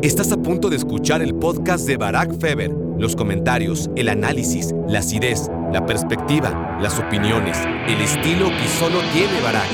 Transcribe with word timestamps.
Estás 0.00 0.30
a 0.30 0.36
punto 0.36 0.70
de 0.70 0.76
escuchar 0.76 1.22
el 1.22 1.34
podcast 1.34 1.84
de 1.84 1.96
Barack 1.96 2.38
Feber. 2.38 2.70
Los 2.70 3.16
comentarios, 3.16 3.90
el 3.96 4.08
análisis, 4.08 4.72
la 4.86 5.00
acidez, 5.00 5.50
la 5.72 5.86
perspectiva, 5.86 6.78
las 6.80 7.00
opiniones, 7.00 7.58
el 7.88 8.00
estilo 8.00 8.46
que 8.46 8.68
solo 8.78 9.00
tiene 9.12 9.40
Barack. 9.42 9.66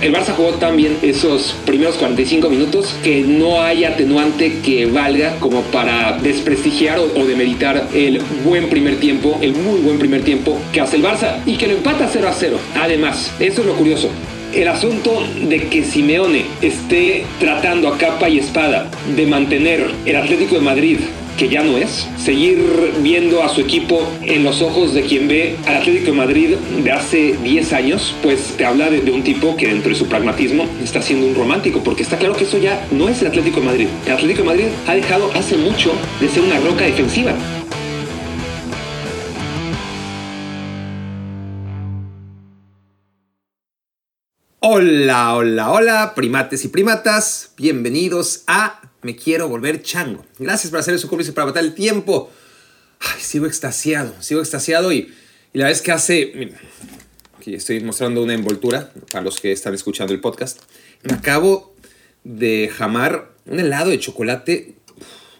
El 0.00 0.14
Barça 0.14 0.32
jugó 0.36 0.52
tan 0.52 0.76
bien 0.76 0.96
esos 1.02 1.56
primeros 1.66 1.96
45 1.96 2.48
minutos 2.48 2.94
que 3.02 3.22
no 3.22 3.60
hay 3.60 3.84
atenuante 3.84 4.60
que 4.60 4.86
valga 4.86 5.40
como 5.40 5.62
para 5.62 6.16
desprestigiar 6.18 7.00
o, 7.00 7.24
demeritar 7.24 7.88
el 7.92 8.22
buen 8.44 8.70
primer 8.70 9.00
tiempo, 9.00 9.40
el 9.42 9.54
muy 9.54 9.80
buen 9.80 9.98
primer 9.98 10.22
tiempo 10.22 10.56
que 10.72 10.80
hace 10.80 10.98
el 10.98 11.02
Barça 11.02 11.38
y 11.46 11.56
que 11.56 11.66
lo 11.66 11.74
empata 11.74 12.08
0 12.08 12.28
a 12.28 12.32
0. 12.32 12.58
Además, 12.76 13.32
eso 13.40 13.62
es 13.62 13.66
lo 13.66 13.74
curioso. 13.74 14.08
El 14.52 14.68
asunto 14.68 15.22
de 15.48 15.68
que 15.68 15.84
Simeone 15.84 16.46
esté 16.62 17.24
tratando 17.38 17.88
a 17.88 17.98
capa 17.98 18.28
y 18.28 18.38
espada 18.38 18.90
de 19.14 19.26
mantener 19.26 19.90
el 20.06 20.16
Atlético 20.16 20.54
de 20.54 20.60
Madrid 20.62 20.98
que 21.38 21.48
ya 21.48 21.62
no 21.62 21.78
es, 21.78 22.08
seguir 22.18 22.58
viendo 23.00 23.44
a 23.44 23.48
su 23.48 23.60
equipo 23.60 24.02
en 24.22 24.42
los 24.42 24.60
ojos 24.60 24.92
de 24.92 25.02
quien 25.02 25.28
ve 25.28 25.54
al 25.66 25.76
Atlético 25.76 26.06
de 26.06 26.16
Madrid 26.16 26.56
de 26.82 26.90
hace 26.90 27.36
10 27.44 27.72
años, 27.74 28.14
pues 28.22 28.56
te 28.56 28.64
habla 28.64 28.90
de, 28.90 29.08
un 29.12 29.22
tipo 29.22 29.56
que 29.56 29.68
dentro 29.68 29.90
de 29.90 29.94
su 29.94 30.06
pragmatismo 30.06 30.66
está 30.82 31.00
siendo 31.00 31.28
un 31.28 31.36
romántico, 31.36 31.80
porque 31.84 32.02
está 32.02 32.18
claro 32.18 32.34
que 32.34 32.42
eso 32.42 32.58
ya 32.58 32.84
no 32.90 33.08
es 33.08 33.22
el 33.22 33.28
Atlético 33.28 33.60
de 33.60 33.66
Madrid. 33.66 33.86
El 34.04 34.12
Atlético 34.14 34.40
de 34.40 34.48
Madrid 34.48 34.66
ha 34.88 34.94
dejado 34.96 35.30
hace 35.34 35.56
mucho 35.56 35.92
de 36.20 36.28
ser 36.28 36.42
una 36.42 36.58
roca 36.58 36.84
defensiva. 36.84 37.32
Hola, 44.70 45.34
hola, 45.34 45.70
hola, 45.70 46.14
primates 46.14 46.62
y 46.66 46.68
primatas, 46.68 47.52
bienvenidos 47.56 48.42
a 48.46 48.82
Me 49.00 49.16
Quiero 49.16 49.48
Volver 49.48 49.80
Chango. 49.80 50.26
Gracias 50.38 50.70
por 50.70 50.78
hacer 50.78 50.98
su 50.98 51.08
cómplice 51.08 51.32
para 51.32 51.46
matar 51.46 51.64
el 51.64 51.72
tiempo. 51.72 52.30
Ay, 53.00 53.18
sigo 53.18 53.46
extasiado, 53.46 54.20
sigo 54.20 54.40
extasiado 54.40 54.92
y, 54.92 55.10
y 55.54 55.58
la 55.58 55.68
vez 55.68 55.80
que 55.80 55.90
hace... 55.90 56.52
aquí 57.38 57.54
estoy 57.54 57.80
mostrando 57.80 58.22
una 58.22 58.34
envoltura 58.34 58.92
para 59.10 59.24
los 59.24 59.40
que 59.40 59.52
están 59.52 59.72
escuchando 59.72 60.12
el 60.12 60.20
podcast. 60.20 60.60
Me 61.02 61.14
acabo 61.14 61.74
de 62.24 62.70
jamar 62.70 63.30
un 63.46 63.60
helado 63.60 63.88
de 63.88 63.98
chocolate 63.98 64.74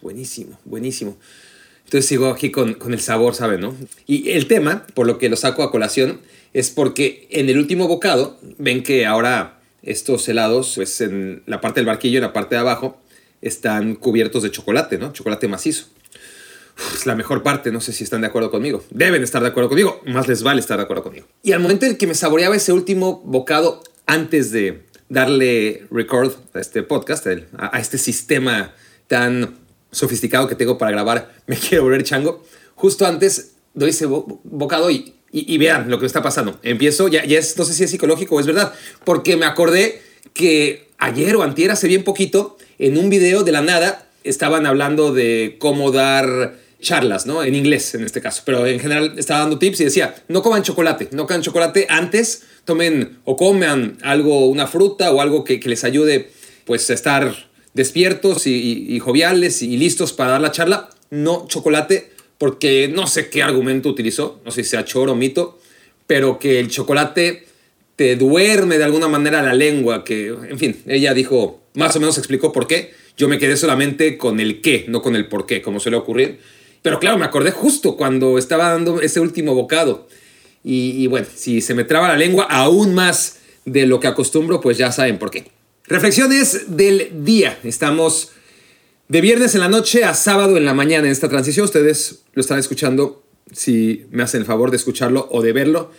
buenísimo, 0.01 0.59
buenísimo. 0.65 1.19
Entonces 1.85 2.09
sigo 2.09 2.29
aquí 2.29 2.51
con, 2.51 2.73
con 2.73 2.95
el 2.95 3.01
sabor, 3.01 3.35
¿saben? 3.35 3.61
No? 3.61 3.77
Y 4.07 4.31
el 4.31 4.47
tema, 4.49 4.87
por 4.95 5.07
lo 5.07 5.19
que 5.19 5.29
lo 5.29 5.37
saco 5.37 5.63
a 5.63 5.71
colación, 5.71 6.23
es 6.53 6.71
porque 6.71 7.27
en 7.31 7.49
el 7.49 7.59
último 7.59 7.89
bocado, 7.89 8.39
ven 8.59 8.83
que 8.83 9.07
ahora 9.07 9.61
estos 9.83 10.29
helados, 10.29 10.73
pues 10.77 11.01
en 11.01 11.43
la 11.47 11.61
parte 11.61 11.81
del 11.81 11.87
barquillo, 11.87 12.19
en 12.19 12.25
la 12.25 12.33
parte 12.33 12.55
de 12.55 12.61
abajo, 12.61 13.01
están 13.41 13.95
cubiertos 13.95 14.43
de 14.43 14.51
chocolate, 14.51 14.99
¿no? 14.99 15.13
Chocolate 15.13 15.49
macizo. 15.49 15.87
es 16.95 17.07
la 17.07 17.15
mejor 17.15 17.43
parte, 17.43 17.71
no 17.71 17.81
sé 17.81 17.93
si 17.93 18.05
están 18.05 18.21
de 18.23 18.29
acuerdo 18.29 18.51
conmigo. 18.51 18.85
Deben 18.91 19.23
estar 19.23 19.43
de 19.43 19.49
acuerdo 19.49 19.69
conmigo, 19.69 20.01
más 20.07 20.29
les 20.29 20.43
vale 20.43 20.61
estar 20.61 20.79
de 20.79 20.85
acuerdo 20.85 21.03
conmigo. 21.03 21.27
Y 21.43 21.53
al 21.53 21.61
momento 21.61 21.87
en 21.87 21.97
que 21.97 22.07
me 22.07 22.15
saboreaba 22.15 22.57
ese 22.57 22.73
último 22.73 23.23
bocado, 23.25 23.83
antes 24.07 24.51
de 24.51 24.83
darle 25.09 25.87
record 25.91 26.33
a 26.55 26.61
este 26.61 26.83
podcast, 26.83 27.27
a 27.57 27.79
este 27.79 27.99
sistema 27.99 28.75
tan 29.07 29.57
sofisticado 29.91 30.49
que 30.49 30.55
tengo 30.55 30.79
para 30.79 30.91
grabar, 30.91 31.33
me 31.47 31.57
quiero 31.57 31.85
volver 31.85 32.03
chango, 32.03 32.45
justo 32.75 33.07
antes 33.07 33.53
doy 33.75 33.91
ese 33.91 34.07
bocado 34.07 34.91
y 34.91 35.15
y, 35.31 35.59
vean 35.59 35.91
lo 35.91 35.99
que 35.99 36.07
está 36.07 36.23
pasando. 36.23 36.59
Empiezo, 36.63 37.09
ya, 37.09 37.25
ya 37.25 37.39
es, 37.39 37.57
no 37.59 37.65
sé 37.65 37.75
si 37.75 37.85
es 37.85 37.91
psicológico 37.91 38.37
o 38.37 38.41
es 38.41 38.47
verdad, 38.47 38.73
porque 39.05 39.37
me 39.37 39.47
acordé 39.47 40.01
que 40.33 40.89
ayer 40.99 41.37
o 41.37 41.43
antier, 41.43 41.71
hace 41.71 41.87
bien 41.87 42.03
poquito, 42.03 42.57
en 42.79 42.97
un 42.97 43.11
video 43.11 43.45
de 43.45 43.53
la 43.53 43.61
nada, 43.61 44.09
estaban 44.25 44.67
hablando 44.67 45.13
de 45.13 45.57
cómo 45.59 45.91
dar 45.91 46.57
charlas, 46.81 47.27
¿no? 47.27 47.43
En 47.43 47.55
inglés, 47.55 47.95
en 47.95 48.05
este 48.05 48.21
caso. 48.21 48.43
Pero 48.45 48.67
en 48.67 48.81
general 48.81 49.15
estaba 49.19 49.41
dando 49.41 49.59
tips 49.59 49.81
y 49.81 49.85
decía, 49.85 50.15
no 50.29 50.43
coman 50.43 50.63
chocolate, 50.63 51.09
no 51.13 51.27
coman 51.27 51.43
chocolate 51.43 51.87
antes, 51.91 52.45
tomen 52.65 53.19
o 53.25 53.37
coman 53.37 53.99
algo, 54.03 54.47
una 54.47 54.67
fruta 54.67 55.13
o 55.13 55.21
algo 55.21 55.45
que, 55.45 55.61
les 55.65 55.85
ayude, 55.85 56.31
pues, 56.65 56.89
a 56.91 56.95
estar 56.95 57.49
despiertos 57.75 58.47
y, 58.47 58.87
y 58.89 58.99
joviales 58.99 59.63
y 59.63 59.77
listos 59.77 60.13
para 60.13 60.33
dar 60.33 60.41
la 60.41 60.53
charla. 60.53 60.91
No 61.11 61.47
chocolate 61.49 62.18
porque 62.39 62.89
no 62.89 63.07
sé 63.07 63.29
qué 63.29 63.43
argumento 63.43 63.89
utilizó, 63.89 64.41
no 64.45 64.51
sé 64.51 64.63
si 64.63 64.71
sea 64.71 64.85
choro 64.85 65.13
o 65.13 65.17
mito, 65.17 65.59
pero 66.07 66.39
que 66.39 66.61
el 66.61 66.69
chocolate 66.69 67.47
te 67.97 68.15
duerme 68.15 68.79
de 68.79 68.85
alguna 68.85 69.09
manera 69.09 69.43
la 69.43 69.55
lengua, 69.55 70.05
que, 70.05 70.29
en 70.29 70.59
fin, 70.59 70.83
ella 70.87 71.15
dijo, 71.15 71.61
más 71.75 71.97
o 71.97 72.01
menos 72.01 72.17
explicó 72.17 72.53
por 72.53 72.69
qué. 72.69 72.93
Yo 73.17 73.29
me 73.29 73.39
quedé 73.39 73.57
solamente 73.57 74.17
con 74.17 74.39
el 74.39 74.61
qué, 74.61 74.85
no 74.87 75.03
con 75.03 75.17
el 75.17 75.27
por 75.27 75.47
qué, 75.47 75.61
como 75.61 75.81
suele 75.81 75.97
ocurrir. 75.97 76.39
Pero 76.81 77.01
claro, 77.01 77.19
me 77.19 77.25
acordé 77.25 77.51
justo 77.51 77.97
cuando 77.97 78.39
estaba 78.39 78.71
dando 78.71 79.01
ese 79.01 79.19
último 79.19 79.55
bocado. 79.55 80.09
Y, 80.63 81.03
y 81.03 81.09
bueno, 81.09 81.27
si 81.35 81.61
se 81.61 81.75
me 81.75 81.83
traba 81.83 82.07
la 82.07 82.17
lengua 82.17 82.45
aún 82.45 82.95
más 82.95 83.41
de 83.65 83.87
lo 83.87 83.99
que 83.99 84.07
acostumbro, 84.07 84.61
pues 84.61 84.79
ya 84.79 84.93
saben 84.93 85.19
por 85.19 85.33
qué. 85.33 85.51
Reflexiones 85.89 86.77
del 86.77 87.25
día. 87.25 87.59
Estamos 87.65 88.31
de 89.09 89.21
viernes 89.21 89.55
en 89.55 89.61
la 89.61 89.69
noche 89.69 90.05
a 90.05 90.15
sábado 90.15 90.57
en 90.57 90.65
la 90.65 90.75
mañana 90.75 91.07
en 91.07 91.13
esta 91.13 91.29
transición. 91.29 91.65
Ustedes 91.65 92.25
lo 92.35 92.41
están 92.41 92.59
escuchando, 92.59 93.25
si 93.53 94.07
me 94.11 94.23
hacen 94.23 94.41
el 94.41 94.47
favor 94.47 94.71
de 94.71 94.77
escucharlo 94.77 95.29
o 95.31 95.43
de 95.43 95.53
verlo, 95.53 95.91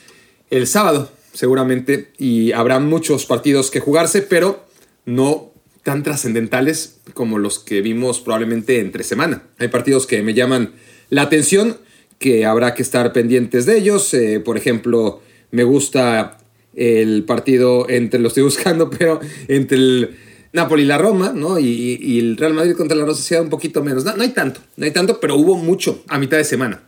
el 0.49 0.67
sábado 0.67 1.11
seguramente. 1.33 2.11
Y 2.17 2.51
habrá 2.51 2.79
muchos 2.79 3.25
partidos 3.25 3.71
que 3.71 3.79
jugarse, 3.79 4.21
pero 4.21 4.65
no 5.05 5.51
tan 5.83 6.03
trascendentales 6.03 6.99
como 7.13 7.39
los 7.39 7.59
que 7.59 7.81
vimos 7.81 8.19
probablemente 8.19 8.79
entre 8.79 9.03
semana. 9.03 9.43
Hay 9.57 9.69
partidos 9.69 10.05
que 10.05 10.21
me 10.21 10.33
llaman 10.33 10.73
la 11.09 11.23
atención, 11.23 11.77
que 12.19 12.45
habrá 12.45 12.75
que 12.75 12.83
estar 12.83 13.11
pendientes 13.13 13.65
de 13.65 13.77
ellos. 13.77 14.13
Eh, 14.13 14.39
por 14.39 14.57
ejemplo, 14.57 15.21
me 15.51 15.63
gusta 15.63 16.37
el 16.75 17.23
partido 17.23 17.89
entre, 17.89 18.19
lo 18.19 18.27
estoy 18.27 18.43
buscando, 18.51 18.89
pero 18.89 19.19
entre 19.47 19.77
el 19.77 20.15
Napoli 20.51 20.83
y 20.83 20.85
la 20.85 20.97
Roma, 20.97 21.31
¿no? 21.35 21.59
Y, 21.59 22.19
el 22.19 22.37
Real 22.37 22.53
Madrid 22.53 22.75
contra 22.75 22.97
la 22.97 23.05
Sociedad 23.07 23.43
un 23.43 23.49
poquito 23.49 23.83
menos. 23.83 24.03
No, 24.03 24.15
no 24.15 24.23
hay 24.23 24.29
tanto, 24.29 24.61
no 24.77 24.85
hay 24.85 24.91
tanto, 24.91 25.19
pero 25.19 25.35
hubo 25.35 25.55
mucho 25.55 26.03
a 26.07 26.17
mitad 26.17 26.37
de 26.37 26.43
semana. 26.43 26.81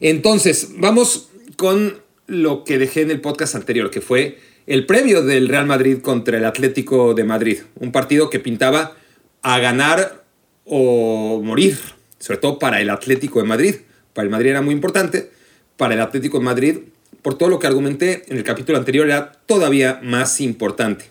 Entonces, 0.00 0.70
vamos 0.76 1.30
con 1.56 1.98
lo 2.26 2.64
que 2.64 2.78
dejé 2.78 3.02
en 3.02 3.10
el 3.10 3.20
podcast 3.20 3.54
anterior, 3.54 3.90
que 3.90 4.00
fue 4.00 4.38
el 4.66 4.84
previo 4.84 5.22
del 5.22 5.48
Real 5.48 5.66
Madrid 5.66 5.98
contra 6.00 6.36
el 6.36 6.44
Atlético 6.44 7.14
de 7.14 7.24
Madrid. 7.24 7.58
Un 7.76 7.92
partido 7.92 8.30
que 8.30 8.40
pintaba 8.40 8.96
a 9.42 9.58
ganar 9.60 10.24
o 10.64 11.40
morir, 11.42 11.78
sobre 12.18 12.38
todo 12.38 12.58
para 12.58 12.80
el 12.80 12.90
Atlético 12.90 13.40
de 13.40 13.46
Madrid. 13.46 13.76
Para 14.12 14.24
el 14.24 14.30
Madrid 14.30 14.50
era 14.50 14.62
muy 14.62 14.74
importante, 14.74 15.30
para 15.76 15.94
el 15.94 16.00
Atlético 16.00 16.38
de 16.38 16.44
Madrid, 16.44 16.78
por 17.22 17.38
todo 17.38 17.48
lo 17.48 17.58
que 17.58 17.66
argumenté 17.66 18.24
en 18.28 18.36
el 18.36 18.44
capítulo 18.44 18.78
anterior, 18.78 19.06
era 19.06 19.32
todavía 19.46 20.00
más 20.02 20.40
importante. 20.40 21.06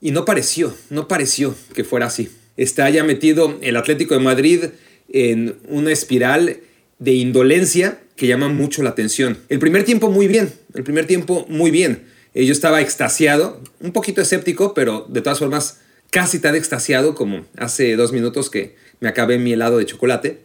Y 0.00 0.12
no 0.12 0.24
pareció, 0.24 0.74
no 0.90 1.08
pareció 1.08 1.54
que 1.74 1.84
fuera 1.84 2.06
así. 2.06 2.30
Está 2.56 2.88
ya 2.90 3.04
metido 3.04 3.58
el 3.62 3.76
Atlético 3.76 4.14
de 4.14 4.20
Madrid 4.20 4.64
en 5.08 5.56
una 5.68 5.90
espiral 5.90 6.58
de 6.98 7.12
indolencia 7.12 8.00
que 8.16 8.26
llama 8.26 8.48
mucho 8.48 8.82
la 8.82 8.90
atención. 8.90 9.38
El 9.48 9.58
primer 9.58 9.84
tiempo 9.84 10.10
muy 10.10 10.28
bien, 10.28 10.52
el 10.74 10.84
primer 10.84 11.06
tiempo 11.06 11.46
muy 11.48 11.70
bien. 11.70 12.04
Eh, 12.34 12.44
yo 12.44 12.52
estaba 12.52 12.80
extasiado, 12.80 13.62
un 13.80 13.92
poquito 13.92 14.20
escéptico, 14.20 14.74
pero 14.74 15.06
de 15.08 15.20
todas 15.20 15.38
formas 15.38 15.78
casi 16.10 16.38
tan 16.38 16.54
extasiado 16.54 17.14
como 17.14 17.44
hace 17.56 17.96
dos 17.96 18.12
minutos 18.12 18.50
que 18.50 18.76
me 19.00 19.08
acabé 19.08 19.38
mi 19.38 19.52
helado 19.52 19.78
de 19.78 19.86
chocolate, 19.86 20.40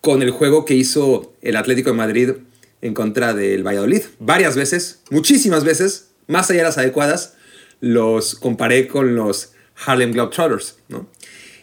con 0.00 0.22
el 0.22 0.30
juego 0.30 0.64
que 0.64 0.74
hizo 0.74 1.32
el 1.42 1.56
Atlético 1.56 1.90
de 1.90 1.96
Madrid 1.96 2.30
en 2.80 2.94
contra 2.94 3.34
del 3.34 3.64
Valladolid. 3.64 4.02
Varias 4.18 4.56
veces, 4.56 5.00
muchísimas 5.10 5.64
veces, 5.64 6.08
más 6.26 6.50
allá 6.50 6.60
de 6.60 6.64
las 6.64 6.78
adecuadas, 6.78 7.34
los 7.82 8.36
comparé 8.36 8.86
con 8.86 9.16
los 9.16 9.52
Harlem 9.84 10.12
Globetrotters, 10.12 10.76
¿no? 10.88 11.08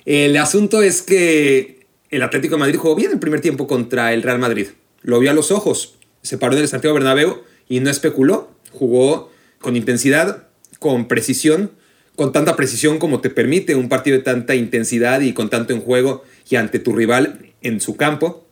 El 0.05 0.35
asunto 0.37 0.81
es 0.81 1.01
que 1.01 1.87
el 2.09 2.21
Atlético 2.23 2.55
de 2.55 2.59
Madrid 2.59 2.77
jugó 2.77 2.95
bien 2.95 3.11
el 3.11 3.19
primer 3.19 3.39
tiempo 3.39 3.67
contra 3.67 4.13
el 4.13 4.21
Real 4.21 4.37
Madrid. 4.37 4.67
Lo 5.01 5.19
vio 5.19 5.31
a 5.31 5.33
los 5.33 5.49
ojos, 5.49 5.95
se 6.21 6.37
paró 6.37 6.55
en 6.55 6.61
el 6.61 6.67
Santiago 6.67 6.93
Bernabéu 6.93 7.41
y 7.69 7.79
no 7.79 7.89
especuló. 7.89 8.51
Jugó 8.71 9.31
con 9.59 9.77
intensidad, 9.77 10.49
con 10.79 11.07
precisión, 11.07 11.71
con 12.15 12.33
tanta 12.33 12.57
precisión 12.57 12.99
como 12.99 13.21
te 13.21 13.29
permite 13.29 13.75
un 13.75 13.87
partido 13.87 14.17
de 14.17 14.23
tanta 14.23 14.55
intensidad 14.55 15.21
y 15.21 15.33
con 15.33 15.49
tanto 15.49 15.73
en 15.73 15.79
juego 15.79 16.23
y 16.49 16.57
ante 16.57 16.79
tu 16.79 16.93
rival 16.93 17.53
en 17.61 17.79
su 17.79 17.95
campo. 17.95 18.45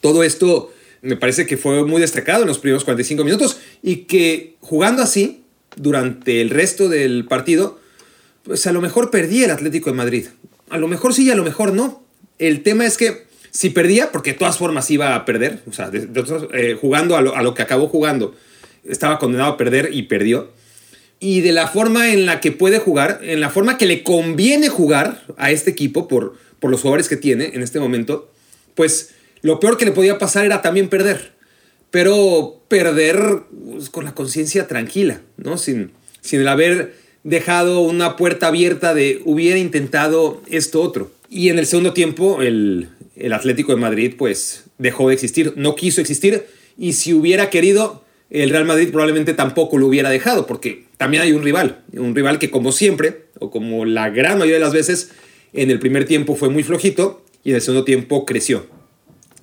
Todo 0.00 0.22
esto 0.22 0.72
me 1.00 1.16
parece 1.16 1.46
que 1.46 1.56
fue 1.56 1.84
muy 1.84 2.00
destacado 2.00 2.42
en 2.42 2.48
los 2.48 2.60
primeros 2.60 2.84
45 2.84 3.24
minutos 3.24 3.58
y 3.82 4.04
que 4.04 4.54
jugando 4.60 5.02
así, 5.02 5.41
durante 5.76 6.40
el 6.40 6.50
resto 6.50 6.88
del 6.88 7.24
partido, 7.26 7.78
pues 8.44 8.66
a 8.66 8.72
lo 8.72 8.80
mejor 8.80 9.10
perdía 9.10 9.46
el 9.46 9.50
Atlético 9.50 9.90
de 9.90 9.96
Madrid. 9.96 10.26
A 10.70 10.78
lo 10.78 10.88
mejor 10.88 11.14
sí 11.14 11.24
y 11.24 11.30
a 11.30 11.34
lo 11.34 11.44
mejor 11.44 11.72
no. 11.72 12.02
El 12.38 12.62
tema 12.62 12.86
es 12.86 12.96
que 12.96 13.26
si 13.50 13.70
perdía, 13.70 14.10
porque 14.10 14.32
de 14.32 14.38
todas 14.38 14.56
formas 14.56 14.90
iba 14.90 15.14
a 15.14 15.24
perder, 15.24 15.60
o 15.68 15.72
sea, 15.72 15.90
eh, 15.92 16.76
jugando 16.80 17.16
a 17.16 17.20
lo, 17.20 17.54
que 17.54 17.62
acabó 17.62 17.88
jugando, 17.88 18.34
estaba 18.88 19.18
condenado 19.18 19.52
a 19.52 19.56
perder 19.56 19.90
y 19.92 20.04
perdió. 20.04 20.50
Y 21.20 21.40
de 21.42 21.52
la 21.52 21.68
forma 21.68 22.12
en 22.12 22.26
la 22.26 22.40
que 22.40 22.50
puede 22.50 22.78
jugar, 22.78 23.20
en 23.22 23.40
la 23.40 23.50
forma 23.50 23.78
que 23.78 23.86
le 23.86 24.02
conviene 24.02 24.68
jugar 24.68 25.22
a 25.36 25.50
este 25.50 25.70
equipo 25.70 26.08
por, 26.08 26.34
por 26.58 26.70
los 26.70 26.80
jugadores 26.80 27.08
que 27.08 27.16
tiene 27.16 27.50
en 27.54 27.62
este 27.62 27.78
momento, 27.78 28.32
pues 28.74 29.10
lo 29.42 29.60
peor 29.60 29.76
que 29.76 29.84
le 29.84 29.92
podía 29.92 30.18
pasar 30.18 30.46
era 30.46 30.62
también 30.62 30.88
perder. 30.88 31.32
Pero 31.92 32.60
perder 32.66 33.42
pues, 33.72 33.88
con 33.90 34.04
la 34.04 34.14
conciencia 34.14 34.66
tranquila, 34.66 35.20
¿no? 35.36 35.56
Sin, 35.56 35.92
sin 36.20 36.40
el 36.40 36.48
haber 36.48 36.94
dejado 37.22 37.80
una 37.80 38.16
puerta 38.16 38.48
abierta 38.48 38.94
de 38.94 39.22
hubiera 39.24 39.58
intentado 39.58 40.42
esto 40.50 40.82
otro. 40.82 41.12
Y 41.30 41.50
en 41.50 41.60
el 41.60 41.66
segundo 41.66 41.92
tiempo, 41.92 42.42
el, 42.42 42.88
el 43.14 43.32
Atlético 43.32 43.72
de 43.72 43.80
Madrid, 43.80 44.14
pues 44.18 44.64
dejó 44.78 45.08
de 45.08 45.14
existir, 45.14 45.52
no 45.56 45.76
quiso 45.76 46.00
existir. 46.00 46.46
Y 46.76 46.94
si 46.94 47.14
hubiera 47.14 47.50
querido, 47.50 48.02
el 48.30 48.50
Real 48.50 48.64
Madrid 48.64 48.88
probablemente 48.90 49.34
tampoco 49.34 49.78
lo 49.78 49.86
hubiera 49.86 50.10
dejado, 50.10 50.46
porque 50.46 50.86
también 50.96 51.22
hay 51.22 51.32
un 51.32 51.42
rival, 51.42 51.82
un 51.92 52.14
rival 52.14 52.38
que 52.38 52.50
como 52.50 52.72
siempre, 52.72 53.26
o 53.38 53.50
como 53.50 53.84
la 53.84 54.08
gran 54.10 54.38
mayoría 54.38 54.56
de 54.56 54.64
las 54.64 54.72
veces, 54.72 55.10
en 55.52 55.70
el 55.70 55.78
primer 55.78 56.06
tiempo 56.06 56.34
fue 56.34 56.48
muy 56.48 56.62
flojito 56.62 57.24
y 57.44 57.50
en 57.50 57.56
el 57.56 57.62
segundo 57.62 57.84
tiempo 57.84 58.24
creció. 58.24 58.66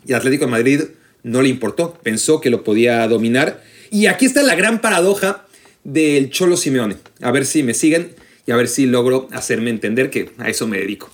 Y 0.06 0.12
el 0.12 0.16
Atlético 0.18 0.46
de 0.46 0.52
Madrid 0.52 0.82
no 1.24 1.42
le 1.42 1.50
importó, 1.50 1.94
pensó 2.04 2.42
que 2.42 2.50
lo 2.50 2.64
podía 2.64 3.08
dominar. 3.08 3.64
Y 3.92 4.06
aquí 4.06 4.26
está 4.26 4.44
la 4.44 4.56
gran 4.56 4.82
paradoja 4.82 5.46
del 5.84 6.30
Cholo 6.30 6.58
Simeone. 6.58 6.98
A 7.22 7.32
ver 7.32 7.46
si 7.46 7.64
me 7.64 7.74
siguen 7.74 8.16
y 8.46 8.52
a 8.52 8.56
ver 8.56 8.68
si 8.68 8.86
logro 8.86 9.28
hacerme 9.32 9.70
entender 9.70 10.10
que 10.10 10.32
a 10.38 10.50
eso 10.50 10.68
me 10.68 10.80
dedico. 10.80 11.10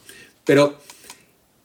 Pero 0.46 0.80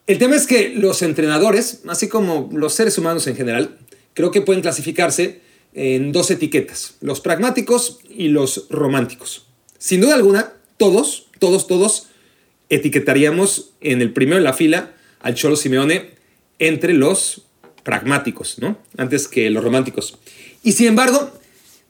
el 0.07 0.19
tema 0.19 0.37
es 0.37 0.47
que 0.47 0.71
los 0.71 1.03
entrenadores, 1.03 1.83
así 1.89 2.09
como 2.09 2.51
los 2.53 2.75
seres 2.75 2.99
humanos 2.99 3.27
en 3.27 3.37
general, 3.37 3.79
creo 4.15 4.31
que 4.31 4.41
pueden 4.41 4.63
clasificarse 4.63 5.41
en 5.73 6.13
dos 6.13 6.31
etiquetas, 6.31 6.97
los 7.01 7.21
pragmáticos 7.21 8.01
y 8.09 8.29
los 8.29 8.67
románticos. 8.71 9.47
Sin 9.79 10.01
duda 10.01 10.15
alguna, 10.15 10.53
todos, 10.77 11.29
todos, 11.39 11.67
todos 11.67 12.09
etiquetaríamos 12.71 13.73
en 13.81 14.01
el 14.01 14.13
primero 14.13 14.39
de 14.39 14.43
la 14.45 14.53
fila 14.53 14.95
al 15.21 15.35
Cholo 15.35 15.57
Simeone 15.57 16.11
entre 16.59 16.93
los 16.93 17.47
pragmáticos, 17.91 18.59
¿no? 18.61 18.79
Antes 18.97 19.27
que 19.27 19.51
los 19.51 19.65
románticos. 19.65 20.17
Y 20.63 20.71
sin 20.71 20.87
embargo, 20.87 21.33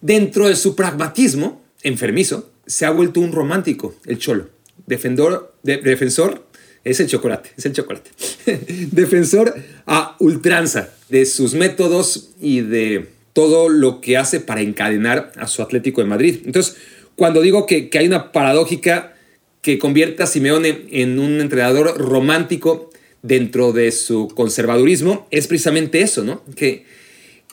dentro 0.01 0.49
de 0.49 0.57
su 0.57 0.75
pragmatismo 0.75 1.61
enfermizo, 1.83 2.51
se 2.67 2.87
ha 2.87 2.91
vuelto 2.91 3.21
un 3.21 3.33
romántico, 3.33 3.95
el 4.07 4.17
Cholo. 4.17 4.49
Defendor, 4.87 5.55
defensor, 5.63 6.47
es 6.85 7.01
el 7.01 7.07
chocolate, 7.07 7.51
es 7.55 7.67
el 7.67 7.75
chocolate. 7.75 8.11
defensor 8.93 9.55
a 9.85 10.17
ultranza 10.21 10.89
de 11.11 11.27
sus 11.27 11.53
métodos 11.53 12.31
y 12.41 12.63
de 12.63 13.11
todo 13.35 13.69
lo 13.69 14.01
que 14.01 14.17
hace 14.17 14.41
para 14.41 14.63
encadenar 14.63 15.33
a 15.37 15.49
su 15.49 15.61
Atlético 15.61 16.01
de 16.01 16.07
Madrid. 16.07 16.39
Entonces, 16.47 16.77
cuando 17.15 17.43
digo 17.43 17.67
que, 17.67 17.91
hay 17.93 18.07
una 18.07 18.33
paradójica 18.33 19.17
que 19.61 19.79
convierte 19.79 20.23
a 20.23 20.27
Simeone 20.27 20.87
en 20.93 21.19
un 21.19 21.43
entrenador 21.43 21.99
romántico 21.99 22.91
dentro 23.23 23.73
de 23.73 23.93
su 23.93 24.29
conservadurismo, 24.29 25.27
es 25.31 25.47
precisamente 25.47 26.01
eso, 26.01 26.25
¿no? 26.25 26.43
Que, 26.57 26.87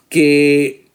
que 0.09 0.85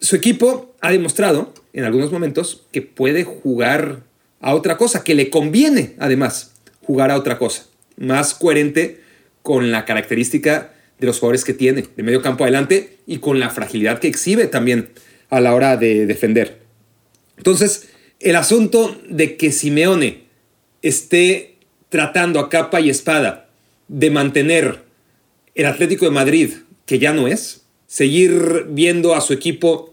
su 0.00 0.16
equipo 0.16 0.74
ha 0.80 0.90
demostrado 0.90 1.54
en 1.72 1.84
algunos 1.84 2.12
momentos 2.12 2.66
que 2.72 2.82
puede 2.82 3.24
jugar 3.24 4.02
a 4.40 4.54
otra 4.54 4.76
cosa, 4.76 5.04
que 5.04 5.14
le 5.14 5.30
conviene 5.30 5.94
además 5.98 6.52
jugar 6.82 7.10
a 7.10 7.16
otra 7.16 7.38
cosa, 7.38 7.66
más 7.96 8.34
coherente 8.34 9.00
con 9.42 9.70
la 9.70 9.84
característica 9.84 10.72
de 10.98 11.06
los 11.06 11.18
jugadores 11.18 11.44
que 11.44 11.54
tiene 11.54 11.86
de 11.96 12.02
medio 12.02 12.22
campo 12.22 12.44
adelante 12.44 12.98
y 13.06 13.18
con 13.18 13.40
la 13.40 13.50
fragilidad 13.50 13.98
que 13.98 14.08
exhibe 14.08 14.46
también 14.46 14.90
a 15.30 15.40
la 15.40 15.54
hora 15.54 15.76
de 15.76 16.06
defender. 16.06 16.60
Entonces, 17.36 17.88
el 18.18 18.36
asunto 18.36 19.00
de 19.08 19.36
que 19.36 19.52
Simeone 19.52 20.24
esté 20.82 21.56
tratando 21.88 22.40
a 22.40 22.48
capa 22.48 22.80
y 22.80 22.90
espada 22.90 23.49
de 23.90 24.08
mantener 24.08 24.84
el 25.56 25.66
Atlético 25.66 26.04
de 26.04 26.12
Madrid, 26.12 26.50
que 26.86 27.00
ya 27.00 27.12
no 27.12 27.26
es, 27.26 27.62
seguir 27.88 28.66
viendo 28.68 29.16
a 29.16 29.20
su 29.20 29.32
equipo 29.32 29.92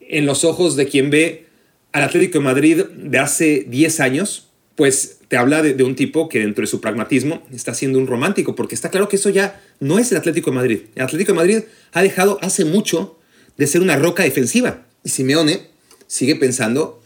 en 0.00 0.26
los 0.26 0.42
ojos 0.42 0.74
de 0.74 0.88
quien 0.88 1.10
ve 1.10 1.46
al 1.92 2.02
Atlético 2.02 2.40
de 2.40 2.44
Madrid 2.44 2.84
de 2.96 3.18
hace 3.18 3.64
10 3.68 4.00
años, 4.00 4.48
pues 4.74 5.18
te 5.28 5.36
habla 5.36 5.62
de, 5.62 5.80
un 5.84 5.94
tipo 5.94 6.28
que 6.28 6.40
dentro 6.40 6.62
de 6.62 6.66
su 6.66 6.80
pragmatismo 6.80 7.46
está 7.52 7.72
siendo 7.72 8.00
un 8.00 8.08
romántico, 8.08 8.56
porque 8.56 8.74
está 8.74 8.90
claro 8.90 9.08
que 9.08 9.14
eso 9.14 9.30
ya 9.30 9.62
no 9.78 10.00
es 10.00 10.10
el 10.10 10.18
Atlético 10.18 10.50
de 10.50 10.56
Madrid. 10.56 10.80
El 10.96 11.02
Atlético 11.04 11.32
de 11.32 11.36
Madrid 11.36 11.58
ha 11.92 12.02
dejado 12.02 12.38
hace 12.42 12.64
mucho 12.64 13.16
de 13.56 13.68
ser 13.68 13.80
una 13.80 13.96
roca 13.96 14.24
defensiva. 14.24 14.86
Y 15.04 15.10
Simeone 15.10 15.68
sigue 16.08 16.34
pensando 16.34 17.00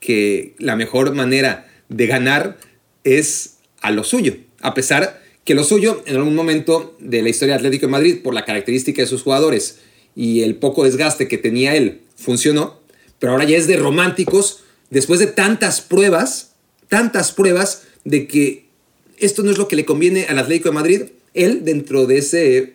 que 0.00 0.54
la 0.58 0.76
mejor 0.76 1.14
manera 1.14 1.66
de 1.88 2.06
ganar 2.06 2.58
es 3.04 3.56
a 3.80 3.90
lo 3.90 4.04
suyo, 4.04 4.36
a 4.60 4.74
pesar 4.74 5.18
que 5.48 5.54
lo 5.54 5.64
suyo 5.64 6.02
en 6.04 6.16
algún 6.16 6.34
momento 6.34 6.94
de 7.00 7.22
la 7.22 7.30
historia 7.30 7.54
del 7.54 7.64
Atlético 7.64 7.86
de 7.86 7.92
Madrid, 7.92 8.18
por 8.22 8.34
la 8.34 8.44
característica 8.44 9.00
de 9.00 9.08
sus 9.08 9.22
jugadores 9.22 9.78
y 10.14 10.42
el 10.42 10.56
poco 10.56 10.84
desgaste 10.84 11.26
que 11.26 11.38
tenía 11.38 11.74
él, 11.74 12.02
funcionó, 12.16 12.82
pero 13.18 13.32
ahora 13.32 13.44
ya 13.44 13.56
es 13.56 13.66
de 13.66 13.78
románticos, 13.78 14.62
después 14.90 15.20
de 15.20 15.26
tantas 15.26 15.80
pruebas, 15.80 16.52
tantas 16.88 17.32
pruebas 17.32 17.84
de 18.04 18.28
que 18.28 18.66
esto 19.16 19.42
no 19.42 19.50
es 19.50 19.56
lo 19.56 19.68
que 19.68 19.76
le 19.76 19.86
conviene 19.86 20.26
al 20.28 20.38
Atlético 20.38 20.68
de 20.68 20.74
Madrid. 20.74 21.02
Él, 21.32 21.64
dentro 21.64 22.04
de 22.04 22.18
ese 22.18 22.74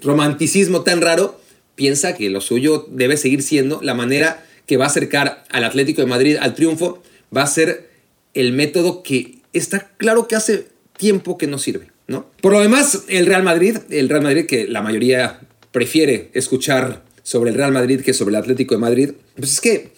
romanticismo 0.00 0.82
tan 0.82 1.00
raro, 1.00 1.40
piensa 1.74 2.14
que 2.14 2.30
lo 2.30 2.40
suyo 2.40 2.86
debe 2.88 3.16
seguir 3.16 3.42
siendo 3.42 3.80
la 3.82 3.94
manera 3.94 4.46
que 4.66 4.76
va 4.76 4.84
a 4.84 4.88
acercar 4.88 5.42
al 5.50 5.64
Atlético 5.64 6.02
de 6.02 6.06
Madrid 6.06 6.36
al 6.40 6.54
triunfo, 6.54 7.02
va 7.36 7.42
a 7.42 7.48
ser 7.48 7.90
el 8.32 8.52
método 8.52 9.02
que 9.02 9.38
está 9.52 9.90
claro 9.96 10.28
que 10.28 10.36
hace 10.36 10.68
tiempo 10.96 11.36
que 11.36 11.48
no 11.48 11.58
sirve. 11.58 11.91
¿No? 12.12 12.26
Por 12.42 12.52
lo 12.52 12.60
demás, 12.60 13.04
el 13.08 13.24
Real 13.24 13.42
Madrid, 13.42 13.78
el 13.88 14.10
Real 14.10 14.22
Madrid 14.22 14.44
que 14.44 14.68
la 14.68 14.82
mayoría 14.82 15.40
prefiere 15.72 16.30
escuchar 16.34 17.02
sobre 17.22 17.50
el 17.50 17.56
Real 17.56 17.72
Madrid 17.72 18.02
que 18.02 18.12
sobre 18.12 18.30
el 18.30 18.36
Atlético 18.36 18.74
de 18.74 18.80
Madrid, 18.80 19.10
pues 19.34 19.54
es 19.54 19.60
que 19.62 19.92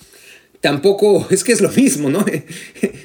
tampoco 0.61 1.27
es 1.31 1.43
que 1.43 1.53
es 1.53 1.61
lo 1.61 1.71
mismo, 1.71 2.09
¿no? 2.11 2.25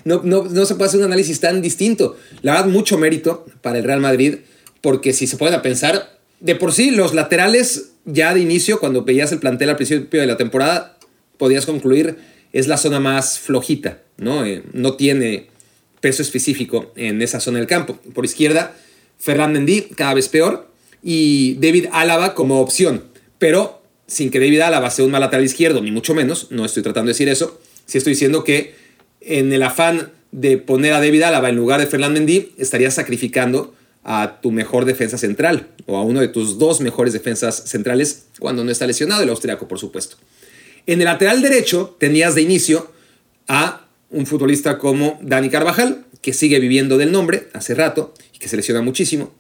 No, 0.06 0.22
no, 0.24 0.66
se 0.66 0.76
puede 0.76 0.90
hacer 0.90 1.00
un 1.00 1.08
análisis 1.08 1.40
tan 1.40 1.62
distinto. 1.62 2.18
La 2.44 2.54
verdad, 2.54 2.68
mucho 2.68 3.00
mérito 3.00 3.48
para 3.62 3.80
el 3.80 3.84
Real 3.84 4.00
Madrid, 4.00 4.36
porque 4.82 5.12
si 5.12 5.26
se 5.26 5.38
puede 5.38 5.58
pensar, 5.60 6.20
de 6.40 6.54
por 6.56 6.72
sí 6.72 6.92
los 6.92 7.16
laterales 7.16 7.90
ya 8.06 8.34
de 8.36 8.42
inicio, 8.42 8.80
cuando 8.80 9.04
veías 9.04 9.32
el 9.32 9.40
plantel 9.40 9.70
al 9.70 9.76
principio 9.76 10.22
de 10.22 10.28
la 10.28 10.38
temporada, 10.38 10.98
podías 11.38 11.66
concluir 11.66 12.18
es 12.54 12.68
la 12.68 12.78
zona 12.78 13.00
más 13.00 13.40
flojita, 13.40 14.00
¿no? 14.18 14.46
Eh, 14.46 14.64
no 14.74 14.94
tiene 14.96 15.48
peso 16.00 16.22
específico 16.22 16.92
en 16.96 17.22
esa 17.22 17.40
zona 17.40 17.58
del 17.58 17.68
campo. 17.68 18.00
Por 18.14 18.26
izquierda, 18.26 18.76
Ferran 19.20 19.54
Mendy 19.54 19.82
cada 19.96 20.14
vez 20.14 20.30
peor 20.30 20.72
y 21.04 21.56
David 21.56 21.88
Álava 21.92 22.34
como 22.34 22.62
opción, 22.62 23.04
pero 23.38 23.82
sin 24.08 24.32
que 24.32 24.40
David 24.40 24.62
Álava 24.62 24.90
sea 24.90 25.06
un 25.06 25.12
mal 25.12 25.22
lateral 25.22 25.46
izquierdo, 25.46 25.82
ni 25.82 25.92
mucho 25.92 26.16
menos, 26.16 26.48
no 26.50 26.66
estoy 26.66 26.82
tratando 26.84 27.08
de 27.08 27.14
decir 27.14 27.30
eso, 27.30 27.62
sí 27.86 27.98
estoy 27.98 28.14
diciendo 28.14 28.44
que 28.44 28.76
en 29.22 29.54
el 29.54 29.62
afán 29.64 30.12
de 30.32 30.58
poner 30.58 30.94
a 30.94 31.00
David 31.00 31.24
Álava 31.24 31.50
en 31.50 31.56
lugar 31.56 31.80
de 31.80 31.88
Fernand 31.88 32.14
Mendy, 32.14 32.54
estarías 32.58 32.96
sacrificando 32.96 33.76
a 34.04 34.40
tu 34.42 34.52
mejor 34.52 34.86
defensa 34.86 35.18
central 35.18 35.68
o 35.86 35.98
a 35.98 36.04
uno 36.04 36.22
de 36.22 36.30
tus 36.30 36.58
dos 36.58 36.82
mejores 36.82 37.14
defensas 37.14 37.64
centrales 37.68 38.26
cuando 38.40 38.64
no 38.64 38.72
está 38.72 38.88
lesionado, 38.88 39.24
el 39.24 39.30
austriaco, 39.30 39.68
por 39.68 39.80
supuesto. 39.80 40.18
En 40.86 41.00
el 41.00 41.06
lateral 41.06 41.42
derecho 41.42 41.96
tenías 42.00 42.36
de 42.36 42.42
inicio 42.42 42.92
a 43.48 43.86
un 44.10 44.26
futbolista 44.26 44.78
como 44.78 45.20
Dani 45.22 45.50
Carvajal, 45.50 46.06
que 46.22 46.34
sigue 46.34 46.60
viviendo 46.60 46.98
del 46.98 47.12
nombre 47.12 47.48
hace 47.54 47.76
rato 47.76 48.14
que 48.40 48.48
se 48.48 48.58
lesiona 48.58 48.82
muchísimo. 48.82 49.32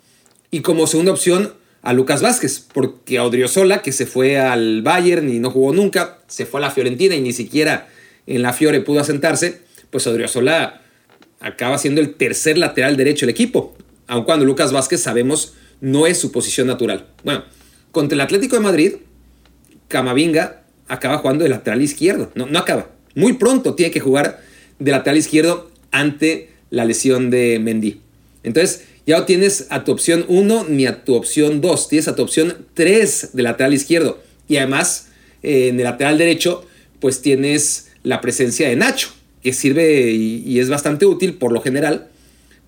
Y 0.51 0.61
como 0.61 0.87
segunda 0.87 1.11
opción, 1.11 1.53
a 1.81 1.93
Lucas 1.93 2.21
Vázquez, 2.21 2.65
porque 2.73 3.17
a 3.17 3.23
Odriozola, 3.23 3.81
que 3.81 3.91
se 3.91 4.05
fue 4.05 4.37
al 4.37 4.81
Bayern 4.81 5.29
y 5.29 5.39
no 5.39 5.49
jugó 5.49 5.73
nunca, 5.73 6.19
se 6.27 6.45
fue 6.45 6.59
a 6.59 6.61
la 6.61 6.71
Fiorentina 6.71 7.15
y 7.15 7.21
ni 7.21 7.33
siquiera 7.33 7.87
en 8.27 8.41
la 8.41 8.53
Fiore 8.53 8.81
pudo 8.81 8.99
asentarse, 8.99 9.61
pues 9.89 10.05
Odriozola 10.05 10.81
acaba 11.39 11.77
siendo 11.77 12.01
el 12.01 12.15
tercer 12.15 12.57
lateral 12.57 12.97
derecho 12.97 13.25
del 13.25 13.33
equipo, 13.33 13.75
aun 14.07 14.25
cuando 14.25 14.45
Lucas 14.45 14.71
Vázquez 14.71 15.01
sabemos 15.01 15.53
no 15.81 16.05
es 16.05 16.19
su 16.19 16.31
posición 16.31 16.67
natural. 16.67 17.07
Bueno, 17.23 17.45
contra 17.91 18.15
el 18.15 18.21
Atlético 18.21 18.57
de 18.57 18.61
Madrid, 18.61 18.93
Camavinga 19.87 20.63
acaba 20.87 21.19
jugando 21.19 21.43
de 21.43 21.49
lateral 21.49 21.81
izquierdo, 21.81 22.31
no, 22.35 22.45
no 22.45 22.59
acaba, 22.59 22.89
muy 23.15 23.33
pronto 23.33 23.75
tiene 23.75 23.91
que 23.91 23.99
jugar 23.99 24.41
de 24.79 24.91
lateral 24.91 25.17
izquierdo 25.17 25.71
ante 25.91 26.49
la 26.69 26.85
lesión 26.85 27.29
de 27.29 27.59
Mendy. 27.59 28.01
Entonces, 28.43 28.85
ya 29.09 29.17
no 29.17 29.25
tienes 29.25 29.65
a 29.71 29.83
tu 29.83 29.91
opción 29.91 30.23
1 30.27 30.65
ni 30.69 30.85
a 30.85 31.03
tu 31.03 31.15
opción 31.15 31.61
2, 31.61 31.89
tienes 31.89 32.07
a 32.07 32.15
tu 32.15 32.21
opción 32.21 32.67
3 32.75 33.29
de 33.33 33.41
lateral 33.41 33.73
izquierdo. 33.73 34.21
Y 34.47 34.57
además, 34.57 35.07
eh, 35.41 35.69
en 35.69 35.79
el 35.79 35.85
lateral 35.85 36.19
derecho, 36.19 36.63
pues 36.99 37.19
tienes 37.19 37.89
la 38.03 38.21
presencia 38.21 38.69
de 38.69 38.75
Nacho, 38.75 39.09
que 39.41 39.51
sirve 39.51 40.11
y, 40.11 40.59
es 40.59 40.69
bastante 40.69 41.07
útil 41.07 41.33
por 41.33 41.51
lo 41.51 41.59
general, 41.59 42.09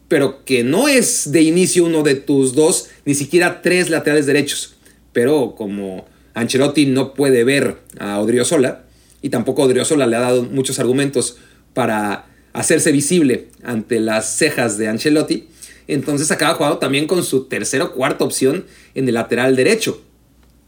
pero 0.08 0.44
que 0.44 0.64
no 0.64 0.88
es 0.88 1.32
de 1.32 1.44
inicio 1.44 1.86
uno 1.86 2.02
de 2.02 2.16
tus 2.16 2.56
dos, 2.56 2.90
ni 3.06 3.14
siquiera 3.14 3.62
tres 3.62 3.92
laterales 3.92 4.26
derechos. 4.26 4.74
Pero 5.14 5.54
como 5.56 6.08
Ancelotti 6.34 6.88
no 6.88 7.14
puede 7.14 7.44
ver 7.44 7.78
a 8.00 8.20
Odriozola, 8.20 8.86
y 9.22 9.30
tampoco 9.30 9.62
Odriozola 9.62 10.08
le 10.08 10.16
ha 10.16 10.22
dado 10.22 10.42
muchos 10.42 10.80
argumentos 10.80 11.38
para 11.76 12.26
hacerse 12.52 12.92
visible 12.92 13.50
ante 13.64 14.00
las 14.00 14.38
cejas 14.38 14.80
de 14.80 14.88
Ancelotti, 14.88 15.50
entonces 15.94 16.32
acaba 16.32 16.56
jugando 16.56 16.78
también 16.78 17.08
con 17.08 17.24
su 17.24 17.46
tercera 17.46 17.86
o 17.86 17.92
cuarta 17.94 18.24
opción 18.24 18.66
en 18.96 19.08
el 19.08 19.14
lateral 19.14 19.56
derecho. 19.56 20.02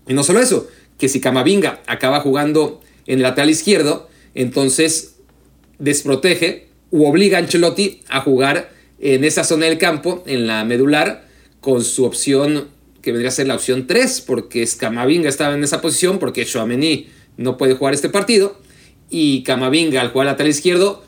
Y 0.07 0.13
no 0.13 0.23
solo 0.23 0.39
eso, 0.39 0.67
que 0.97 1.09
si 1.09 1.21
Camavinga 1.21 1.81
acaba 1.87 2.19
jugando 2.19 2.81
en 3.05 3.19
el 3.19 3.23
lateral 3.23 3.49
izquierdo, 3.49 4.09
entonces 4.35 5.15
desprotege 5.79 6.67
u 6.91 7.05
obliga 7.05 7.37
a 7.37 7.41
Ancelotti 7.41 8.01
a 8.09 8.21
jugar 8.21 8.71
en 8.99 9.23
esa 9.23 9.43
zona 9.43 9.65
del 9.65 9.77
campo, 9.77 10.23
en 10.27 10.47
la 10.47 10.63
medular, 10.63 11.27
con 11.59 11.83
su 11.83 12.05
opción 12.05 12.67
que 13.01 13.11
vendría 13.11 13.29
a 13.29 13.33
ser 13.33 13.47
la 13.47 13.55
opción 13.55 13.87
3, 13.87 14.21
porque 14.21 14.67
Camavinga 14.77 15.27
estaba 15.27 15.55
en 15.55 15.63
esa 15.63 15.81
posición, 15.81 16.19
porque 16.19 16.45
Chouameni 16.45 17.07
no 17.35 17.57
puede 17.57 17.75
jugar 17.75 17.93
este 17.93 18.09
partido, 18.09 18.57
y 19.09 19.43
Camavinga 19.43 20.01
al 20.01 20.11
jugar 20.11 20.27
lateral 20.27 20.49
izquierdo 20.49 21.03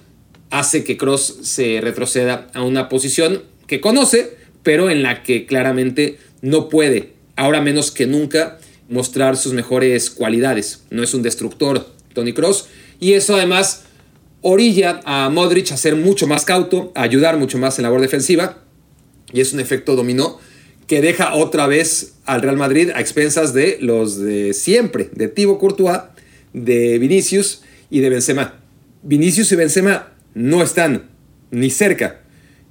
hace 0.49 0.83
que 0.83 0.97
Cross 0.97 1.39
se 1.41 1.79
retroceda 1.81 2.47
a 2.53 2.63
una 2.63 2.89
posición 2.89 3.43
que 3.67 3.81
conoce, 3.81 4.37
pero 4.63 4.89
en 4.89 5.03
la 5.03 5.23
que 5.23 5.45
claramente 5.45 6.17
no 6.41 6.69
puede, 6.69 7.13
ahora 7.35 7.61
menos 7.61 7.91
que 7.91 8.07
nunca, 8.07 8.59
mostrar 8.89 9.37
sus 9.37 9.53
mejores 9.53 10.09
cualidades. 10.09 10.83
No 10.89 11.03
es 11.03 11.13
un 11.13 11.23
destructor, 11.23 11.87
Tony 12.13 12.33
Cross, 12.33 12.67
y 12.99 13.13
eso 13.13 13.35
además 13.35 13.83
orilla 14.41 15.01
a 15.05 15.29
Modric 15.29 15.71
a 15.71 15.77
ser 15.77 15.95
mucho 15.95 16.27
más 16.27 16.45
cauto, 16.45 16.91
a 16.95 17.01
ayudar 17.01 17.37
mucho 17.37 17.57
más 17.57 17.77
en 17.77 17.83
la 17.83 17.89
labor 17.89 18.01
defensiva, 18.01 18.63
y 19.33 19.41
es 19.41 19.53
un 19.53 19.59
efecto 19.59 19.95
dominó 19.95 20.39
que 20.87 21.01
deja 21.01 21.33
otra 21.33 21.65
vez 21.67 22.13
al 22.25 22.41
Real 22.41 22.57
Madrid 22.57 22.91
a 22.93 23.01
expensas 23.01 23.53
de 23.53 23.77
los 23.81 24.19
de 24.19 24.53
siempre, 24.53 25.09
de 25.13 25.27
Thibaut 25.27 25.59
Courtois, 25.59 25.99
de 26.53 26.99
Vinicius 26.99 27.63
y 27.89 27.99
de 27.99 28.09
Benzema. 28.09 28.59
Vinicius 29.01 29.51
y 29.51 29.55
Benzema 29.55 30.13
no 30.35 30.61
están 30.61 31.09
ni 31.49 31.69
cerca 31.69 32.21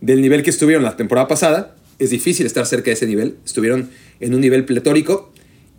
del 0.05 0.21
nivel 0.21 0.43
que 0.43 0.51
estuvieron 0.51 0.85
la 0.85 0.97
temporada 0.97 1.29
pasada. 1.29 1.75
Es 1.99 2.11
difícil 2.11 2.45
estar 2.45 2.67
cerca 2.67 2.87
de 2.87 2.93
ese 2.93 3.07
nivel. 3.07 3.37
Estuvieron 3.45 3.89
en 4.21 4.35
un 4.35 4.41
nivel 4.41 4.67
pletórico. 4.67 5.33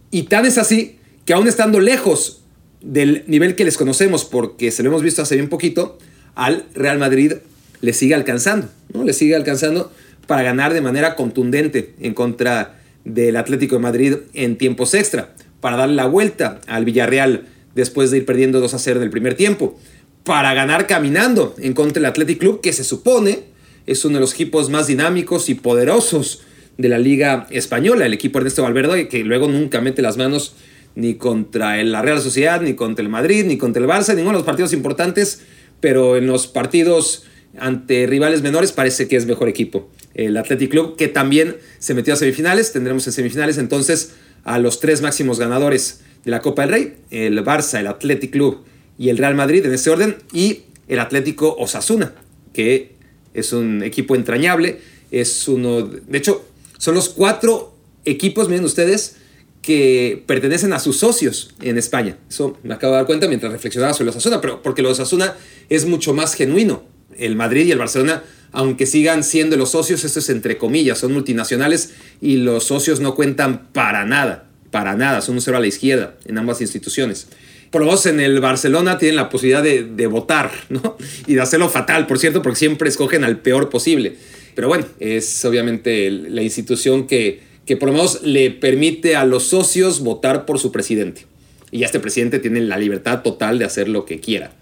Y 0.10 0.24
tan 0.24 0.46
es 0.46 0.58
así 0.58 0.98
que 1.26 1.34
aún 1.34 1.48
estando 1.48 1.80
lejos 1.80 2.42
del 2.82 3.24
nivel 3.28 3.56
que 3.56 3.66
les 3.66 3.78
conocemos, 3.78 4.26
porque 4.26 4.72
se 4.72 4.82
lo 4.82 4.90
hemos 4.90 5.04
visto 5.04 5.22
hace 5.22 5.36
bien 5.36 5.50
poquito, 5.50 6.00
al 6.34 6.66
Real 6.74 6.98
Madrid 6.98 7.34
le 7.82 7.94
sigue 7.94 8.16
alcanzando, 8.16 8.68
¿no? 8.94 9.04
Le 9.04 9.14
sigue 9.14 9.36
alcanzando 9.36 9.92
para 10.26 10.42
ganar 10.42 10.74
de 10.74 10.82
manera 10.82 11.16
contundente 11.16 11.94
en 12.00 12.14
contra 12.14 12.80
del 13.04 13.38
Atlético 13.38 13.76
de 13.76 13.82
Madrid 13.82 14.16
en 14.34 14.58
tiempos 14.58 14.96
extra, 14.96 15.36
para 15.62 15.78
darle 15.78 15.96
la 15.96 16.06
vuelta 16.06 16.62
al 16.68 16.86
Villarreal 16.86 17.48
después 17.76 18.10
de 18.10 18.18
ir 18.18 18.26
perdiendo 18.26 18.60
2 18.60 18.74
a 18.74 18.80
0 18.80 19.00
del 19.00 19.10
primer 19.12 19.36
tiempo, 19.36 19.80
para 20.24 20.54
ganar 20.56 20.88
caminando 20.88 21.56
en 21.60 21.74
contra 21.74 22.02
del 22.02 22.06
Athletic 22.06 22.40
Club, 22.40 22.62
que 22.62 22.74
se 22.74 22.84
supone 22.84 23.55
es 23.86 24.06
uno 24.06 24.16
de 24.16 24.22
los 24.22 24.34
equipos 24.34 24.70
más 24.70 24.88
dinámicos 24.88 25.50
y 25.50 25.56
poderosos 25.56 26.42
de 26.78 26.90
la 26.90 26.98
Liga 26.98 27.48
Española, 27.52 28.06
el 28.06 28.14
equipo 28.14 28.40
Ernesto 28.40 28.64
Valverde, 28.64 29.08
que 29.08 29.24
luego 29.24 29.48
nunca 29.48 29.82
mete 29.82 30.02
las 30.02 30.18
manos 30.18 30.56
ni 30.96 31.16
contra 31.16 31.82
la 31.84 32.02
Real 32.02 32.22
Sociedad, 32.22 32.62
ni 32.62 32.74
contra 32.74 33.04
el 33.04 33.10
Madrid, 33.10 33.46
ni 33.46 33.58
contra 33.58 33.82
el 33.82 33.90
Barça, 33.90 34.16
ninguno 34.16 34.32
de 34.32 34.40
los 34.40 34.46
partidos 34.46 34.74
importantes, 34.74 35.42
pero 35.80 36.18
en 36.18 36.28
los 36.28 36.48
partidos 36.48 37.24
ante 37.58 38.06
rivales 38.08 38.42
menores 38.42 38.72
parece 38.72 39.08
que 39.08 39.16
es 39.16 39.26
mejor 39.26 39.48
equipo. 39.48 39.90
El 40.14 40.36
Athletic 40.38 40.72
Club, 40.72 40.96
que 40.96 41.08
también 41.08 41.58
se 41.80 41.94
metió 41.94 42.14
a 42.14 42.18
semifinales, 42.18 42.72
tendremos 42.72 43.06
en 43.08 43.14
semifinales 43.14 43.58
entonces 43.58 44.14
a 44.44 44.60
los 44.60 44.80
tres 44.80 45.02
máximos 45.02 45.40
ganadores 45.40 46.02
de 46.24 46.32
la 46.32 46.42
Copa 46.42 46.64
del 46.64 46.72
Rey, 46.72 46.94
el 47.12 47.44
Barça, 47.44 47.80
el 47.80 47.88
Athletic 47.88 48.32
Club 48.32 48.64
y 48.98 49.10
el 49.10 49.18
Real 49.18 49.36
Madrid 49.36 49.66
en 49.66 49.74
ese 49.74 49.90
orden, 49.90 50.18
y 50.34 50.64
el 50.88 51.00
Atlético 51.00 51.56
Osasuna, 51.58 52.14
que 52.54 52.95
es 53.36 53.54
un 53.54 53.84
equipo 53.84 54.16
entrañable, 54.16 54.80
es 55.12 55.48
uno, 55.48 55.84
de 55.84 56.18
hecho, 56.18 56.46
son 56.78 56.96
los 56.96 57.10
cuatro 57.10 57.76
equipos, 58.06 58.50
miren 58.50 58.66
ustedes, 58.66 59.18
que 59.62 60.24
pertenecen 60.28 60.74
a 60.74 60.80
sus 60.80 60.98
socios 60.98 61.56
en 61.62 61.78
España. 61.78 62.18
Eso 62.30 62.58
me 62.64 62.76
acabo 62.76 62.94
de 62.94 62.98
dar 62.98 63.06
cuenta 63.08 63.28
mientras 63.28 63.52
reflexionaba 63.52 63.94
sobre 63.94 64.08
los 64.08 64.16
Osasuna, 64.16 64.40
pero 64.40 64.62
porque 64.62 64.82
los 64.84 64.92
Osasuna 64.94 65.36
es 65.70 65.86
mucho 65.86 66.14
más 66.14 66.36
genuino. 66.36 66.84
El 67.18 67.36
Madrid 67.36 67.66
y 67.66 67.72
el 67.72 67.80
Barcelona, 67.80 68.24
aunque 68.52 68.86
sigan 68.86 69.24
siendo 69.24 69.58
los 69.58 69.72
socios, 69.72 70.04
esto 70.04 70.20
es 70.20 70.30
entre 70.30 70.58
comillas, 70.58 71.00
son 71.00 71.14
multinacionales 71.14 71.94
y 72.22 72.38
los 72.38 72.66
socios 72.66 73.00
no 73.00 73.16
cuentan 73.16 73.70
para 73.72 74.06
nada, 74.06 74.50
para 74.70 74.96
nada, 74.96 75.22
son 75.22 75.36
un 75.36 75.42
cero 75.42 75.58
a 75.58 75.60
la 75.60 75.68
izquierda 75.68 76.16
en 76.26 76.38
ambas 76.38 76.62
instituciones. 76.62 77.28
Por 77.72 77.82
lo 77.82 77.88
menos 77.88 78.06
en 78.06 78.20
el 78.20 78.40
Barcelona 78.40 78.98
tienen 78.98 79.16
la 79.16 79.30
posibilidad 79.30 79.64
de, 79.64 80.08
votar, 80.08 80.52
¿no? 80.70 80.98
Y 81.28 81.36
de 81.36 81.42
hacerlo 81.42 81.70
fatal, 81.70 82.08
por 82.08 82.20
cierto, 82.20 82.42
porque 82.42 82.60
siempre 82.60 82.90
escogen 82.90 83.24
al 83.24 83.40
peor 83.40 83.70
posible. 83.70 84.16
Pero 84.54 84.68
bueno, 84.70 84.86
es 85.00 85.44
obviamente 85.44 86.10
la 86.10 86.42
institución 86.42 87.08
que 87.08 87.56
que 87.66 87.78
por 87.78 87.90
lo 87.90 87.94
menos 87.94 88.22
le 88.22 88.52
permite 88.52 89.16
a 89.16 89.26
los 89.26 89.44
socios 89.44 90.02
votar 90.02 90.46
por 90.46 90.60
su 90.60 90.72
presidente. 90.72 91.26
Y 91.72 91.80
ya 91.80 91.88
este 91.88 92.00
presidente 92.00 92.40
tiene 92.40 92.62
la 92.62 92.78
libertad 92.78 93.22
total 93.22 93.60
de 93.60 93.66
hacer 93.66 93.90
lo 93.90 94.06
que 94.06 94.20
quiera. 94.20 94.54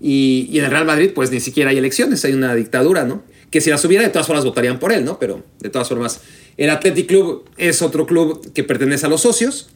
Y, 0.00 0.48
en 0.52 0.64
el 0.64 0.70
Real 0.70 0.84
Madrid, 0.84 1.10
pues 1.14 1.30
ni 1.30 1.40
siquiera 1.40 1.70
hay 1.70 1.78
elecciones, 1.78 2.24
hay 2.24 2.32
una 2.32 2.54
dictadura, 2.54 3.04
¿no? 3.04 3.24
Que 3.50 3.60
si 3.60 3.70
las 3.70 3.84
hubiera, 3.84 4.04
de 4.04 4.10
todas 4.10 4.26
formas 4.26 4.44
votarían 4.44 4.78
por 4.78 4.92
él, 4.92 5.04
¿no? 5.04 5.18
Pero 5.18 5.44
de 5.60 5.70
todas 5.70 5.88
formas, 5.88 6.20
el 6.56 6.70
Athletic 6.70 7.06
Club 7.06 7.48
es 7.56 7.82
otro 7.82 8.06
club 8.06 8.52
que 8.52 8.64
pertenece 8.64 9.06
a 9.06 9.08
los 9.08 9.22
socios. 9.22 9.70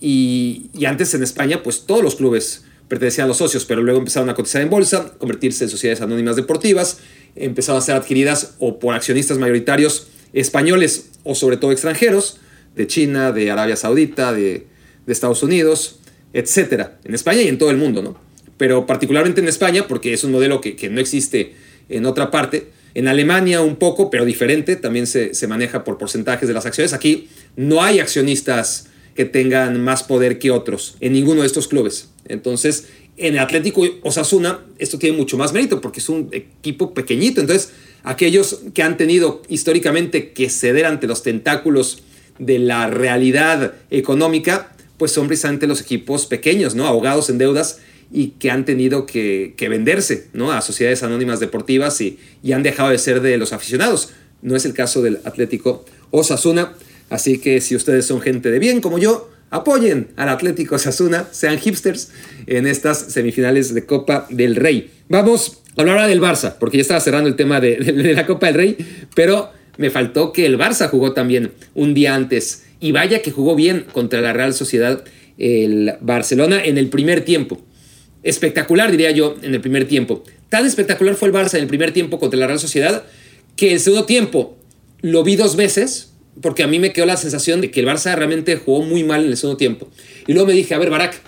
Y, 0.00 0.70
antes 0.86 1.12
en 1.14 1.22
España, 1.22 1.62
pues 1.62 1.84
todos 1.86 2.02
los 2.02 2.16
clubes 2.16 2.64
pertenecían 2.88 3.26
a 3.26 3.28
los 3.28 3.36
socios, 3.36 3.66
pero 3.66 3.82
luego 3.82 3.98
empezaron 3.98 4.30
a 4.30 4.34
cotizar 4.34 4.62
en 4.62 4.70
bolsa, 4.70 5.12
convertirse 5.18 5.64
en 5.64 5.70
sociedades 5.70 6.00
anónimas 6.00 6.36
deportivas, 6.36 6.98
empezaron 7.36 7.80
a 7.80 7.84
ser 7.84 7.94
adquiridas 7.94 8.56
o 8.58 8.78
por 8.78 8.94
accionistas 8.94 9.38
mayoritarios 9.38 10.08
españoles 10.32 11.10
o 11.22 11.34
sobre 11.34 11.56
todo 11.56 11.70
extranjeros, 11.70 12.40
de 12.74 12.86
China, 12.86 13.32
de 13.32 13.50
Arabia 13.50 13.76
Saudita, 13.76 14.32
de, 14.32 14.66
Estados 15.06 15.42
Unidos, 15.42 15.98
etcétera, 16.32 17.00
en 17.02 17.14
España 17.14 17.42
y 17.42 17.48
en 17.48 17.58
todo 17.58 17.72
el 17.72 17.76
mundo, 17.76 18.00
¿no? 18.00 18.16
Pero 18.56 18.86
particularmente 18.86 19.40
en 19.40 19.48
España, 19.48 19.88
porque 19.88 20.12
es 20.12 20.22
un 20.22 20.30
modelo 20.30 20.60
que, 20.60 20.88
no 20.88 21.00
existe 21.00 21.56
en 21.88 22.06
otra 22.06 22.30
parte. 22.30 22.68
En 22.94 23.08
Alemania 23.08 23.60
un 23.60 23.74
poco, 23.74 24.08
pero 24.08 24.24
diferente, 24.24 24.76
también 24.76 25.08
se, 25.08 25.34
se, 25.34 25.48
maneja 25.48 25.82
por 25.82 25.98
porcentajes 25.98 26.46
de 26.46 26.54
las 26.54 26.64
acciones. 26.64 26.92
Aquí 26.92 27.28
no 27.56 27.82
hay 27.82 27.98
accionistas 27.98 28.89
que 29.14 29.24
tengan 29.24 29.82
más 29.82 30.02
poder 30.02 30.38
que 30.38 30.50
otros 30.50 30.96
en 31.00 31.12
ninguno 31.12 31.40
de 31.40 31.46
estos 31.46 31.68
clubes. 31.68 32.10
Entonces, 32.26 32.88
en 33.16 33.34
el 33.34 33.40
Atlético 33.40 33.82
Osasuna, 34.02 34.60
esto 34.78 34.98
tiene 34.98 35.16
mucho 35.16 35.36
más 35.36 35.52
mérito 35.52 35.80
porque 35.80 36.00
es 36.00 36.08
un 36.08 36.28
equipo 36.32 36.94
pequeñito. 36.94 37.40
Entonces, 37.40 37.70
aquellos 38.02 38.62
que 38.72 38.82
han 38.82 38.96
tenido 38.96 39.42
históricamente 39.48 40.32
que 40.32 40.48
ceder 40.48 40.86
ante 40.86 41.06
los 41.06 41.22
tentáculos 41.22 42.02
de 42.38 42.58
la 42.58 42.88
realidad 42.88 43.74
económica, 43.90 44.72
pues 44.96 45.12
son 45.12 45.26
precisamente 45.26 45.66
los 45.66 45.80
equipos 45.80 46.26
pequeños, 46.26 46.74
¿no? 46.74 46.86
Ahogados 46.86 47.30
en 47.30 47.38
deudas 47.38 47.80
y 48.12 48.28
que 48.38 48.50
han 48.50 48.64
tenido 48.64 49.06
que, 49.06 49.54
venderse, 49.58 50.28
¿no? 50.32 50.50
A 50.52 50.62
sociedades 50.62 51.02
anónimas 51.02 51.40
deportivas 51.40 52.00
y, 52.00 52.18
y, 52.42 52.52
han 52.52 52.62
dejado 52.62 52.90
de 52.90 52.98
ser 52.98 53.20
de 53.20 53.36
los 53.36 53.52
aficionados. 53.52 54.10
No 54.42 54.56
es 54.56 54.64
el 54.64 54.72
caso 54.72 55.02
del 55.02 55.20
Atlético 55.24 55.84
Osasuna. 56.10 56.74
Así 57.10 57.38
que 57.38 57.60
si 57.60 57.76
ustedes 57.76 58.06
son 58.06 58.22
gente 58.22 58.50
de 58.50 58.58
bien 58.58 58.80
como 58.80 58.98
yo, 58.98 59.30
apoyen 59.50 60.08
al 60.16 60.30
Atlético 60.30 60.76
Osasuna, 60.76 61.28
sean 61.32 61.58
hipsters 61.58 62.10
en 62.46 62.66
estas 62.66 63.12
semifinales 63.12 63.74
de 63.74 63.84
Copa 63.84 64.26
del 64.30 64.56
Rey. 64.56 64.90
Vamos 65.08 65.60
Hablar 65.76 65.96
ahora 65.96 66.08
del 66.08 66.20
Barça, 66.20 66.56
porque 66.58 66.78
ya 66.78 66.82
estaba 66.82 67.00
cerrando 67.00 67.28
el 67.28 67.36
tema 67.36 67.60
de, 67.60 67.78
la 68.14 68.26
Copa 68.26 68.46
del 68.46 68.54
Rey, 68.54 68.76
pero 69.14 69.50
me 69.78 69.90
faltó 69.90 70.32
que 70.32 70.44
el 70.44 70.58
Barça 70.58 70.88
jugó 70.88 71.12
también 71.12 71.52
un 71.74 71.94
día 71.94 72.14
antes. 72.14 72.64
Y 72.80 72.92
vaya 72.92 73.22
que 73.22 73.30
jugó 73.30 73.54
bien 73.54 73.86
contra 73.92 74.20
la 74.20 74.32
Real 74.32 74.52
Sociedad 74.54 75.04
el 75.38 75.94
Barcelona 76.00 76.62
en 76.62 76.76
el 76.76 76.88
primer 76.88 77.24
tiempo. 77.24 77.62
Espectacular, 78.22 78.90
diría 78.90 79.10
yo, 79.10 79.36
en 79.42 79.54
el 79.54 79.60
primer 79.60 79.86
tiempo. 79.86 80.24
Tan 80.48 80.66
espectacular 80.66 81.14
fue 81.14 81.28
el 81.28 81.34
Barça 81.34 81.54
en 81.54 81.62
el 81.62 81.68
primer 81.68 81.92
tiempo 81.92 82.18
contra 82.18 82.38
la 82.38 82.46
Real 82.46 82.58
Sociedad 82.58 83.04
que 83.56 83.72
el 83.72 83.80
segundo 83.80 84.06
tiempo 84.06 84.58
lo 85.00 85.22
vi 85.24 85.36
dos 85.36 85.56
veces, 85.56 86.09
porque 86.40 86.62
a 86.62 86.66
mí 86.66 86.78
me 86.78 86.92
quedó 86.92 87.06
la 87.06 87.16
sensación 87.16 87.60
de 87.60 87.70
que 87.70 87.80
el 87.80 87.86
Barça 87.86 88.14
realmente 88.14 88.56
jugó 88.56 88.82
muy 88.82 89.04
mal 89.04 89.24
en 89.24 89.30
el 89.30 89.36
segundo 89.36 89.56
tiempo. 89.56 89.88
Y 90.26 90.32
luego 90.32 90.46
me 90.48 90.54
dije, 90.54 90.74
a 90.74 90.78
ver, 90.78 90.90
Barak, 90.90 91.20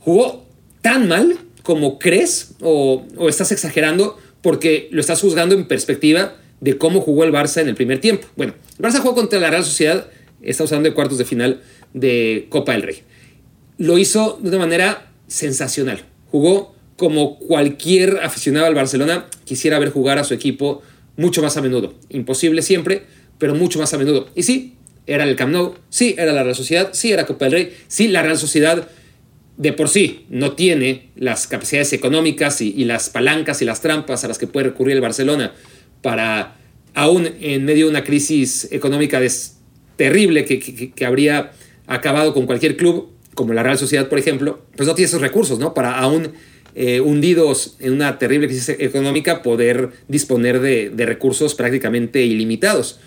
jugó 0.00 0.46
tan 0.80 1.08
mal 1.08 1.38
como 1.62 1.98
crees 1.98 2.54
o, 2.60 3.04
estás 3.28 3.52
exagerando 3.52 4.16
porque 4.42 4.88
lo 4.90 5.00
estás 5.00 5.20
juzgando 5.20 5.54
en 5.54 5.66
perspectiva 5.66 6.36
de 6.60 6.78
cómo 6.78 7.00
jugó 7.00 7.24
el 7.24 7.32
Barça 7.32 7.60
en 7.60 7.68
el 7.68 7.74
primer 7.74 8.00
tiempo. 8.00 8.26
Bueno, 8.36 8.54
el 8.78 8.84
Barça 8.84 9.00
jugó 9.00 9.14
contra 9.14 9.38
la 9.38 9.50
Real 9.50 9.64
Sociedad, 9.64 10.08
está 10.40 10.64
usando 10.64 10.88
de 10.88 10.94
cuartos 10.94 11.18
de 11.18 11.24
final 11.24 11.60
de 11.92 12.46
Copa 12.48 12.72
del 12.72 12.82
Rey. 12.82 13.02
Lo 13.76 13.98
hizo 13.98 14.38
de 14.42 14.48
una 14.48 14.58
manera 14.58 15.12
sensacional. 15.26 16.04
Jugó 16.30 16.74
como 16.96 17.38
cualquier 17.38 18.18
aficionado 18.22 18.66
al 18.66 18.74
Barcelona 18.74 19.26
quisiera 19.44 19.78
ver 19.78 19.90
jugar 19.90 20.18
a 20.18 20.24
su 20.24 20.34
equipo 20.34 20.82
mucho 21.16 21.42
más 21.42 21.56
a 21.56 21.62
menudo. 21.62 21.94
Imposible 22.08 22.62
siempre, 22.62 23.02
pero 23.38 23.54
mucho 23.54 23.78
más 23.78 23.92
a 23.94 23.98
menudo. 23.98 24.28
Y 24.34 24.42
sí, 24.42 24.74
era 25.06 25.24
el 25.24 25.36
Camp 25.36 25.52
Nou, 25.52 25.74
sí, 25.88 26.14
era 26.18 26.32
la 26.32 26.42
Real 26.42 26.54
Sociedad, 26.54 26.90
sí, 26.92 27.12
era 27.12 27.26
Copa 27.26 27.46
del 27.46 27.52
Rey, 27.52 27.76
sí, 27.88 28.08
la 28.08 28.22
Real 28.22 28.36
Sociedad 28.36 28.88
de 29.56 29.72
por 29.72 29.88
sí 29.88 30.24
no 30.28 30.52
tiene 30.52 31.10
las 31.16 31.46
capacidades 31.46 31.92
económicas 31.92 32.60
y, 32.60 32.84
las 32.84 33.10
palancas 33.10 33.60
y 33.60 33.64
las 33.64 33.82
trampas 33.82 34.24
a 34.24 34.28
las 34.28 34.38
que 34.38 34.46
puede 34.46 34.68
recurrir 34.68 34.94
el 34.94 35.00
Barcelona 35.02 35.52
para 36.00 36.56
aún 36.94 37.28
en 37.40 37.64
medio 37.64 37.86
de 37.86 37.90
una 37.90 38.04
crisis 38.04 38.68
económica 38.70 39.20
terrible 39.96 40.44
que, 40.44 40.60
que, 40.94 41.06
habría 41.06 41.52
acabado 41.86 42.32
con 42.32 42.46
cualquier 42.46 42.76
club, 42.76 43.10
como 43.34 43.52
la 43.52 43.62
Real 43.62 43.78
Sociedad, 43.78 44.08
por 44.08 44.18
ejemplo, 44.18 44.64
pues 44.76 44.86
no 44.86 44.94
tiene 44.94 45.08
esos 45.08 45.20
recursos, 45.20 45.58
¿no? 45.58 45.74
Para 45.74 45.98
aún 45.98 46.32
eh, 46.74 47.00
hundidos 47.00 47.76
en 47.80 47.94
una 47.94 48.18
terrible 48.18 48.46
crisis 48.46 48.68
económica 48.78 49.42
poder 49.42 49.90
disponer 50.06 50.60
de, 50.60 50.90
de 50.90 51.06
recursos 51.06 51.54
prácticamente 51.54 52.22
ilimitados. 52.22 53.00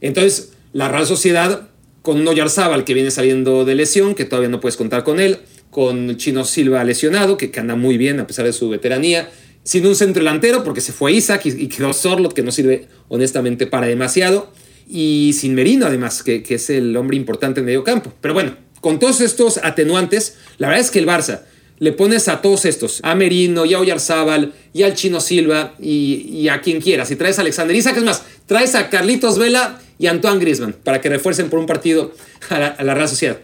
Entonces, 0.00 0.52
la 0.72 0.88
Real 0.88 1.06
Sociedad, 1.06 1.68
con 2.02 2.20
un 2.20 2.28
Oyarzábal 2.28 2.84
que 2.84 2.94
viene 2.94 3.10
saliendo 3.10 3.64
de 3.64 3.74
lesión, 3.74 4.14
que 4.14 4.24
todavía 4.24 4.48
no 4.48 4.60
puedes 4.60 4.76
contar 4.76 5.04
con 5.04 5.20
él, 5.20 5.38
con 5.70 6.16
Chino 6.16 6.44
Silva 6.44 6.84
lesionado, 6.84 7.36
que, 7.36 7.50
anda 7.58 7.76
muy 7.76 7.98
bien 7.98 8.20
a 8.20 8.26
pesar 8.26 8.44
de 8.46 8.52
su 8.52 8.68
veteranía, 8.68 9.30
sin 9.62 9.86
un 9.86 9.96
centro 9.96 10.22
delantero, 10.22 10.62
porque 10.62 10.80
se 10.80 10.92
fue 10.92 11.12
Isaac 11.12 11.46
y, 11.46 11.66
quedó 11.68 11.92
Sorlot, 11.92 12.32
que 12.32 12.42
no 12.42 12.52
sirve 12.52 12.86
honestamente 13.08 13.66
para 13.66 13.86
demasiado, 13.86 14.52
y 14.88 15.34
sin 15.36 15.54
Merino, 15.54 15.86
además, 15.86 16.22
que, 16.22 16.42
que 16.42 16.54
es 16.54 16.70
el 16.70 16.96
hombre 16.96 17.16
importante 17.16 17.60
en 17.60 17.66
medio 17.66 17.82
campo. 17.82 18.12
Pero 18.20 18.34
bueno, 18.34 18.56
con 18.80 18.98
todos 18.98 19.20
estos 19.20 19.58
atenuantes, 19.62 20.36
la 20.58 20.68
verdad 20.68 20.84
es 20.84 20.90
que 20.90 21.00
el 21.00 21.06
Barça 21.06 21.40
le 21.78 21.92
pones 21.92 22.28
a 22.28 22.40
todos 22.40 22.64
estos, 22.64 23.00
a 23.02 23.14
Merino, 23.14 23.64
y 23.64 23.74
a 23.74 23.80
Oyarzábal, 23.80 24.54
y 24.72 24.82
al 24.82 24.94
Chino 24.94 25.20
Silva, 25.20 25.74
y, 25.80 26.48
a 26.48 26.60
quien 26.60 26.80
quieras. 26.80 27.10
Y 27.10 27.16
traes 27.16 27.38
a 27.38 27.42
Alexander 27.42 27.76
Isaac, 27.76 27.96
es 27.96 28.02
más, 28.02 28.22
traes 28.46 28.74
a 28.74 28.88
Carlitos 28.88 29.38
Vela 29.38 29.80
y 29.98 30.06
a 30.06 30.10
Antoine 30.10 30.40
Griezmann 30.40 30.72
para 30.72 31.00
que 31.00 31.08
refuercen 31.08 31.50
por 31.50 31.58
un 31.58 31.66
partido 31.66 32.12
a 32.48 32.82
la, 32.82 32.94
Real 32.94 33.08
Sociedad. 33.08 33.38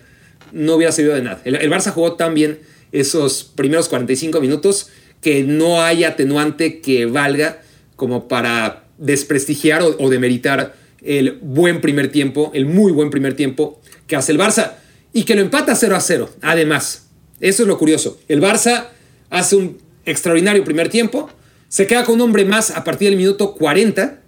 No 0.52 0.76
hubiera 0.76 0.92
servido 0.92 1.14
de 1.14 1.22
nada. 1.22 1.40
El, 1.44 1.70
Barça 1.70 1.92
jugó 1.92 2.14
tan 2.14 2.34
bien 2.34 2.60
esos 2.92 3.44
primeros 3.44 3.88
45 3.88 4.40
minutos 4.40 4.88
que 5.20 5.44
no 5.44 5.82
hay 5.82 6.04
atenuante 6.04 6.80
que 6.80 7.06
valga 7.06 7.62
como 7.96 8.28
para 8.28 8.84
desprestigiar 8.98 9.82
o, 9.82 9.96
o 9.98 10.10
demeritar 10.10 10.74
el 11.02 11.38
buen 11.40 11.80
primer 11.80 12.10
tiempo, 12.10 12.50
el 12.54 12.66
muy 12.66 12.92
buen 12.92 13.10
primer 13.10 13.34
tiempo 13.34 13.80
que 14.06 14.16
hace 14.16 14.32
el 14.32 14.38
Barça 14.38 14.74
y 15.12 15.24
que 15.24 15.34
lo 15.34 15.40
empata 15.40 15.74
0 15.74 15.96
a 15.96 16.00
0. 16.00 16.30
Además, 16.42 17.08
eso 17.42 17.62
es 17.62 17.68
lo 17.68 17.76
curioso. 17.76 18.18
El 18.28 18.40
Barça 18.40 18.87
hace 19.28 19.56
un 19.56 19.78
extraordinario 20.06 20.64
primer 20.64 20.88
tiempo, 20.88 21.28
se 21.68 21.87
queda 21.87 22.04
con 22.04 22.14
un 22.14 22.20
hombre 22.22 22.44
más 22.44 22.70
a 22.70 22.84
partir 22.84 23.08
del 23.11 23.18
minuto 23.18 23.54
40 23.54 24.20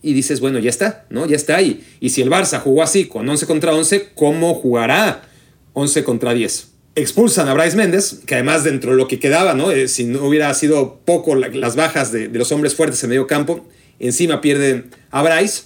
y 0.00 0.14
dices, 0.14 0.40
bueno, 0.40 0.58
ya 0.58 0.70
está, 0.70 1.04
¿no? 1.10 1.26
Ya 1.26 1.36
está 1.36 1.56
ahí. 1.56 1.84
Y 2.00 2.10
si 2.10 2.22
el 2.22 2.30
Barça 2.30 2.60
jugó 2.60 2.82
así 2.82 3.06
con 3.06 3.28
11 3.28 3.46
contra 3.46 3.74
11, 3.74 4.08
¿cómo 4.14 4.54
jugará 4.54 5.22
11 5.74 6.02
contra 6.02 6.32
10? 6.32 6.68
Expulsan 6.94 7.48
a 7.48 7.54
Bryce 7.54 7.76
Méndez, 7.76 8.20
que 8.26 8.36
además 8.36 8.64
dentro 8.64 8.92
de 8.92 8.96
lo 8.96 9.06
que 9.06 9.18
quedaba, 9.18 9.52
¿no? 9.52 9.70
Eh, 9.70 9.86
si 9.88 10.04
no 10.04 10.24
hubiera 10.24 10.52
sido 10.54 11.00
poco 11.04 11.34
las 11.34 11.76
bajas 11.76 12.10
de, 12.10 12.28
de, 12.28 12.38
los 12.38 12.52
hombres 12.52 12.74
fuertes 12.74 13.02
en 13.04 13.10
medio 13.10 13.26
campo, 13.26 13.66
encima 13.98 14.40
pierden 14.40 14.90
a 15.10 15.22
Bryce 15.22 15.64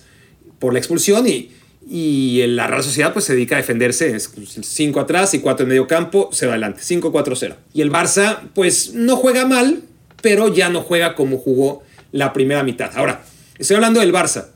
por 0.59 0.73
la 0.73 0.81
expulsión 0.81 1.27
y, 1.29 1.51
y 1.89 2.45
la 2.49 2.67
Real 2.67 2.83
Sociedad 2.83 3.13
pues 3.13 3.25
se 3.27 3.35
dedica 3.35 3.57
a 3.57 3.59
defenderse, 3.59 4.19
5 4.19 5.01
atrás 5.01 5.35
y 5.35 5.39
4 5.39 5.63
en 5.63 5.69
medio 5.69 5.87
campo, 5.87 6.31
se 6.33 6.47
va 6.47 6.53
adelante, 6.53 6.81
5-4-0. 6.83 7.55
Y 7.75 7.81
el 7.81 7.93
Barça 7.93 8.41
pues 8.55 8.93
no 8.95 9.17
juega 9.17 9.47
mal, 9.47 9.83
pero 10.21 10.53
ya 10.53 10.69
no 10.69 10.83
juega 10.83 11.15
como 11.15 11.39
jugó 11.39 11.85
la 12.11 12.33
primera 12.33 12.65
mitad. 12.65 12.91
Ahora, 12.97 13.25
estoy 13.59 13.77
hablando 13.77 14.01
del 14.01 14.13
Barça, 14.13 14.47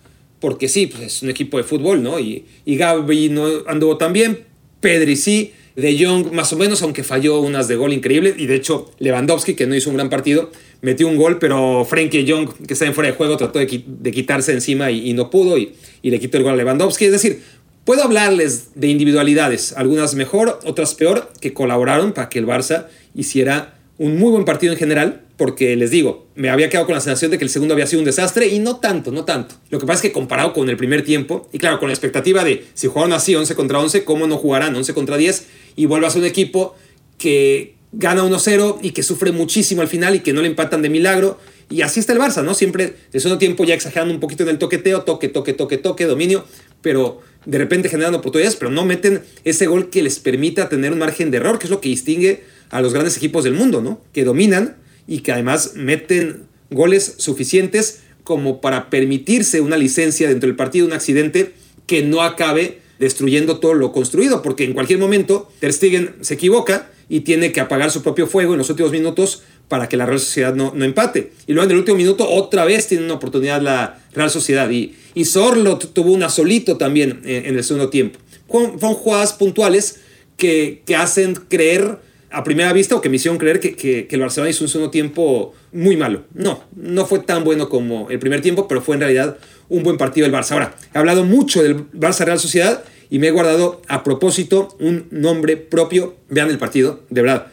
porque 0.40 0.68
sí, 0.68 0.88
pues 0.88 1.02
es 1.02 1.22
un 1.22 1.30
equipo 1.30 1.58
de 1.58 1.64
fútbol, 1.64 2.02
¿no? 2.02 2.18
Y, 2.18 2.46
y 2.64 2.76
Gaby 2.76 3.28
no 3.28 3.46
anduvo 3.68 3.96
tan 3.96 4.12
bien, 4.12 4.44
Pedri 4.80 5.14
sí, 5.14 5.52
De 5.76 6.04
Jong 6.04 6.32
más 6.32 6.52
o 6.52 6.56
menos, 6.56 6.82
aunque 6.82 7.04
falló 7.04 7.40
unas 7.40 7.68
de 7.68 7.76
gol 7.76 7.92
increíbles, 7.92 8.34
y 8.38 8.46
de 8.46 8.56
hecho 8.56 8.90
Lewandowski, 8.98 9.54
que 9.54 9.66
no 9.66 9.74
hizo 9.74 9.90
un 9.90 9.96
gran 9.96 10.10
partido, 10.10 10.50
metió 10.82 11.06
un 11.08 11.16
gol, 11.16 11.38
pero 11.38 11.84
Frenkie 11.84 12.24
Young, 12.24 12.48
que 12.66 12.74
está 12.74 12.86
en 12.86 12.94
fuera 12.94 13.10
de 13.10 13.16
juego, 13.16 13.36
trató 13.36 13.58
de, 13.58 13.66
quitarse 13.66 14.52
encima 14.52 14.90
y, 14.90 15.12
no 15.12 15.30
pudo 15.30 15.58
y, 15.58 15.74
le 16.02 16.18
quitó 16.18 16.38
el 16.38 16.44
gol 16.44 16.54
a 16.54 16.56
Lewandowski. 16.56 17.04
Es 17.06 17.12
decir, 17.12 17.42
puedo 17.84 18.02
hablarles 18.02 18.70
de 18.74 18.88
individualidades, 18.88 19.74
algunas 19.76 20.14
mejor, 20.14 20.58
otras 20.64 20.94
peor, 20.94 21.30
que 21.40 21.52
colaboraron 21.52 22.12
para 22.12 22.28
que 22.28 22.38
el 22.38 22.46
Barça 22.46 22.86
hiciera 23.14 23.79
un 24.00 24.18
muy 24.18 24.30
buen 24.30 24.46
partido 24.46 24.72
en 24.72 24.78
general, 24.78 25.24
porque 25.36 25.76
les 25.76 25.90
digo, 25.90 26.26
me 26.34 26.48
había 26.48 26.70
quedado 26.70 26.86
con 26.86 26.94
la 26.94 27.02
sensación 27.02 27.30
de 27.30 27.36
que 27.36 27.44
el 27.44 27.50
segundo 27.50 27.74
había 27.74 27.86
sido 27.86 28.00
un 28.00 28.06
desastre 28.06 28.46
y 28.46 28.58
no 28.58 28.76
tanto, 28.76 29.12
no 29.12 29.26
tanto. 29.26 29.56
Lo 29.68 29.78
que 29.78 29.84
pasa 29.84 29.98
es 29.98 30.02
que 30.02 30.12
comparado 30.12 30.54
con 30.54 30.70
el 30.70 30.78
primer 30.78 31.04
tiempo, 31.04 31.50
y 31.52 31.58
claro, 31.58 31.78
con 31.78 31.88
la 31.88 31.92
expectativa 31.92 32.42
de 32.42 32.64
si 32.72 32.86
jugaron 32.86 33.12
así 33.12 33.34
11 33.34 33.54
contra 33.54 33.78
11, 33.78 34.04
¿cómo 34.04 34.26
no 34.26 34.38
jugarán 34.38 34.74
11 34.74 34.94
contra 34.94 35.18
10? 35.18 35.46
Y 35.76 35.84
vuelve 35.84 36.06
a 36.06 36.10
un 36.16 36.24
equipo 36.24 36.74
que, 37.18 37.76
gana 37.92 38.24
1-0 38.24 38.78
y 38.82 38.90
que 38.92 39.02
sufre 39.02 39.32
muchísimo 39.32 39.82
al 39.82 39.88
final 39.88 40.14
y 40.14 40.20
que 40.20 40.32
no 40.32 40.42
le 40.42 40.48
empatan 40.48 40.82
de 40.82 40.88
milagro. 40.88 41.38
Y 41.68 41.82
así 41.82 42.00
está 42.00 42.12
el 42.12 42.18
Barça, 42.18 42.42
¿no? 42.42 42.54
Siempre 42.54 42.94
de 43.12 43.20
segundo 43.20 43.38
tiempo 43.38 43.64
ya 43.64 43.74
exagerando 43.74 44.12
un 44.12 44.20
poquito 44.20 44.42
en 44.42 44.48
el 44.48 44.58
toqueteo, 44.58 45.02
toque, 45.02 45.28
toque, 45.28 45.52
toque, 45.52 45.78
toque, 45.78 46.06
dominio, 46.06 46.44
pero 46.82 47.20
de 47.46 47.58
repente 47.58 47.88
generando 47.88 48.18
oportunidades, 48.18 48.56
pero 48.56 48.70
no 48.70 48.84
meten 48.84 49.22
ese 49.44 49.66
gol 49.66 49.90
que 49.90 50.02
les 50.02 50.18
permita 50.18 50.68
tener 50.68 50.92
un 50.92 50.98
margen 50.98 51.30
de 51.30 51.38
error, 51.38 51.58
que 51.58 51.66
es 51.66 51.70
lo 51.70 51.80
que 51.80 51.88
distingue 51.88 52.44
a 52.70 52.80
los 52.80 52.92
grandes 52.92 53.16
equipos 53.16 53.44
del 53.44 53.54
mundo, 53.54 53.82
¿no? 53.82 54.00
Que 54.12 54.24
dominan 54.24 54.76
y 55.06 55.20
que 55.20 55.32
además 55.32 55.72
meten 55.74 56.44
goles 56.70 57.14
suficientes 57.18 58.00
como 58.22 58.60
para 58.60 58.90
permitirse 58.90 59.60
una 59.60 59.76
licencia 59.76 60.28
dentro 60.28 60.46
del 60.46 60.56
partido, 60.56 60.86
un 60.86 60.92
accidente 60.92 61.54
que 61.86 62.02
no 62.02 62.22
acabe 62.22 62.78
destruyendo 63.00 63.58
todo 63.58 63.74
lo 63.74 63.92
construido, 63.92 64.42
porque 64.42 64.64
en 64.64 64.74
cualquier 64.74 64.98
momento 64.98 65.50
Ter 65.58 65.72
Stegen 65.72 66.14
se 66.20 66.34
equivoca 66.34 66.90
y 67.08 67.20
tiene 67.20 67.50
que 67.50 67.60
apagar 67.60 67.90
su 67.90 68.02
propio 68.02 68.26
fuego 68.28 68.52
en 68.52 68.58
los 68.58 68.70
últimos 68.70 68.92
minutos 68.92 69.42
para 69.66 69.88
que 69.88 69.96
la 69.96 70.06
Real 70.06 70.20
Sociedad 70.20 70.54
no, 70.54 70.72
no 70.74 70.84
empate. 70.84 71.32
Y 71.46 71.52
luego 71.52 71.64
en 71.64 71.72
el 71.72 71.78
último 71.78 71.96
minuto 71.96 72.28
otra 72.28 72.64
vez 72.64 72.86
tiene 72.86 73.04
una 73.04 73.14
oportunidad 73.14 73.62
la 73.62 74.00
Real 74.12 74.30
Sociedad. 74.30 74.70
Y, 74.70 74.94
y 75.14 75.24
Sorlot 75.24 75.92
tuvo 75.92 76.12
una 76.12 76.28
solito 76.28 76.76
también 76.76 77.22
en, 77.24 77.56
el 77.56 77.64
segundo 77.64 77.88
tiempo. 77.88 78.18
Fueron 78.48 78.94
jugadas 78.94 79.32
puntuales 79.32 80.00
que, 80.36 80.82
que, 80.86 80.94
hacen 80.96 81.34
creer 81.34 81.98
a 82.30 82.44
primera 82.44 82.72
vista 82.72 82.94
o 82.94 83.00
que 83.00 83.08
me 83.08 83.16
hicieron 83.16 83.38
creer 83.38 83.60
que, 83.60 83.74
que, 83.74 84.06
que, 84.06 84.14
el 84.14 84.22
Barcelona 84.22 84.50
hizo 84.50 84.64
un 84.64 84.68
segundo 84.68 84.90
tiempo 84.90 85.52
muy 85.72 85.96
malo. 85.96 86.24
No, 86.32 86.64
no 86.76 87.06
fue 87.06 87.18
tan 87.18 87.44
bueno 87.44 87.68
como 87.68 88.08
el 88.10 88.18
primer 88.18 88.40
tiempo, 88.40 88.68
pero 88.68 88.80
fue 88.80 88.94
en 88.94 89.00
realidad 89.00 89.36
un 89.68 89.82
buen 89.82 89.96
partido 89.96 90.26
del 90.26 90.34
Barça. 90.34 90.52
Ahora, 90.52 90.76
he 90.94 90.98
hablado 90.98 91.24
mucho 91.24 91.62
del 91.62 91.90
Barça 91.90 92.24
Real 92.24 92.38
Sociedad 92.38 92.84
y 93.10 93.18
me 93.18 93.28
he 93.28 93.30
guardado 93.32 93.82
a 93.88 94.04
propósito 94.04 94.76
un 94.78 95.06
nombre 95.10 95.56
propio. 95.56 96.16
Vean 96.28 96.50
el 96.50 96.58
partido, 96.58 97.04
de 97.10 97.22
verdad. 97.22 97.46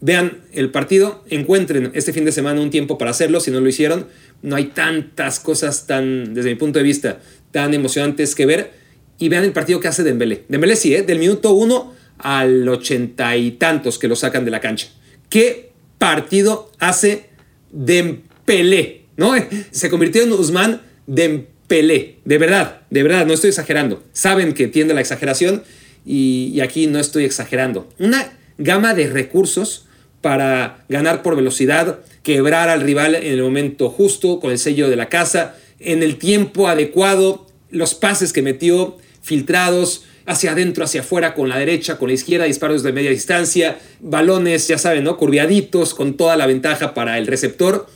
Vean 0.00 0.38
el 0.52 0.70
partido, 0.70 1.24
encuentren 1.28 1.90
este 1.94 2.12
fin 2.12 2.24
de 2.24 2.32
semana 2.32 2.60
un 2.60 2.70
tiempo 2.70 2.98
para 2.98 3.12
hacerlo, 3.12 3.40
si 3.40 3.50
no 3.50 3.60
lo 3.60 3.68
hicieron. 3.68 4.06
No 4.42 4.56
hay 4.56 4.66
tantas 4.66 5.38
cosas 5.40 5.86
tan, 5.86 6.34
desde 6.34 6.50
mi 6.50 6.56
punto 6.56 6.78
de 6.78 6.84
vista, 6.84 7.20
tan 7.52 7.74
emocionantes 7.74 8.34
que 8.34 8.46
ver. 8.46 8.72
Y 9.18 9.28
vean 9.28 9.44
el 9.44 9.52
partido 9.52 9.80
que 9.80 9.88
hace 9.88 10.02
Dembélé. 10.02 10.44
Dembélé 10.48 10.76
sí, 10.76 10.94
¿eh? 10.94 11.02
del 11.02 11.18
minuto 11.18 11.52
uno 11.52 11.97
al 12.18 12.68
ochenta 12.68 13.36
y 13.36 13.52
tantos 13.52 13.98
que 13.98 14.08
lo 14.08 14.16
sacan 14.16 14.44
de 14.44 14.50
la 14.50 14.60
cancha. 14.60 14.88
¿Qué 15.28 15.72
partido 15.98 16.72
hace 16.78 17.30
Dembélé? 17.70 19.06
¿No? 19.16 19.34
Se 19.70 19.90
convirtió 19.90 20.22
en 20.22 20.32
Usman 20.32 20.82
Dembélé 21.06 21.58
Pelé, 21.68 22.16
de 22.24 22.38
verdad, 22.38 22.80
de 22.88 23.02
verdad, 23.02 23.26
no 23.26 23.34
estoy 23.34 23.48
exagerando. 23.48 24.02
Saben 24.12 24.54
que 24.54 24.68
tiende 24.68 24.94
la 24.94 25.02
exageración 25.02 25.62
y, 26.04 26.58
aquí 26.62 26.86
no 26.86 26.98
estoy 26.98 27.26
exagerando. 27.26 27.90
Una 27.98 28.32
gama 28.56 28.94
de 28.94 29.06
recursos 29.08 29.86
para 30.22 30.84
ganar 30.88 31.22
por 31.22 31.36
velocidad, 31.36 32.00
quebrar 32.22 32.70
al 32.70 32.80
rival 32.80 33.14
en 33.14 33.34
el 33.34 33.42
momento 33.42 33.90
justo, 33.90 34.40
con 34.40 34.50
el 34.50 34.58
sello 34.58 34.88
de 34.88 34.96
la 34.96 35.10
casa, 35.10 35.56
en 35.78 36.02
el 36.02 36.16
tiempo 36.16 36.68
adecuado, 36.68 37.46
los 37.70 37.94
pases 37.94 38.32
que 38.32 38.40
metió 38.40 38.96
filtrados 39.20 40.06
hacia 40.28 40.52
adentro, 40.52 40.84
hacia 40.84 41.00
afuera, 41.00 41.34
con 41.34 41.48
la 41.48 41.58
derecha, 41.58 41.98
con 41.98 42.08
la 42.08 42.14
izquierda, 42.14 42.44
disparos 42.44 42.82
de 42.82 42.92
media 42.92 43.10
distancia, 43.10 43.78
balones, 43.98 44.68
ya 44.68 44.76
saben, 44.76 45.02
¿no? 45.02 45.16
Curviaditos, 45.16 45.94
con 45.94 46.18
toda 46.18 46.36
la 46.36 46.46
ventaja 46.46 46.92
para 46.92 47.16
el 47.16 47.26
receptor. 47.26 47.86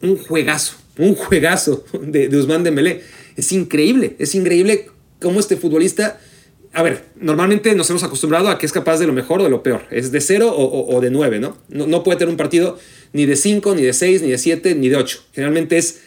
Un 0.00 0.16
juegazo, 0.16 0.76
un 0.96 1.14
juegazo 1.14 1.84
de, 2.00 2.28
de 2.28 2.36
Usman. 2.38 2.66
Es 3.36 3.52
increíble, 3.52 4.16
es 4.18 4.34
increíble 4.34 4.86
cómo 5.20 5.38
este 5.38 5.58
futbolista, 5.58 6.18
a 6.72 6.82
ver, 6.82 7.04
normalmente 7.16 7.74
nos 7.74 7.90
hemos 7.90 8.02
acostumbrado 8.02 8.48
a 8.48 8.58
que 8.58 8.64
es 8.64 8.72
capaz 8.72 8.98
de 8.98 9.06
lo 9.06 9.12
mejor 9.12 9.40
o 9.40 9.44
de 9.44 9.50
lo 9.50 9.62
peor, 9.62 9.82
es 9.90 10.10
de 10.12 10.22
cero 10.22 10.54
o, 10.56 11.00
de 11.02 11.10
nueve. 11.10 11.40
¿no? 11.40 11.58
¿no? 11.68 12.02
puede 12.02 12.18
tener 12.18 12.30
un 12.30 12.38
partido 12.38 12.78
ni 13.12 13.26
de 13.26 13.36
cinco, 13.36 13.74
ni 13.74 13.82
de 13.82 13.92
seis, 13.92 14.22
ni 14.22 14.30
de 14.30 14.38
siete, 14.38 14.74
ni 14.74 14.88
de 14.88 14.96
ocho. 14.96 15.20
Generalmente 15.34 15.76
es 15.76 16.00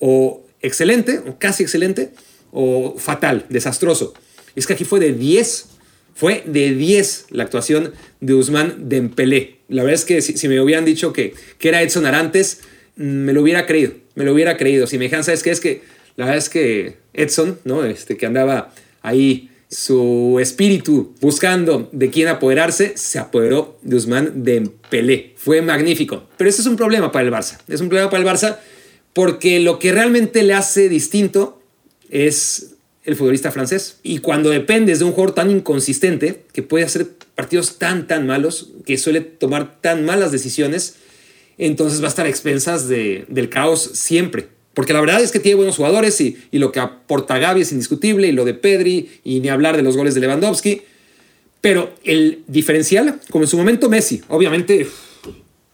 o 0.00 0.44
excelente, 0.60 1.20
o 1.28 1.38
casi 1.38 1.62
excelente, 1.62 2.10
o 2.50 2.96
fatal, 2.98 3.46
desastroso. 3.50 4.14
Es 4.54 4.66
que 4.66 4.74
aquí 4.74 4.84
fue 4.84 5.00
de 5.00 5.12
10, 5.12 5.66
fue 6.14 6.42
de 6.46 6.74
10 6.74 7.26
la 7.30 7.44
actuación 7.44 7.92
de 8.20 8.34
Usman 8.34 8.88
Dembélé. 8.88 9.58
La 9.68 9.82
verdad 9.82 9.94
es 9.94 10.04
que 10.04 10.20
si, 10.22 10.48
me 10.48 10.60
hubieran 10.60 10.84
dicho 10.84 11.12
que, 11.12 11.34
que 11.58 11.68
era 11.68 11.82
Edson 11.82 12.06
Arantes, 12.06 12.60
mm, 12.96 13.02
me 13.02 13.32
lo 13.32 13.42
hubiera 13.42 13.66
creído 13.66 14.02
me 14.14 14.24
lo 14.24 14.32
hubiera 14.32 14.56
creído. 14.56 14.86
Si 14.86 14.98
me 14.98 15.04
dijeran, 15.04 15.24
¿sabes 15.24 15.42
qué? 15.42 15.50
Es 15.50 15.60
que 15.60 15.82
la 16.16 16.26
verdad 16.26 16.38
es 16.38 16.48
que 16.48 16.96
Edson, 17.14 17.58
¿no? 17.64 17.84
Este, 17.84 18.16
que 18.16 18.26
andaba 18.26 18.72
ahí 19.00 19.50
su 19.70 20.38
espíritu 20.40 21.14
buscando 21.20 21.88
de 21.92 22.10
quién 22.10 22.28
apoderarse, 22.28 22.92
se 22.96 23.18
apoderó 23.18 23.78
de 23.82 23.96
Usman 23.96 24.44
Dembélé. 24.44 25.32
Fue 25.36 25.62
magnífico. 25.62 26.28
Pero 26.36 26.50
eso 26.50 26.60
es 26.60 26.66
un 26.66 26.76
problema 26.76 27.10
para 27.10 27.26
el 27.26 27.32
Barça. 27.32 27.58
Es 27.68 27.80
un 27.80 27.88
problema 27.88 28.10
para 28.10 28.22
el 28.22 28.28
Barça 28.28 28.58
porque 29.14 29.60
lo 29.60 29.78
que 29.78 29.92
realmente 29.92 30.42
le 30.42 30.54
hace 30.54 30.88
distinto 30.88 31.62
es 32.10 32.71
el 33.04 33.16
futbolista 33.16 33.50
francés. 33.50 33.98
Y 34.02 34.18
cuando 34.18 34.50
dependes 34.50 34.98
de 34.98 35.04
un 35.04 35.12
jugador 35.12 35.34
tan 35.34 35.50
inconsistente, 35.50 36.44
que 36.52 36.62
puede 36.62 36.84
hacer 36.84 37.08
partidos 37.34 37.78
tan, 37.78 38.06
tan 38.06 38.26
malos, 38.26 38.70
que 38.86 38.98
suele 38.98 39.20
tomar 39.20 39.80
tan 39.80 40.04
malas 40.04 40.32
decisiones, 40.32 40.96
entonces 41.58 42.00
va 42.00 42.06
a 42.06 42.08
estar 42.08 42.26
a 42.26 42.28
expensas 42.28 42.88
de, 42.88 43.24
del 43.28 43.48
caos 43.48 43.90
siempre. 43.94 44.48
Porque 44.74 44.92
la 44.92 45.00
verdad 45.00 45.20
es 45.20 45.32
que 45.32 45.38
tiene 45.38 45.56
buenos 45.56 45.76
jugadores 45.76 46.20
y, 46.20 46.38
y, 46.50 46.58
lo 46.58 46.72
que 46.72 46.80
aporta 46.80 47.38
Gaby 47.38 47.60
es 47.60 47.72
indiscutible 47.72 48.28
y 48.28 48.32
lo 48.32 48.44
de 48.44 48.54
Pedri 48.54 49.10
y 49.22 49.40
ni 49.40 49.48
hablar 49.48 49.76
de 49.76 49.82
los 49.82 49.96
goles 49.96 50.14
de 50.14 50.20
Lewandowski. 50.20 50.82
Pero 51.60 51.94
el 52.04 52.42
diferencial, 52.46 53.20
como 53.30 53.44
en 53.44 53.48
su 53.48 53.58
momento 53.58 53.90
Messi, 53.90 54.22
obviamente 54.28 54.88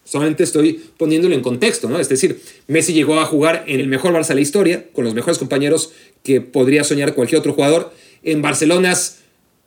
solamente 0.09 0.43
estoy 0.43 0.81
poniéndolo 0.97 1.35
en 1.35 1.43
contexto, 1.43 1.89
¿no? 1.89 2.01
Es 2.01 2.09
decir, 2.09 2.41
Messi 2.67 2.93
llegó 2.93 3.21
a 3.21 3.27
jugar 3.27 3.65
en 3.67 3.81
el 3.81 3.89
mejor 3.89 4.13
Barça 4.13 4.29
de 4.29 4.37
la 4.37 4.41
historia, 4.41 4.87
con 4.93 5.05
los 5.05 5.15
mejores 5.15 5.39
compañeros 5.39 5.93
que 6.23 6.41
podría 6.41 6.83
soñar 6.85 7.15
cualquier 7.15 7.41
otro 7.41 7.53
jugador, 7.53 7.93
en 8.23 8.41
Barcelonas 8.41 9.19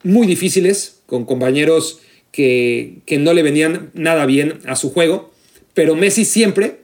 muy 0.03 0.25
difíciles, 0.25 1.01
con 1.05 1.25
compañeros 1.25 1.99
que, 2.31 2.97
que 3.05 3.19
no 3.19 3.33
le 3.33 3.43
venían 3.43 3.91
nada 3.93 4.25
bien 4.25 4.59
a 4.65 4.75
su 4.75 4.91
juego, 4.91 5.31
pero 5.73 5.95
Messi 5.95 6.25
siempre 6.25 6.77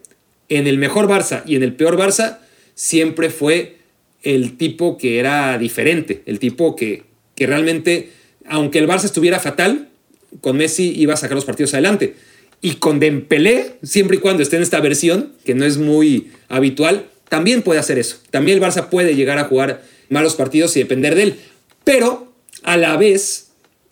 en 0.50 0.68
el 0.68 0.78
mejor 0.78 1.08
Barça 1.08 1.42
y 1.46 1.56
en 1.56 1.64
el 1.64 1.74
peor 1.74 1.98
Barça 1.98 2.40
siempre 2.76 3.30
fue 3.30 3.78
el 4.22 4.58
tipo 4.58 4.98
que 4.98 5.20
era 5.20 5.58
diferente, 5.58 6.22
el 6.26 6.40
tipo 6.40 6.76
que, 6.76 7.04
que 7.36 7.48
realmente, 7.48 8.12
aunque 8.46 8.78
el 8.80 8.88
Barça 8.88 9.06
estuviera 9.06 9.40
fatal, 9.40 9.90
con 10.42 10.58
Messi 10.58 10.94
iba 10.96 11.16
a 11.16 11.18
sacar 11.18 11.36
los 11.36 11.46
partidos 11.46 11.74
adelante. 11.74 12.16
Y 12.62 12.76
con 12.76 13.00
Dembélé, 13.00 13.78
siempre 13.84 14.18
y 14.18 14.20
cuando 14.20 14.44
esté 14.44 14.56
en 14.56 14.64
esta 14.64 14.80
versión, 14.80 15.34
que 15.46 15.54
no 15.54 15.66
es 15.66 15.78
muy 15.78 16.32
habitual, 16.50 17.06
también 17.30 17.62
puede 17.62 17.80
hacer 17.80 18.00
eso. 18.00 18.18
También 18.32 18.58
el 18.58 18.64
Barça 18.64 18.90
puede 18.90 19.16
llegar 19.16 19.38
a 19.38 19.46
jugar 19.46 19.84
malos 20.10 20.36
partidos 20.36 20.76
y 20.76 20.80
depender 20.80 21.16
de 21.16 21.24
él. 21.24 21.36
Pero 21.84 22.34
a 22.64 22.78
la 22.78 22.98
vez, 22.98 23.50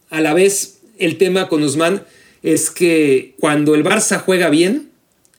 a 0.09 0.21
la 0.21 0.33
vez, 0.33 0.79
el 0.97 1.17
tema 1.17 1.47
con 1.47 1.63
Usman 1.63 2.03
es 2.43 2.69
que 2.69 3.33
cuando 3.39 3.75
el 3.75 3.83
Barça 3.83 4.19
juega 4.19 4.49
bien, 4.49 4.89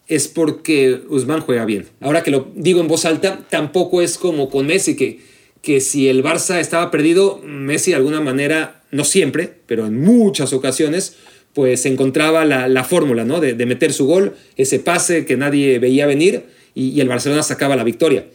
es 0.08 0.28
porque 0.28 1.02
Usman 1.08 1.40
juega 1.40 1.64
bien. 1.64 1.86
Ahora 2.00 2.22
que 2.22 2.30
lo 2.30 2.48
digo 2.54 2.80
en 2.80 2.88
voz 2.88 3.04
alta, 3.04 3.44
tampoco 3.50 4.02
es 4.02 4.18
como 4.18 4.50
con 4.50 4.66
Messi, 4.66 4.96
que, 4.96 5.20
que 5.62 5.80
si 5.80 6.08
el 6.08 6.22
Barça 6.22 6.60
estaba 6.60 6.90
perdido, 6.90 7.40
Messi 7.44 7.90
de 7.90 7.96
alguna 7.96 8.20
manera, 8.20 8.82
no 8.90 9.04
siempre, 9.04 9.52
pero 9.66 9.86
en 9.86 10.00
muchas 10.00 10.52
ocasiones, 10.52 11.16
pues 11.56 11.86
encontraba 11.86 12.44
la, 12.44 12.68
la 12.68 12.84
fórmula, 12.84 13.24
¿no? 13.24 13.40
De, 13.40 13.54
meter 13.64 13.94
su 13.94 14.04
gol, 14.04 14.34
ese 14.58 14.78
pase 14.78 15.24
que 15.24 15.38
nadie 15.38 15.78
veía 15.78 16.04
venir 16.04 16.42
y, 16.74 16.90
y, 16.90 17.00
el 17.00 17.08
Barcelona 17.08 17.42
sacaba 17.42 17.76
la 17.76 17.82
victoria. 17.82 18.26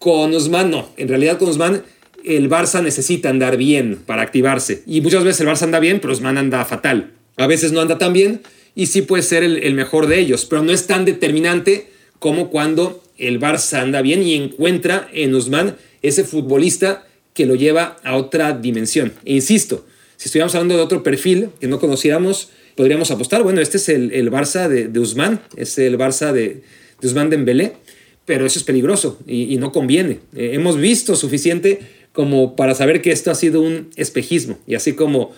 Con 0.00 0.34
Usman 0.34 0.72
no, 0.72 0.90
en 0.96 1.06
realidad 1.06 1.38
con 1.38 1.50
Usman 1.50 1.84
el 2.24 2.50
Barça 2.50 2.82
necesita 2.82 3.28
andar 3.28 3.56
bien 3.56 4.00
para 4.04 4.22
activarse 4.22 4.82
y 4.88 5.02
muchas 5.02 5.22
veces 5.22 5.42
el 5.42 5.46
Barça 5.46 5.62
anda 5.62 5.78
bien, 5.78 6.00
pero 6.00 6.12
Usman 6.12 6.36
anda 6.36 6.64
fatal. 6.64 7.12
A 7.36 7.46
veces 7.46 7.70
no 7.70 7.80
anda 7.80 7.96
tan 7.96 8.12
bien 8.12 8.40
y 8.74 8.86
sí 8.86 9.02
puede 9.02 9.22
ser 9.22 9.44
el, 9.44 9.58
el, 9.58 9.74
mejor 9.74 10.08
de 10.08 10.18
ellos, 10.18 10.44
pero 10.44 10.64
no 10.64 10.72
es 10.72 10.88
tan 10.88 11.04
determinante 11.04 11.90
como 12.18 12.50
cuando 12.50 13.04
el 13.18 13.38
Barça 13.38 13.82
anda 13.82 14.02
bien 14.02 14.24
y 14.24 14.34
encuentra 14.34 15.06
en 15.12 15.32
Usman 15.32 15.76
ese 16.02 16.24
futbolista 16.24 17.06
que 17.34 17.46
lo 17.46 17.54
lleva 17.54 17.98
a 18.02 18.16
otra 18.16 18.52
dimensión. 18.52 19.12
E 19.24 19.34
insisto, 19.34 19.86
si 20.16 20.26
estuviéramos 20.26 20.56
hablando 20.56 20.76
de 20.76 20.82
otro 20.82 21.04
perfil 21.04 21.50
que 21.60 21.68
no 21.68 21.78
conociéramos, 21.78 22.48
podríamos 22.76 23.10
apostar, 23.10 23.42
bueno, 23.42 23.60
este 23.60 23.76
es 23.76 23.88
el, 23.88 24.12
el 24.12 24.30
Barça 24.30 24.68
de, 24.68 24.88
de, 24.88 25.00
Usman, 25.00 25.40
es 25.56 25.78
el 25.78 25.98
Barça 25.98 26.32
de, 26.32 26.62
de 27.00 27.06
Usman 27.06 27.30
Dembélé, 27.30 27.72
pero 28.24 28.46
eso 28.46 28.58
es 28.58 28.64
peligroso 28.64 29.18
y, 29.26 29.56
no 29.56 29.72
conviene. 29.72 30.20
Eh, 30.34 30.50
hemos 30.54 30.78
visto 30.78 31.16
suficiente 31.16 31.80
como 32.12 32.56
para 32.56 32.74
saber 32.74 33.02
que 33.02 33.12
esto 33.12 33.30
ha 33.30 33.34
sido 33.34 33.60
un 33.60 33.90
espejismo 33.96 34.58
y 34.66 34.76
así 34.76 34.94
como 34.94 35.32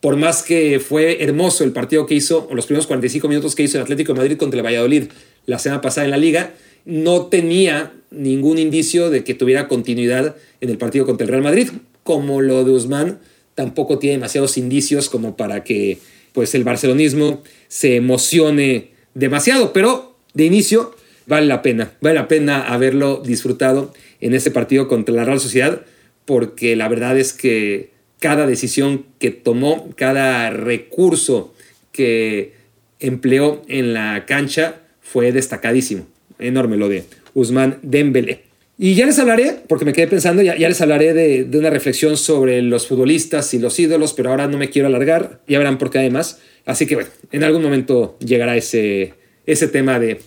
por 0.00 0.16
más 0.16 0.42
que 0.42 0.78
fue 0.78 1.22
hermoso 1.24 1.64
el 1.64 1.72
partido 1.72 2.06
que 2.06 2.14
hizo, 2.14 2.46
o 2.48 2.54
los 2.54 2.66
primeros 2.66 2.86
45 2.86 3.28
minutos 3.28 3.54
que 3.56 3.64
hizo 3.64 3.78
el 3.78 3.82
Atlético 3.82 4.12
de 4.12 4.18
Madrid 4.18 4.36
contra 4.36 4.60
el 4.60 4.64
Valladolid 4.64 5.04
la 5.46 5.58
semana 5.58 5.80
pasada 5.80 6.04
en 6.04 6.12
la 6.12 6.16
liga, 6.18 6.54
no 6.84 7.26
tenía 7.26 7.92
ningún 8.10 8.58
indicio 8.58 9.10
de 9.10 9.24
que 9.24 9.34
tuviera 9.34 9.66
continuidad 9.66 10.36
en 10.60 10.70
el 10.70 10.78
partido 10.78 11.04
contra 11.04 11.24
el 11.24 11.30
Real 11.30 11.42
Madrid, 11.42 11.70
como 12.04 12.40
lo 12.40 12.64
de 12.64 12.70
Usman 12.70 13.18
tampoco 13.54 13.98
tiene 13.98 14.18
demasiados 14.18 14.56
indicios 14.56 15.08
como 15.08 15.36
para 15.36 15.64
que 15.64 15.98
pues 16.38 16.54
el 16.54 16.62
barcelonismo 16.62 17.42
se 17.66 17.96
emocione 17.96 18.92
demasiado, 19.14 19.72
pero 19.72 20.16
de 20.34 20.44
inicio 20.44 20.94
vale 21.26 21.48
la 21.48 21.62
pena, 21.62 21.94
vale 22.00 22.14
la 22.14 22.28
pena 22.28 22.72
haberlo 22.72 23.20
disfrutado 23.26 23.92
en 24.20 24.34
ese 24.34 24.52
partido 24.52 24.86
contra 24.86 25.12
la 25.16 25.24
Real 25.24 25.40
Sociedad, 25.40 25.82
porque 26.26 26.76
la 26.76 26.86
verdad 26.86 27.18
es 27.18 27.32
que 27.32 27.90
cada 28.20 28.46
decisión 28.46 29.04
que 29.18 29.32
tomó, 29.32 29.90
cada 29.96 30.50
recurso 30.50 31.52
que 31.90 32.52
empleó 33.00 33.62
en 33.66 33.92
la 33.92 34.24
cancha 34.24 34.82
fue 35.00 35.32
destacadísimo. 35.32 36.06
Enorme 36.38 36.76
lo 36.76 36.88
de 36.88 37.02
Usman 37.34 37.80
Dembélé. 37.82 38.47
Y 38.80 38.94
ya 38.94 39.06
les 39.06 39.18
hablaré, 39.18 39.56
porque 39.66 39.84
me 39.84 39.92
quedé 39.92 40.06
pensando, 40.06 40.40
ya, 40.40 40.56
ya 40.56 40.68
les 40.68 40.80
hablaré 40.80 41.12
de, 41.12 41.44
de, 41.44 41.58
una 41.58 41.68
reflexión 41.68 42.16
sobre 42.16 42.62
los 42.62 42.86
futbolistas 42.86 43.52
y 43.52 43.58
los 43.58 43.76
ídolos, 43.80 44.12
pero 44.12 44.30
ahora 44.30 44.46
no 44.46 44.56
me 44.56 44.70
quiero 44.70 44.86
alargar, 44.86 45.40
ya 45.48 45.58
verán 45.58 45.78
por 45.78 45.90
qué 45.90 45.98
además. 45.98 46.38
Así 46.64 46.86
que 46.86 46.94
bueno, 46.94 47.10
en 47.32 47.42
algún 47.42 47.62
momento 47.62 48.16
llegará 48.20 48.56
ese, 48.56 49.14
ese 49.46 49.66
tema 49.66 49.98
de, 49.98 50.20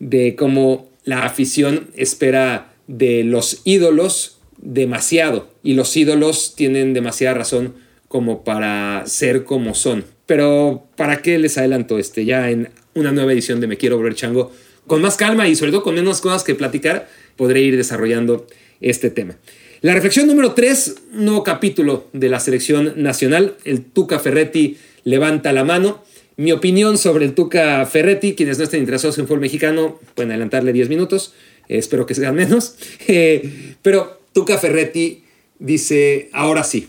de 0.00 0.36
cómo 0.36 0.90
la 1.04 1.24
afición 1.24 1.88
espera 1.96 2.74
de 2.88 3.24
los 3.24 3.62
ídolos 3.64 4.38
demasiado 4.58 5.48
y 5.62 5.74
los 5.74 5.96
ídolos 5.96 6.54
tienen 6.56 6.94
demasiada 6.94 7.34
razón 7.34 7.74
como 8.08 8.44
para 8.44 9.04
ser 9.06 9.44
como 9.44 9.74
son. 9.74 10.04
Pero 10.26 10.86
¿para 10.96 11.22
qué 11.22 11.38
les 11.38 11.58
adelanto 11.58 11.98
este? 11.98 12.24
Ya 12.24 12.50
en 12.50 12.70
una 12.94 13.12
nueva 13.12 13.32
edición 13.32 13.60
de 13.60 13.66
Me 13.66 13.76
Quiero 13.76 13.96
Volver 13.96 14.14
Chango, 14.14 14.52
con 14.86 15.00
más 15.00 15.16
calma 15.16 15.48
y 15.48 15.56
sobre 15.56 15.72
todo 15.72 15.82
con 15.82 15.94
menos 15.94 16.20
cosas 16.20 16.44
que 16.44 16.54
platicar, 16.54 17.08
podré 17.36 17.62
ir 17.62 17.76
desarrollando 17.76 18.46
este 18.80 19.10
tema. 19.10 19.36
La 19.80 19.92
reflexión 19.92 20.26
número 20.26 20.52
3, 20.52 20.94
nuevo 21.12 21.44
capítulo 21.44 22.08
de 22.12 22.30
la 22.30 22.40
selección 22.40 22.94
nacional. 22.96 23.56
El 23.64 23.84
Tuca 23.84 24.18
Ferretti 24.18 24.78
levanta 25.04 25.52
la 25.52 25.62
mano. 25.62 26.02
Mi 26.36 26.52
opinión 26.52 26.96
sobre 26.96 27.26
el 27.26 27.34
Tuca 27.34 27.84
Ferretti, 27.84 28.34
quienes 28.34 28.58
no 28.58 28.64
estén 28.64 28.80
interesados 28.80 29.18
en 29.18 29.26
fútbol 29.26 29.40
mexicano, 29.40 30.00
pueden 30.14 30.30
adelantarle 30.30 30.72
10 30.72 30.88
minutos. 30.88 31.34
Eh, 31.68 31.78
espero 31.78 32.06
que 32.06 32.14
sean 32.14 32.34
menos. 32.36 32.76
Eh, 33.06 33.76
pero 33.82 34.22
Tuca 34.32 34.56
Ferretti 34.56 35.24
dice, 35.58 36.30
ahora 36.32 36.64
sí, 36.64 36.88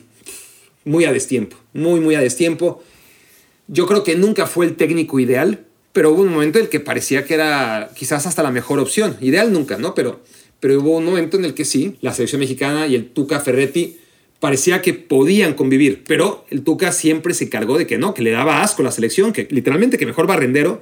muy 0.86 1.06
a 1.06 1.12
destiempo, 1.12 1.58
muy, 1.74 2.00
muy 2.00 2.16
a 2.16 2.22
destiempo. 2.22 2.82
Yo 3.68 3.88
creo 3.88 4.04
que 4.04 4.16
nunca 4.16 4.46
fue 4.46 4.66
el 4.66 4.76
técnico 4.76 5.20
ideal, 5.20 5.66
pero 5.92 6.12
hubo 6.12 6.22
un 6.22 6.30
momento 6.30 6.60
en 6.60 6.66
el 6.66 6.70
que 6.70 6.80
parecía 6.80 7.26
que 7.26 7.34
era 7.34 7.92
quizás 7.96 8.26
hasta 8.26 8.44
la 8.44 8.52
mejor 8.52 8.80
opción. 8.80 9.18
Ideal 9.22 9.52
nunca, 9.52 9.78
¿no? 9.78 9.96
Pero 9.96 10.22
pero 10.60 10.80
hubo 10.80 10.98
un 10.98 11.06
momento 11.06 11.38
en 11.38 11.46
el 11.46 11.54
que 11.54 11.66
sí, 11.66 11.98
la 12.02 12.14
selección 12.14 12.40
mexicana 12.40 12.88
y 12.88 12.96
el 12.96 13.10
Tuca 13.10 13.40
Ferretti 13.40 13.98
parecía 14.40 14.82
que 14.82 14.94
podían 14.94 15.54
convivir, 15.54 16.04
pero 16.08 16.46
el 16.50 16.64
Tuca 16.64 16.92
siempre 16.92 17.34
se 17.34 17.50
cargó 17.50 17.78
de 17.78 17.88
que 17.88 17.98
no, 17.98 18.14
que 18.14 18.22
le 18.22 18.32
daba 18.32 18.62
asco 18.62 18.82
a 18.82 18.86
la 18.86 18.92
selección, 18.92 19.34
que 19.34 19.48
literalmente 19.50 19.98
que 19.98 20.06
mejor 20.06 20.28
barrendero 20.28 20.82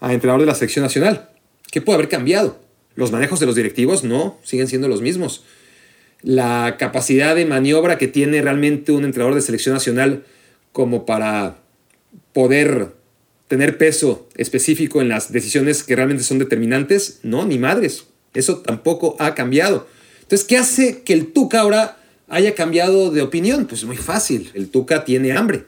a 0.00 0.12
entrenador 0.12 0.40
de 0.40 0.46
la 0.46 0.54
selección 0.54 0.82
nacional. 0.82 1.30
¿Qué 1.70 1.80
puede 1.80 1.96
haber 1.96 2.08
cambiado? 2.08 2.58
Los 2.94 3.12
manejos 3.12 3.40
de 3.40 3.46
los 3.46 3.54
directivos 3.54 4.04
no, 4.04 4.38
siguen 4.42 4.68
siendo 4.68 4.88
los 4.88 5.02
mismos. 5.02 5.44
La 6.22 6.76
capacidad 6.78 7.36
de 7.36 7.46
maniobra 7.46 7.98
que 7.98 8.08
tiene 8.08 8.42
realmente 8.42 8.92
un 8.92 9.04
entrenador 9.04 9.34
de 9.34 9.42
selección 9.42 9.74
nacional 9.74 10.24
como 10.72 11.06
para 11.06 11.58
poder 12.32 12.92
tener 13.46 13.78
peso 13.78 14.28
específico 14.36 15.00
en 15.00 15.08
las 15.08 15.32
decisiones 15.32 15.82
que 15.82 15.96
realmente 15.96 16.24
son 16.24 16.38
determinantes, 16.38 17.20
no, 17.22 17.46
ni 17.46 17.58
madres. 17.58 18.04
Eso 18.34 18.58
tampoco 18.58 19.16
ha 19.18 19.34
cambiado. 19.34 19.86
Entonces, 20.22 20.46
¿qué 20.46 20.56
hace 20.56 21.02
que 21.02 21.12
el 21.12 21.32
Tuca 21.32 21.60
ahora 21.60 21.96
haya 22.28 22.54
cambiado 22.54 23.10
de 23.10 23.22
opinión? 23.22 23.66
Pues 23.66 23.84
muy 23.84 23.96
fácil. 23.96 24.50
El 24.54 24.68
Tuca 24.68 25.04
tiene 25.04 25.32
hambre. 25.32 25.64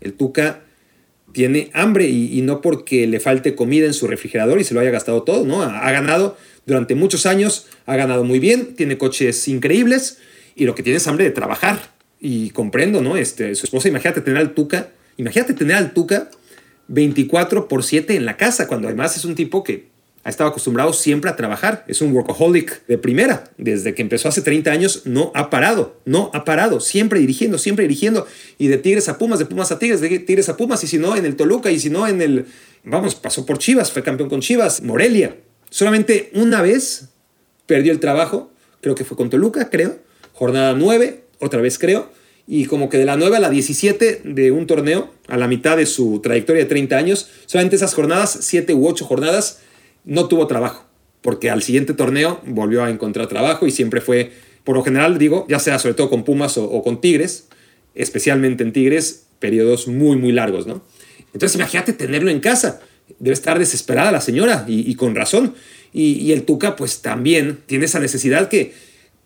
El 0.00 0.12
Tuca 0.12 0.62
tiene 1.32 1.70
hambre 1.74 2.08
y, 2.08 2.38
y, 2.38 2.42
no 2.42 2.60
porque 2.60 3.06
le 3.06 3.20
falte 3.20 3.54
comida 3.54 3.86
en 3.86 3.94
su 3.94 4.06
refrigerador 4.06 4.60
y 4.60 4.64
se 4.64 4.74
lo 4.74 4.80
haya 4.80 4.90
gastado 4.90 5.22
todo, 5.22 5.44
¿no? 5.44 5.62
Ha, 5.62 5.90
ganado 5.90 6.36
durante 6.66 6.94
muchos 6.94 7.26
años, 7.26 7.66
ha 7.86 7.96
ganado 7.96 8.24
muy 8.24 8.38
bien, 8.38 8.74
tiene 8.74 8.98
coches 8.98 9.46
increíbles 9.48 10.18
y 10.54 10.64
lo 10.64 10.74
que 10.74 10.82
tiene 10.82 10.96
es 10.96 11.06
hambre 11.06 11.24
de 11.24 11.30
trabajar. 11.30 11.92
Y 12.20 12.50
comprendo, 12.50 13.00
¿no? 13.00 13.16
Este, 13.16 13.54
su 13.54 13.66
esposa, 13.66 13.88
imagínate 13.88 14.20
tener 14.20 14.38
al 14.38 14.52
Tuca, 14.52 14.90
imagínate 15.16 15.54
tener 15.54 15.76
al 15.76 15.92
Tuca 15.92 16.30
24 16.88 17.68
por 17.68 17.84
7 17.84 18.16
en 18.16 18.24
la 18.24 18.36
casa, 18.36 18.66
cuando 18.66 18.88
además 18.88 19.16
es 19.16 19.24
un 19.24 19.34
tipo 19.34 19.62
que 19.62 19.86
ha 20.28 20.30
estado 20.30 20.50
acostumbrado 20.50 20.92
siempre 20.92 21.30
a 21.30 21.36
trabajar. 21.36 21.86
Es 21.88 22.02
un 22.02 22.12
workaholic 22.12 22.84
de 22.86 22.98
primera. 22.98 23.44
Desde 23.56 23.94
que 23.94 24.02
empezó 24.02 24.28
hace 24.28 24.42
30 24.42 24.70
años 24.70 25.02
no 25.06 25.32
ha 25.34 25.48
parado, 25.48 25.96
no 26.04 26.30
ha 26.34 26.44
parado. 26.44 26.80
Siempre 26.80 27.18
dirigiendo, 27.18 27.56
siempre 27.56 27.84
dirigiendo. 27.84 28.26
Y 28.58 28.66
de 28.66 28.76
Tigres 28.76 29.08
a 29.08 29.16
Pumas, 29.16 29.38
de 29.38 29.46
Pumas 29.46 29.72
a 29.72 29.78
Tigres, 29.78 30.02
de 30.02 30.18
Tigres 30.18 30.50
a 30.50 30.58
Pumas. 30.58 30.84
Y 30.84 30.86
si 30.86 30.98
no, 30.98 31.16
en 31.16 31.24
el 31.24 31.34
Toluca. 31.34 31.70
Y 31.70 31.80
si 31.80 31.88
no, 31.88 32.06
en 32.06 32.20
el... 32.20 32.44
Vamos, 32.84 33.14
pasó 33.14 33.46
por 33.46 33.56
Chivas, 33.56 33.90
fue 33.90 34.02
campeón 34.02 34.28
con 34.28 34.42
Chivas. 34.42 34.82
Morelia. 34.82 35.34
Solamente 35.70 36.30
una 36.34 36.60
vez 36.60 37.08
perdió 37.64 37.90
el 37.90 37.98
trabajo. 37.98 38.52
Creo 38.82 38.94
que 38.94 39.06
fue 39.06 39.16
con 39.16 39.30
Toluca, 39.30 39.70
creo. 39.70 39.96
jornada 40.34 40.74
9, 40.74 41.24
otra 41.40 41.62
vez 41.62 41.78
creo, 41.78 42.12
y 42.46 42.66
como 42.66 42.90
que 42.90 42.98
de 42.98 43.06
la 43.06 43.16
9 43.16 43.38
a 43.38 43.40
la 43.40 43.48
17 43.48 44.20
de 44.24 44.50
un 44.50 44.66
torneo, 44.66 45.10
a 45.26 45.38
la 45.38 45.48
mitad 45.48 45.78
de 45.78 45.86
su 45.86 46.20
trayectoria 46.20 46.64
de 46.64 46.68
30 46.68 46.96
años, 46.98 47.28
solamente 47.46 47.76
esas 47.76 47.94
jornadas, 47.94 48.38
7 48.42 48.74
u 48.74 48.86
8 48.86 49.06
jornadas, 49.06 49.60
no 50.04 50.28
tuvo 50.28 50.46
trabajo, 50.46 50.84
porque 51.22 51.50
al 51.50 51.62
siguiente 51.62 51.94
torneo 51.94 52.40
volvió 52.46 52.84
a 52.84 52.90
encontrar 52.90 53.26
trabajo 53.26 53.66
y 53.66 53.70
siempre 53.70 54.00
fue, 54.00 54.32
por 54.64 54.76
lo 54.76 54.84
general 54.84 55.18
digo, 55.18 55.46
ya 55.48 55.58
sea 55.58 55.78
sobre 55.78 55.94
todo 55.94 56.10
con 56.10 56.24
Pumas 56.24 56.58
o, 56.58 56.82
con 56.82 57.00
Tigres, 57.00 57.48
especialmente 57.94 58.62
en 58.62 58.72
Tigres, 58.72 59.26
periodos 59.38 59.88
muy, 59.88 60.16
muy 60.16 60.32
largos, 60.32 60.66
¿no? 60.66 60.82
Entonces 61.32 61.56
imagínate 61.56 61.92
tenerlo 61.92 62.30
en 62.30 62.40
casa, 62.40 62.80
debe 63.18 63.34
estar 63.34 63.58
desesperada 63.58 64.12
la 64.12 64.20
señora 64.20 64.64
y, 64.66 64.94
con 64.94 65.14
razón. 65.14 65.54
Y, 65.92 66.32
el 66.32 66.42
Tuca 66.44 66.76
pues 66.76 67.02
también 67.02 67.58
tiene 67.66 67.84
esa 67.84 67.98
necesidad 68.00 68.48
que, 68.48 68.74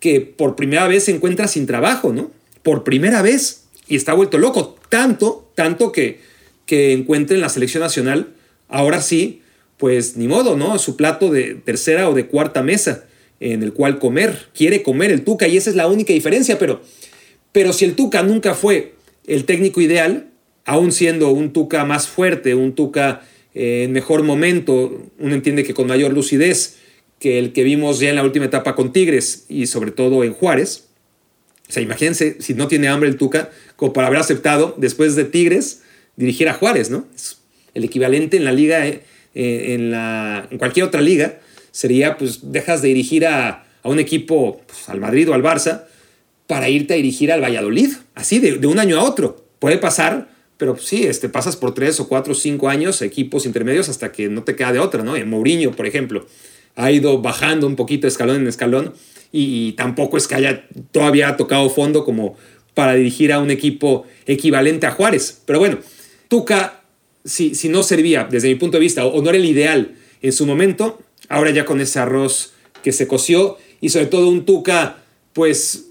que 0.00 0.20
por 0.20 0.56
primera 0.56 0.86
vez 0.88 1.04
se 1.04 1.14
encuentra 1.14 1.48
sin 1.48 1.66
trabajo, 1.66 2.12
¿no? 2.12 2.30
por 2.62 2.84
primera 2.84 3.22
vez 3.22 3.64
y 3.88 3.96
está 3.96 4.14
vuelto 4.14 4.38
loco. 4.38 4.76
Tanto, 4.88 5.50
tanto 5.54 5.92
que, 5.92 6.20
que 6.66 6.92
encuentre 6.92 7.36
en 7.36 7.42
la 7.42 7.48
selección 7.48 7.82
nacional, 7.82 8.34
ahora 8.68 9.00
sí, 9.00 9.41
pues 9.82 10.16
ni 10.16 10.28
modo, 10.28 10.56
¿no? 10.56 10.78
Su 10.78 10.96
plato 10.96 11.28
de 11.28 11.56
tercera 11.56 12.08
o 12.08 12.14
de 12.14 12.28
cuarta 12.28 12.62
mesa 12.62 13.04
en 13.40 13.64
el 13.64 13.72
cual 13.72 13.98
comer. 13.98 14.46
Quiere 14.54 14.80
comer 14.84 15.10
el 15.10 15.24
Tuca 15.24 15.48
y 15.48 15.56
esa 15.56 15.70
es 15.70 15.74
la 15.74 15.88
única 15.88 16.12
diferencia, 16.12 16.56
pero, 16.56 16.82
pero 17.50 17.72
si 17.72 17.84
el 17.84 17.96
Tuca 17.96 18.22
nunca 18.22 18.54
fue 18.54 18.94
el 19.26 19.44
técnico 19.44 19.80
ideal, 19.80 20.28
aún 20.64 20.92
siendo 20.92 21.30
un 21.30 21.52
Tuca 21.52 21.84
más 21.84 22.06
fuerte, 22.06 22.54
un 22.54 22.76
Tuca 22.76 23.22
en 23.54 23.90
mejor 23.90 24.22
momento, 24.22 25.02
uno 25.18 25.34
entiende 25.34 25.64
que 25.64 25.74
con 25.74 25.88
mayor 25.88 26.12
lucidez 26.12 26.76
que 27.18 27.40
el 27.40 27.52
que 27.52 27.64
vimos 27.64 27.98
ya 27.98 28.10
en 28.10 28.14
la 28.14 28.22
última 28.22 28.44
etapa 28.44 28.76
con 28.76 28.92
Tigres 28.92 29.46
y 29.48 29.66
sobre 29.66 29.90
todo 29.90 30.22
en 30.22 30.32
Juárez, 30.32 30.84
o 31.68 31.72
sea, 31.72 31.82
imagínense 31.82 32.36
si 32.38 32.54
no 32.54 32.68
tiene 32.68 32.86
hambre 32.86 33.08
el 33.08 33.16
Tuca, 33.16 33.50
como 33.74 33.92
para 33.92 34.06
haber 34.06 34.20
aceptado 34.20 34.76
después 34.78 35.16
de 35.16 35.24
Tigres 35.24 35.82
dirigir 36.14 36.48
a 36.48 36.54
Juárez, 36.54 36.88
¿no? 36.88 37.04
el 37.74 37.84
equivalente 37.84 38.36
en 38.36 38.44
la 38.44 38.52
liga, 38.52 38.86
eh, 39.34 39.74
en, 39.74 39.90
la, 39.90 40.46
en 40.50 40.58
cualquier 40.58 40.86
otra 40.86 41.00
liga, 41.00 41.40
sería 41.70 42.16
pues 42.16 42.52
dejas 42.52 42.82
de 42.82 42.88
dirigir 42.88 43.26
a, 43.26 43.64
un 43.84 43.98
equipo, 43.98 44.60
pues, 44.66 44.88
al 44.88 45.00
Madrid 45.00 45.28
o 45.28 45.34
al 45.34 45.42
Barça, 45.42 45.84
para 46.46 46.68
irte 46.68 46.94
a 46.94 46.96
dirigir 46.96 47.32
al 47.32 47.42
Valladolid, 47.42 47.90
así 48.14 48.38
de, 48.38 48.58
de 48.58 48.66
un 48.66 48.78
año 48.78 48.98
a 48.98 49.02
otro. 49.02 49.44
Puede 49.58 49.78
pasar, 49.78 50.28
pero 50.56 50.74
pues, 50.74 50.86
sí, 50.86 51.04
este, 51.04 51.28
pasas 51.28 51.56
por 51.56 51.74
tres 51.74 51.98
o 51.98 52.08
cuatro 52.08 52.32
o 52.32 52.36
cinco 52.36 52.68
años, 52.68 53.02
equipos 53.02 53.46
intermedios, 53.46 53.88
hasta 53.88 54.12
que 54.12 54.28
no 54.28 54.44
te 54.44 54.54
queda 54.54 54.72
de 54.72 54.78
otra, 54.78 55.02
¿no? 55.02 55.16
En 55.16 55.28
Mourinho, 55.28 55.72
por 55.72 55.86
ejemplo, 55.86 56.26
ha 56.76 56.90
ido 56.90 57.20
bajando 57.20 57.66
un 57.66 57.76
poquito 57.76 58.06
escalón 58.06 58.36
en 58.36 58.48
escalón 58.48 58.94
y, 59.32 59.72
tampoco 59.72 60.16
es 60.16 60.28
que 60.28 60.34
haya 60.34 60.66
todavía 60.90 61.36
tocado 61.36 61.70
fondo 61.70 62.04
como 62.04 62.36
para 62.74 62.94
dirigir 62.94 63.32
a 63.32 63.38
un 63.38 63.50
equipo 63.50 64.06
equivalente 64.26 64.86
a 64.86 64.90
Juárez. 64.90 65.42
Pero 65.46 65.58
bueno, 65.58 65.78
Tuca, 66.28 66.81
si, 67.24 67.54
si 67.54 67.68
no 67.68 67.82
servía 67.82 68.28
desde 68.30 68.48
mi 68.48 68.54
punto 68.56 68.78
de 68.78 68.82
vista 68.82 69.06
o 69.06 69.22
no 69.22 69.30
era 69.30 69.38
el 69.38 69.44
ideal 69.44 69.94
en 70.20 70.32
su 70.32 70.46
momento, 70.46 71.00
ahora 71.28 71.50
ya 71.50 71.64
con 71.64 71.80
ese 71.80 71.98
arroz 71.98 72.52
que 72.82 72.92
se 72.92 73.06
coció 73.06 73.58
y 73.80 73.88
sobre 73.88 74.06
todo 74.06 74.28
un 74.28 74.44
Tuca, 74.44 75.02
pues, 75.32 75.86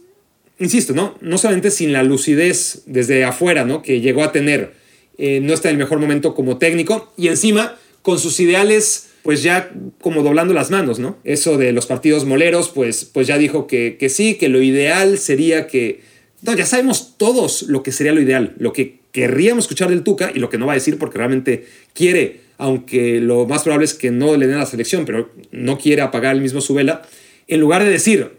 insisto, 0.60 0.94
¿no? 0.94 1.17
No 1.22 1.38
solamente 1.38 1.72
sin 1.72 1.94
la 1.94 2.04
lucidez 2.04 2.84
desde 2.86 3.24
afuera, 3.24 3.65
¿no? 3.65 3.82
Que 3.82 4.02
llegó 4.02 4.24
a 4.24 4.32
tener, 4.32 4.74
eh, 5.17 5.39
no 5.41 5.54
está 5.54 5.70
en 5.70 5.76
el 5.76 5.80
mejor 5.80 6.00
momento 6.00 6.34
como 6.36 6.58
técnico 6.58 7.12
y 7.17 7.28
encima 7.28 7.78
con 8.02 8.20
sus 8.20 8.39
ideales 8.39 9.08
pues 9.24 9.44
ya 9.44 9.72
como 10.00 10.24
doblando 10.24 10.54
las 10.54 10.72
manos, 10.72 11.00
¿no? 11.00 11.17
Eso 11.24 11.58
de 11.58 11.72
los 11.74 11.86
partidos 11.86 12.26
moleros, 12.26 12.70
pues, 12.70 13.06
pues 13.06 13.28
ya 13.28 13.38
dijo 13.38 13.67
que, 13.67 13.98
que 14.00 14.10
sí, 14.10 14.36
que 14.36 14.50
lo 14.50 14.62
ideal 14.62 15.17
sería 15.17 15.67
que... 15.67 16.02
No, 16.41 16.56
ya 16.56 16.65
sabemos 16.65 17.17
todos 17.17 17.63
lo 17.63 17.84
que 17.84 17.91
sería 17.91 18.13
lo 18.13 18.22
ideal, 18.22 18.56
lo 18.58 18.74
que 18.74 19.01
querríamos 19.12 19.65
escuchar 19.65 19.89
del 19.89 20.04
Tuca 20.04 20.32
y 20.34 20.39
lo 20.39 20.50
que 20.50 20.58
no 20.58 20.65
va 20.65 20.74
a 20.74 20.76
decir 20.76 20.97
porque 20.97 21.17
realmente 21.17 21.65
quiere, 21.93 22.41
aunque 22.58 23.19
lo 23.19 23.45
más 23.45 23.63
probable 23.63 23.86
es 23.86 23.93
que 23.93 24.12
no 24.12 24.36
le 24.38 24.47
den 24.47 24.58
la 24.58 24.65
selección, 24.65 25.06
pero 25.06 25.30
no 25.52 25.78
quiere 25.78 26.02
apagar 26.02 26.36
el 26.36 26.41
mismo 26.41 26.62
su 26.62 26.74
vela, 26.74 27.02
en 27.47 27.60
lugar 27.60 27.84
de 27.84 27.89
decir, 27.89 28.32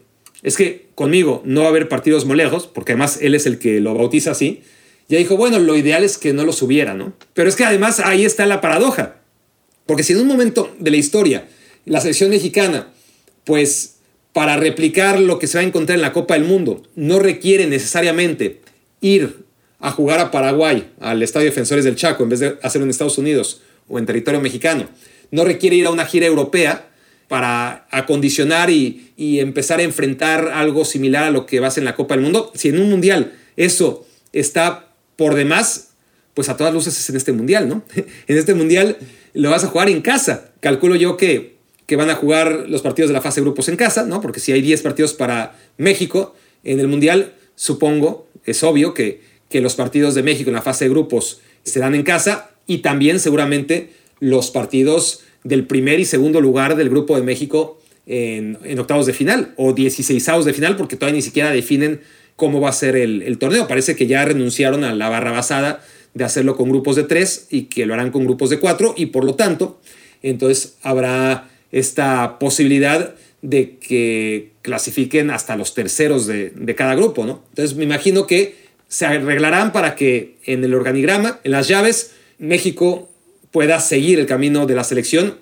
es 0.42 0.56
que 0.56 0.86
conmigo 0.94 1.42
no 1.44 1.60
va 1.60 1.66
a 1.66 1.70
haber 1.70 1.88
partidos 1.88 2.24
moleros, 2.24 2.66
porque 2.66 2.92
además 2.92 3.18
él 3.20 3.34
es 3.34 3.46
el 3.46 3.58
que 3.58 3.80
lo 3.80 3.94
bautiza 3.94 4.32
así, 4.32 4.62
ya 5.08 5.18
dijo, 5.18 5.36
bueno, 5.36 5.58
lo 5.58 5.76
ideal 5.76 6.04
es 6.04 6.16
que 6.16 6.32
no 6.32 6.44
los 6.44 6.62
hubiera, 6.62 6.94
¿no? 6.94 7.12
Pero 7.34 7.48
es 7.48 7.56
que 7.56 7.64
además 7.64 8.00
ahí 8.00 8.24
está 8.24 8.46
la 8.46 8.60
paradoja. 8.60 9.16
Porque 9.86 10.04
si 10.04 10.12
en 10.14 10.20
un 10.20 10.26
momento 10.26 10.74
de 10.78 10.90
la 10.90 10.96
historia 10.96 11.48
la 11.84 12.00
selección 12.00 12.30
mexicana, 12.30 12.88
pues 13.44 13.96
para 14.32 14.56
replicar 14.56 15.20
lo 15.20 15.38
que 15.38 15.46
se 15.46 15.58
va 15.58 15.62
a 15.62 15.66
encontrar 15.66 15.96
en 15.96 16.02
la 16.02 16.12
Copa 16.12 16.34
del 16.34 16.44
Mundo, 16.44 16.82
no 16.94 17.18
requiere 17.18 17.66
necesariamente 17.66 18.60
ir 19.00 19.44
a 19.82 19.90
jugar 19.90 20.20
a 20.20 20.30
Paraguay, 20.30 20.92
al 21.00 21.22
Estadio 21.22 21.46
Defensores 21.46 21.84
del 21.84 21.96
Chaco, 21.96 22.22
en 22.22 22.28
vez 22.28 22.40
de 22.40 22.56
hacerlo 22.62 22.84
en 22.84 22.90
Estados 22.90 23.18
Unidos 23.18 23.62
o 23.88 23.98
en 23.98 24.06
territorio 24.06 24.40
mexicano, 24.40 24.88
no 25.32 25.44
requiere 25.44 25.76
ir 25.76 25.86
a 25.86 25.90
una 25.90 26.06
gira 26.06 26.24
europea 26.24 26.88
para 27.26 27.88
acondicionar 27.90 28.70
y, 28.70 29.12
y 29.16 29.40
empezar 29.40 29.80
a 29.80 29.82
enfrentar 29.82 30.52
algo 30.54 30.84
similar 30.84 31.24
a 31.24 31.30
lo 31.30 31.46
que 31.46 31.58
va 31.58 31.66
a 31.66 31.70
ser 31.72 31.82
en 31.82 31.86
la 31.86 31.96
Copa 31.96 32.14
del 32.14 32.22
Mundo. 32.22 32.52
Si 32.54 32.68
en 32.68 32.80
un 32.80 32.88
mundial 32.90 33.32
eso 33.56 34.06
está 34.32 34.92
por 35.16 35.34
demás, 35.34 35.90
pues 36.34 36.48
a 36.48 36.56
todas 36.56 36.72
luces 36.72 36.96
es 36.96 37.10
en 37.10 37.16
este 37.16 37.32
mundial, 37.32 37.68
¿no? 37.68 37.82
en 37.94 38.38
este 38.38 38.54
mundial 38.54 38.98
lo 39.34 39.50
vas 39.50 39.64
a 39.64 39.66
jugar 39.66 39.88
en 39.88 40.00
casa. 40.00 40.52
Calculo 40.60 40.94
yo 40.94 41.16
que, 41.16 41.56
que 41.86 41.96
van 41.96 42.08
a 42.08 42.14
jugar 42.14 42.66
los 42.68 42.82
partidos 42.82 43.08
de 43.08 43.14
la 43.14 43.20
fase 43.20 43.40
de 43.40 43.46
grupos 43.46 43.68
en 43.68 43.76
casa, 43.76 44.04
¿no? 44.04 44.20
Porque 44.20 44.38
si 44.38 44.52
hay 44.52 44.62
10 44.62 44.80
partidos 44.82 45.12
para 45.12 45.58
México 45.76 46.36
en 46.62 46.78
el 46.78 46.86
mundial, 46.86 47.32
supongo, 47.56 48.28
es 48.44 48.62
obvio 48.62 48.94
que, 48.94 49.31
que 49.52 49.60
los 49.60 49.76
partidos 49.76 50.14
de 50.14 50.22
México 50.22 50.50
en 50.50 50.54
la 50.54 50.62
fase 50.62 50.86
de 50.86 50.90
grupos 50.90 51.40
serán 51.62 51.94
en 51.94 52.02
casa 52.02 52.50
y 52.66 52.78
también 52.78 53.20
seguramente 53.20 53.90
los 54.18 54.50
partidos 54.50 55.20
del 55.44 55.66
primer 55.66 56.00
y 56.00 56.04
segundo 56.04 56.40
lugar 56.40 56.74
del 56.74 56.88
grupo 56.88 57.14
de 57.16 57.22
México 57.22 57.78
en, 58.06 58.56
octavos 58.78 59.06
de 59.06 59.12
final 59.12 59.52
o 59.56 59.74
16 59.74 60.44
de 60.44 60.52
final 60.52 60.76
porque 60.76 60.96
todavía 60.96 61.16
ni 61.16 61.22
siquiera 61.22 61.50
definen 61.50 62.00
cómo 62.34 62.60
va 62.60 62.70
a 62.70 62.72
ser 62.72 62.96
el, 62.96 63.22
el 63.22 63.38
torneo. 63.38 63.68
Parece 63.68 63.94
que 63.94 64.06
ya 64.06 64.24
renunciaron 64.24 64.84
a 64.84 64.94
la 64.94 65.08
barra 65.08 65.30
basada 65.30 65.84
de 66.14 66.24
hacerlo 66.24 66.56
con 66.56 66.70
grupos 66.70 66.96
de 66.96 67.04
tres 67.04 67.46
y 67.50 67.64
que 67.64 67.84
lo 67.84 67.94
harán 67.94 68.10
con 68.10 68.24
grupos 68.24 68.50
de 68.50 68.58
cuatro 68.58 68.94
y 68.96 69.06
por 69.06 69.24
lo 69.24 69.34
tanto, 69.34 69.80
entonces 70.22 70.76
habrá 70.82 71.50
esta 71.70 72.38
posibilidad 72.38 73.14
de 73.42 73.76
que 73.78 74.52
clasifiquen 74.62 75.30
hasta 75.30 75.56
los 75.56 75.74
terceros 75.74 76.26
de, 76.26 76.74
cada 76.76 76.94
grupo, 76.94 77.26
¿no? 77.26 77.42
Entonces 77.50 77.76
me 77.76 77.84
imagino 77.84 78.26
que 78.26 78.61
se 78.92 79.06
arreglarán 79.06 79.72
para 79.72 79.96
que 79.96 80.36
en 80.44 80.62
el 80.64 80.74
organigrama, 80.74 81.40
en 81.44 81.52
las 81.52 81.66
llaves, 81.66 82.12
México 82.38 83.08
pueda 83.50 83.80
seguir 83.80 84.18
el 84.18 84.26
camino 84.26 84.66
de 84.66 84.74
la 84.74 84.84
selección 84.84 85.38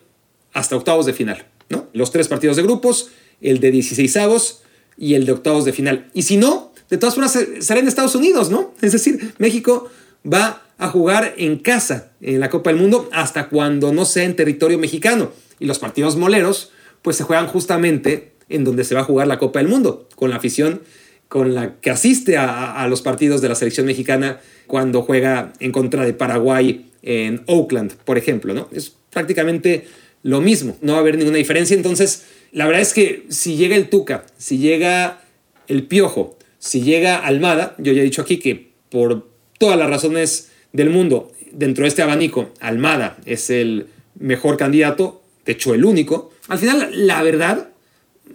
hasta 0.52 0.76
octavos 0.76 1.04
de 1.04 1.14
final, 1.14 1.46
¿no? 1.68 1.88
Los 1.92 2.12
tres 2.12 2.28
partidos 2.28 2.54
de 2.54 2.62
grupos, 2.62 3.10
el 3.40 3.58
de 3.58 3.72
16 3.72 4.16
avos 4.18 4.62
y 4.96 5.14
el 5.14 5.26
de 5.26 5.32
octavos 5.32 5.64
de 5.64 5.72
final. 5.72 6.08
Y 6.14 6.22
si 6.22 6.36
no, 6.36 6.72
de 6.90 6.96
todas 6.96 7.16
formas 7.16 7.36
será 7.58 7.80
en 7.80 7.88
Estados 7.88 8.14
Unidos, 8.14 8.50
¿no? 8.50 8.72
Es 8.82 8.92
decir, 8.92 9.34
México 9.38 9.90
va 10.24 10.62
a 10.78 10.86
jugar 10.88 11.34
en 11.36 11.58
casa 11.58 12.12
en 12.20 12.38
la 12.38 12.50
Copa 12.50 12.70
del 12.70 12.78
Mundo 12.78 13.08
hasta 13.10 13.48
cuando 13.48 13.92
no 13.92 14.04
sea 14.04 14.26
en 14.26 14.36
territorio 14.36 14.78
mexicano. 14.78 15.32
Y 15.58 15.66
los 15.66 15.80
partidos 15.80 16.14
moleros, 16.14 16.70
pues 17.02 17.16
se 17.16 17.24
juegan 17.24 17.48
justamente 17.48 18.30
en 18.48 18.62
donde 18.62 18.84
se 18.84 18.94
va 18.94 19.00
a 19.00 19.04
jugar 19.04 19.26
la 19.26 19.40
Copa 19.40 19.58
del 19.58 19.66
Mundo, 19.66 20.08
con 20.14 20.30
la 20.30 20.36
afición 20.36 20.82
con 21.30 21.54
la 21.54 21.76
que 21.80 21.90
asiste 21.90 22.36
a, 22.36 22.84
los 22.90 23.02
partidos 23.02 23.40
de 23.40 23.48
la 23.48 23.54
selección 23.54 23.86
mexicana 23.86 24.40
cuando 24.66 25.02
juega 25.02 25.52
en 25.60 25.70
contra 25.70 26.04
de 26.04 26.12
Paraguay 26.12 26.90
en 27.04 27.44
Oakland, 27.46 27.92
por 28.04 28.18
ejemplo, 28.18 28.52
¿no? 28.52 28.68
Es 28.72 28.96
prácticamente 29.10 29.86
lo 30.24 30.40
mismo, 30.40 30.76
no 30.82 30.94
va 30.94 30.98
a 30.98 31.02
haber 31.02 31.16
ninguna 31.16 31.36
diferencia. 31.36 31.76
Entonces, 31.76 32.24
la 32.50 32.66
verdad 32.66 32.82
es 32.82 32.92
que 32.92 33.26
si 33.28 33.54
llega 33.54 33.76
el 33.76 33.88
Tuca, 33.88 34.26
si 34.38 34.58
llega 34.58 35.20
el 35.68 35.84
Piojo, 35.84 36.36
si 36.58 36.82
llega 36.82 37.18
Almada, 37.18 37.76
yo 37.78 37.92
ya 37.92 38.00
he 38.00 38.04
dicho 38.04 38.22
aquí 38.22 38.40
que 38.40 38.72
por 38.88 39.28
todas 39.60 39.78
las 39.78 39.88
razones 39.88 40.50
del 40.72 40.90
mundo. 40.90 41.30
Dentro 41.52 41.84
de 41.84 41.88
este 41.90 42.02
abanico, 42.02 42.52
Almada 42.58 43.18
es 43.24 43.50
el 43.50 43.86
mejor 44.18 44.56
candidato, 44.56 45.22
de 45.46 45.52
hecho 45.52 45.74
el 45.74 45.84
único. 45.84 46.32
Al 46.48 46.58
final, 46.58 46.90
la 46.92 47.22
verdad, 47.22 47.69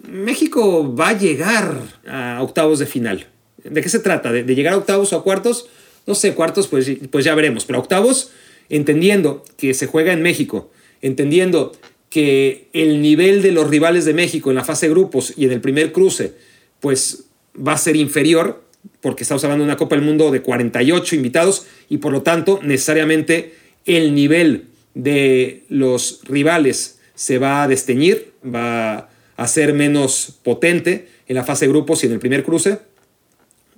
México 0.08 0.94
va 0.94 1.10
a 1.10 1.18
llegar 1.18 1.80
a 2.06 2.42
octavos 2.42 2.78
de 2.78 2.86
final. 2.86 3.26
¿De 3.62 3.80
qué 3.80 3.88
se 3.88 3.98
trata? 3.98 4.32
¿De, 4.32 4.42
llegar 4.54 4.74
a 4.74 4.78
octavos 4.78 5.12
o 5.12 5.16
a 5.16 5.22
cuartos? 5.22 5.68
No 6.06 6.14
sé, 6.14 6.34
cuartos 6.34 6.68
pues, 6.68 6.90
pues 7.10 7.24
ya 7.24 7.34
veremos, 7.34 7.64
pero 7.64 7.80
octavos, 7.80 8.30
entendiendo 8.68 9.44
que 9.56 9.74
se 9.74 9.86
juega 9.86 10.12
en 10.12 10.22
México, 10.22 10.70
entendiendo 11.02 11.72
que 12.10 12.68
el 12.72 13.02
nivel 13.02 13.42
de 13.42 13.52
los 13.52 13.68
rivales 13.68 14.04
de 14.04 14.14
México 14.14 14.50
en 14.50 14.56
la 14.56 14.64
fase 14.64 14.86
de 14.86 14.92
grupos 14.92 15.34
y 15.36 15.46
en 15.46 15.52
el 15.52 15.60
primer 15.60 15.92
cruce, 15.92 16.34
pues 16.80 17.24
va 17.56 17.72
a 17.72 17.78
ser 17.78 17.96
inferior, 17.96 18.62
porque 19.00 19.24
estamos 19.24 19.42
hablando 19.44 19.64
de 19.64 19.70
una 19.70 19.76
Copa 19.76 19.96
del 19.96 20.04
Mundo 20.04 20.30
de 20.30 20.42
48 20.42 21.16
invitados 21.16 21.66
y 21.88 21.98
por 21.98 22.12
lo 22.12 22.22
tanto 22.22 22.60
necesariamente 22.62 23.54
el 23.84 24.14
nivel 24.14 24.66
de 24.94 25.64
los 25.68 26.20
rivales 26.24 27.00
se 27.14 27.38
va 27.38 27.64
a 27.64 27.68
desteñir, 27.68 28.32
va 28.44 29.10
a 29.36 29.48
ser 29.48 29.74
menos 29.74 30.38
potente 30.42 31.08
en 31.26 31.36
la 31.36 31.44
fase 31.44 31.66
de 31.66 31.72
grupos 31.72 32.02
y 32.02 32.06
en 32.06 32.12
el 32.12 32.18
primer 32.18 32.44
cruce. 32.44 32.78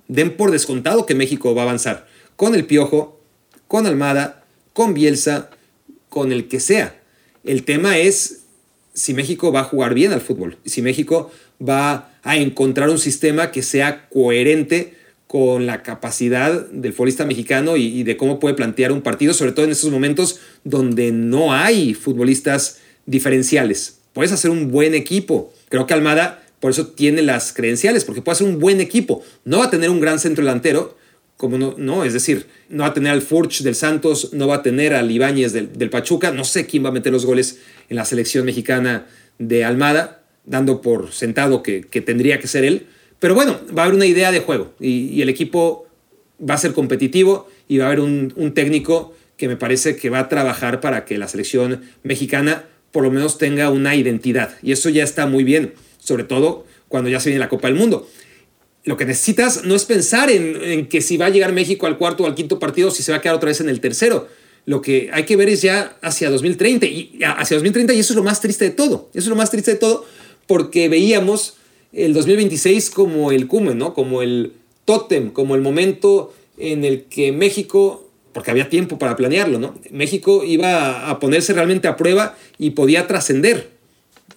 den 0.07 0.35
por 0.35 0.51
descontado 0.51 1.05
que 1.05 1.15
México 1.15 1.53
va 1.53 1.61
a 1.61 1.65
avanzar. 1.65 2.07
Con 2.35 2.55
el 2.55 2.65
Piojo, 2.65 3.21
con 3.67 3.85
Almada, 3.85 4.43
con 4.73 4.93
Bielsa, 4.93 5.49
con 6.09 6.31
el 6.31 6.47
que 6.47 6.59
sea. 6.59 6.99
El 7.43 7.63
tema 7.63 7.97
es 7.97 8.43
si 8.93 9.13
México 9.13 9.51
va 9.51 9.61
a 9.61 9.65
jugar 9.65 9.93
bien 9.93 10.11
al 10.11 10.21
fútbol, 10.21 10.57
si 10.65 10.81
México 10.81 11.31
va 11.61 12.13
a 12.23 12.37
encontrar 12.37 12.89
un 12.89 12.99
sistema 12.99 13.51
que 13.51 13.61
sea 13.61 14.09
coherente 14.09 14.95
con 15.27 15.67
la 15.67 15.83
capacidad 15.83 16.65
del 16.69 16.91
futbolista 16.91 17.23
mexicano 17.23 17.77
y, 17.77 18.01
de 18.01 18.17
cómo 18.17 18.39
puede 18.39 18.55
plantear 18.55 18.91
un 18.91 19.01
partido, 19.01 19.33
sobre 19.33 19.51
todo 19.51 19.65
en 19.65 19.71
estos 19.71 19.91
momentos 19.91 20.39
donde 20.63 21.11
no 21.11 21.53
hay 21.53 21.93
futbolistas 21.93 22.79
diferenciales. 23.05 23.98
Puedes 24.13 24.31
hacer 24.31 24.51
un 24.51 24.71
buen 24.71 24.93
equipo. 24.93 25.53
Creo 25.69 25.85
que 25.87 25.93
Almada 25.93 26.43
por 26.59 26.71
eso 26.71 26.87
tiene 26.87 27.21
las 27.21 27.53
credenciales, 27.53 28.03
porque 28.03 28.21
puede 28.21 28.33
hacer 28.33 28.47
un 28.47 28.59
buen 28.59 28.81
equipo. 28.81 29.23
No 29.45 29.59
va 29.59 29.65
a 29.65 29.69
tener 29.69 29.89
un 29.89 30.01
gran 30.01 30.19
centro 30.19 30.43
delantero, 30.43 30.97
como 31.37 31.57
no, 31.57 31.75
no 31.77 32.03
es 32.03 32.11
decir, 32.11 32.47
no 32.67 32.83
va 32.83 32.89
a 32.89 32.93
tener 32.93 33.13
al 33.13 33.21
Furch 33.21 33.61
del 33.61 33.75
Santos, 33.75 34.33
no 34.33 34.47
va 34.47 34.55
a 34.55 34.61
tener 34.61 34.93
al 34.93 35.09
Ibáñez 35.09 35.53
del, 35.53 35.71
del 35.77 35.89
Pachuca, 35.89 36.31
no 36.31 36.43
sé 36.43 36.65
quién 36.65 36.83
va 36.83 36.89
a 36.89 36.91
meter 36.91 37.13
los 37.13 37.25
goles 37.25 37.59
en 37.87 37.95
la 37.95 38.03
selección 38.03 38.45
mexicana 38.45 39.07
de 39.37 39.63
Almada, 39.63 40.23
dando 40.45 40.81
por 40.81 41.13
sentado 41.13 41.63
que, 41.63 41.81
tendría 41.81 42.39
que 42.39 42.47
ser 42.47 42.65
él. 42.65 42.87
Pero 43.19 43.35
bueno, 43.35 43.57
va 43.75 43.83
a 43.83 43.85
haber 43.85 43.95
una 43.95 44.05
idea 44.05 44.31
de 44.31 44.41
juego 44.41 44.73
y, 44.81 45.21
el 45.21 45.29
equipo 45.29 45.87
va 46.41 46.55
a 46.55 46.57
ser 46.57 46.73
competitivo 46.73 47.47
y 47.69 47.77
va 47.77 47.85
a 47.85 47.87
haber 47.87 48.01
un, 48.01 48.33
un, 48.35 48.53
técnico 48.53 49.15
que 49.37 49.47
me 49.47 49.55
parece 49.55 49.95
que 49.95 50.09
va 50.09 50.19
a 50.19 50.29
trabajar 50.29 50.81
para 50.81 51.05
que 51.05 51.17
la 51.17 51.27
selección 51.29 51.83
mexicana 52.03 52.65
por 52.91 53.03
lo 53.03 53.11
menos 53.11 53.37
tenga 53.37 53.69
una 53.69 53.95
identidad. 53.95 54.57
Y 54.61 54.71
eso 54.71 54.89
ya 54.89 55.03
está 55.03 55.25
muy 55.25 55.43
bien, 55.43 55.73
sobre 55.99 56.23
todo 56.23 56.65
cuando 56.87 57.09
ya 57.09 57.19
se 57.19 57.29
viene 57.29 57.39
la 57.39 57.49
Copa 57.49 57.67
del 57.67 57.77
Mundo. 57.77 58.07
Lo 58.83 58.97
que 58.97 59.05
necesitas 59.05 59.65
no 59.65 59.75
es 59.75 59.85
pensar 59.85 60.31
en, 60.31 60.87
que 60.87 61.01
si 61.01 61.17
va 61.17 61.27
a 61.27 61.29
llegar 61.29 61.53
México 61.53 61.85
al 61.85 61.97
cuarto 61.97 62.23
o 62.23 62.27
al 62.27 62.35
quinto 62.35 62.59
partido, 62.59 62.91
si 62.91 63.03
se 63.03 63.11
va 63.11 63.19
a 63.19 63.21
quedar 63.21 63.35
otra 63.35 63.47
vez 63.47 63.61
en 63.61 63.69
el 63.69 63.79
tercero 63.79 64.27
lo 64.65 64.83
que 64.83 65.09
hay 65.11 65.23
que 65.23 65.35
ver 65.35 65.49
es 65.49 65.63
ya 65.63 65.97
hacia 66.01 66.29
2030 66.29 66.85
y 66.85 67.19
hacia 67.23 67.57
2030 67.57 67.93
y 67.93 67.99
eso 67.99 68.13
es 68.13 68.17
lo 68.17 68.23
más 68.23 68.39
triste 68.39 68.65
de 68.65 68.71
todo. 68.71 69.09
Eso 69.15 69.25
es 69.25 69.27
lo 69.27 69.35
más 69.35 69.49
triste 69.49 69.71
de 69.71 69.77
todo 69.77 70.05
porque 70.45 70.89
veíamos 70.89 71.55
el 71.91 72.13
2026 72.13 72.91
como 72.91 73.31
el 73.31 73.47
cumen, 73.47 73.79
¿no? 73.79 73.95
Como 73.95 74.21
el 74.21 74.53
tótem, 74.85 75.31
como 75.31 75.55
el 75.55 75.61
momento 75.61 76.33
en 76.57 76.85
el 76.85 77.05
que 77.05 77.31
México 77.31 78.08
porque 78.39 78.51
había 78.51 78.69
tiempo 78.69 78.97
para 78.97 79.17
planearlo, 79.17 79.59
¿no? 79.59 79.77
México 79.91 80.45
iba 80.45 81.09
a 81.09 81.19
ponerse 81.19 81.51
realmente 81.51 81.89
a 81.89 81.97
prueba 81.97 82.37
y 82.57 82.69
podía 82.69 83.05
trascender. 83.05 83.67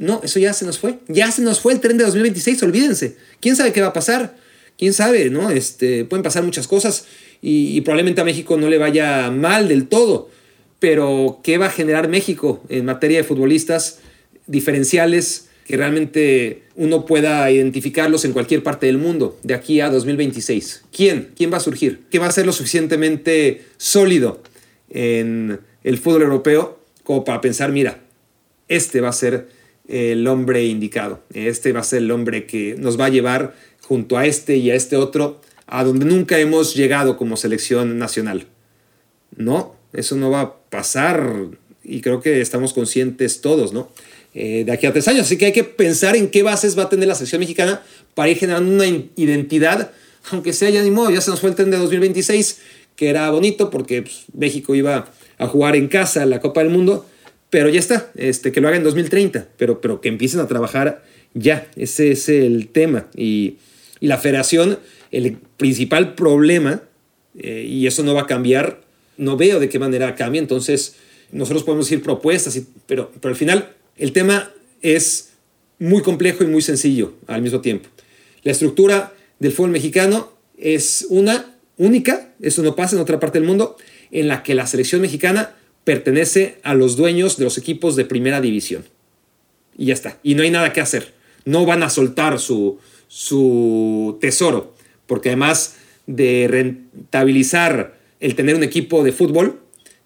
No, 0.01 0.21
eso 0.25 0.41
ya 0.41 0.53
se 0.55 0.65
nos 0.65 0.81
fue. 0.81 0.99
Ya 1.07 1.31
se 1.31 1.41
nos 1.41 1.61
fue 1.61 1.73
el 1.73 1.79
tren 1.79 1.99
de 1.99 2.05
2026, 2.07 2.61
olvídense. 2.65 3.17
¿Quién 3.39 3.55
sabe 3.55 3.73
qué 3.73 3.81
va 3.81 3.87
a 3.87 3.93
pasar? 3.93 4.35
¿Quién 4.77 4.93
sabe, 4.93 5.31
no? 5.31 5.51
Este, 5.51 6.05
pueden 6.05 6.25
pasar 6.25 6.43
muchas 6.43 6.67
cosas 6.67 7.05
y, 7.41 7.81
probablemente 7.83 8.21
a 8.21 8.25
México 8.25 8.57
no 8.57 8.69
le 8.69 8.79
vaya 8.79 9.31
mal 9.31 9.69
del 9.69 9.87
todo. 9.87 10.29
Pero, 10.81 11.39
¿qué 11.45 11.57
va 11.57 11.67
a 11.67 11.71
generar 11.71 12.09
México 12.09 12.61
en 12.71 12.85
materia 12.85 13.19
de 13.19 13.23
futbolistas 13.25 14.01
diferenciales 14.49 15.47
que 15.67 15.77
realmente 15.77 16.63
uno 16.77 17.07
pueda 17.07 17.51
identificarlos 17.51 18.25
en 18.25 18.33
cualquier 18.33 18.63
parte 18.63 18.87
del 18.87 18.99
mundo 18.99 19.39
de 19.43 19.55
aquí 19.55 19.81
a 19.81 19.91
2026? 19.91 20.85
¿Quién? 20.93 21.31
¿Quién 21.37 21.53
va 21.53 21.59
a 21.59 21.61
surgir? 21.61 22.03
¿Qué 22.11 22.19
va 22.19 22.27
a 22.27 22.33
ser 22.33 22.47
lo 22.47 22.53
suficientemente 22.53 23.63
sólido 23.77 24.43
en 24.91 25.61
el 25.85 25.99
fútbol 25.99 26.23
europeo 26.23 26.81
como 27.03 27.25
para 27.25 27.41
pensar, 27.41 27.73
mira, 27.73 28.01
este 28.69 29.01
va 29.01 29.09
a 29.09 29.13
ser 29.13 29.49
el 29.89 30.27
hombre 30.27 30.65
indicado, 30.65 31.23
este 31.35 31.73
va 31.73 31.81
a 31.81 31.85
ser 31.85 31.99
el 32.03 32.11
hombre 32.11 32.47
que 32.47 32.77
nos 32.79 32.99
va 32.99 33.07
a 33.07 33.11
llevar 33.11 33.55
junto 33.81 34.17
a 34.17 34.27
este 34.27 34.57
y 34.57 34.71
a 34.71 34.75
este 34.75 34.97
otro 34.97 35.41
a 35.67 35.85
donde 35.85 36.05
nunca 36.05 36.39
hemos 36.39 36.75
llegado 36.75 37.17
como 37.17 37.37
selección 37.37 37.99
nacional. 37.99 38.47
No, 39.37 39.75
eso 39.93 40.17
no 40.17 40.31
va 40.31 40.41
a 40.41 40.55
pasar 40.71 41.49
y 41.83 42.01
creo 42.01 42.21
que 42.21 42.41
estamos 42.41 42.73
conscientes 42.73 43.41
todos, 43.41 43.73
¿no? 43.73 43.91
Eh, 44.35 44.65
de 44.65 44.73
aquí 44.73 44.87
a 44.87 44.93
tres 44.93 45.07
años. 45.09 45.27
Así 45.27 45.37
que 45.37 45.47
hay 45.47 45.53
que 45.53 45.65
pensar 45.65 46.17
en 46.17 46.31
qué 46.31 46.43
bases 46.43 46.79
va 46.79 46.85
a 46.85 46.89
tener 46.89 47.07
la 47.07 47.15
selección 47.15 47.41
mexicana 47.41 47.83
para 48.15 48.31
ir 48.31 48.39
generando 48.39 48.73
una 48.73 48.87
identidad, 48.87 49.91
aunque 50.31 50.53
sea 50.53 50.71
ya 50.71 50.83
ni 50.83 50.91
modo, 50.91 51.11
ya 51.11 51.21
se 51.21 51.31
nos 51.31 51.41
fue 51.41 51.51
el 51.51 51.57
tren 51.57 51.71
de 51.71 51.77
2026, 51.77 52.61
que 52.97 53.11
era 53.11 53.29
bonito 53.31 53.69
porque 53.69 54.03
pues, 54.03 54.25
México 54.33 54.75
iba 54.75 55.11
a 55.39 55.47
jugar 55.47 55.77
en 55.77 55.89
casa 55.89 56.25
la 56.25 56.41
Copa 56.41 56.63
del 56.63 56.71
Mundo, 56.71 57.07
pero 57.51 57.69
ya 57.69 57.79
está, 57.79 58.11
este, 58.15 58.53
que 58.53 58.63
lo 58.63 58.69
haga 58.69 58.79
en 58.79 58.85
2030, 58.85 59.49
pero, 59.59 59.81
pero 59.83 60.01
que 60.01 60.09
empiecen 60.09 60.41
a 60.41 60.49
trabajar 60.49 61.05
ya, 61.35 61.67
ese 61.77 62.13
es 62.13 62.29
el 62.29 62.69
tema. 62.69 63.09
Y, 63.15 63.57
y 64.01 64.07
la 64.07 64.17
federación 64.17 64.79
el 65.13 65.37
principal 65.59 66.15
problema, 66.15 66.83
eh, 67.39 67.67
y 67.69 67.87
eso 67.87 68.03
no 68.03 68.15
va 68.15 68.23
a 68.23 68.27
cambiar, 68.27 68.81
no 69.19 69.37
veo 69.37 69.61
de 69.61 69.69
qué 69.69 69.79
manera 69.79 70.15
cambia, 70.15 70.41
entonces 70.41 70.97
nosotros 71.31 71.63
podemos 71.63 71.87
decir 71.87 72.03
propuestas, 72.03 72.59
pero, 72.87 73.13
pero 73.21 73.33
al 73.33 73.37
final 73.37 73.75
el 74.03 74.11
tema 74.11 74.51
es 74.81 75.31
muy 75.79 76.03
complejo 76.03 76.43
y 76.43 76.49
muy 76.49 76.61
sencillo 76.61 77.15
al 77.29 77.41
mismo 77.41 77.61
tiempo. 77.61 77.89
La 78.43 78.51
estructura 78.51 79.13
del 79.39 79.53
fútbol 79.53 79.71
mexicano 79.71 80.33
es 80.59 81.07
una 81.09 81.55
única, 81.77 82.33
eso 82.41 82.65
no 82.65 82.75
pasa 82.75 82.97
en 82.97 83.03
otra 83.03 83.21
parte 83.21 83.39
del 83.39 83.47
mundo, 83.47 83.77
en 84.11 84.27
la 84.27 84.43
que 84.43 84.57
la 84.57 84.67
selección 84.67 85.03
mexicana 85.03 85.55
pertenece 85.85 86.59
a 86.65 86.75
los 86.75 86.97
dueños 86.97 87.37
de 87.37 87.45
los 87.45 87.59
equipos 87.59 87.95
de 87.95 88.05
primera 88.05 88.41
división. 88.41 88.85
Y 89.79 89.87
ya 89.87 89.95
está. 89.95 90.19
Y 90.25 90.35
no 90.35 90.43
hay 90.43 90.51
nada 90.51 90.73
que 90.73 90.81
hacer. 90.81 91.15
No 91.45 91.65
van 91.65 91.85
a 91.85 91.89
soltar 91.89 92.41
su, 92.41 92.81
su 93.07 94.19
tesoro 94.21 94.75
porque 95.07 95.29
además 95.29 95.77
de 96.09 96.49
rentabilizar 96.51 98.01
el 98.19 98.35
tener 98.35 98.57
un 98.57 98.65
equipo 98.65 99.05
de 99.05 99.13
fútbol, 99.13 99.61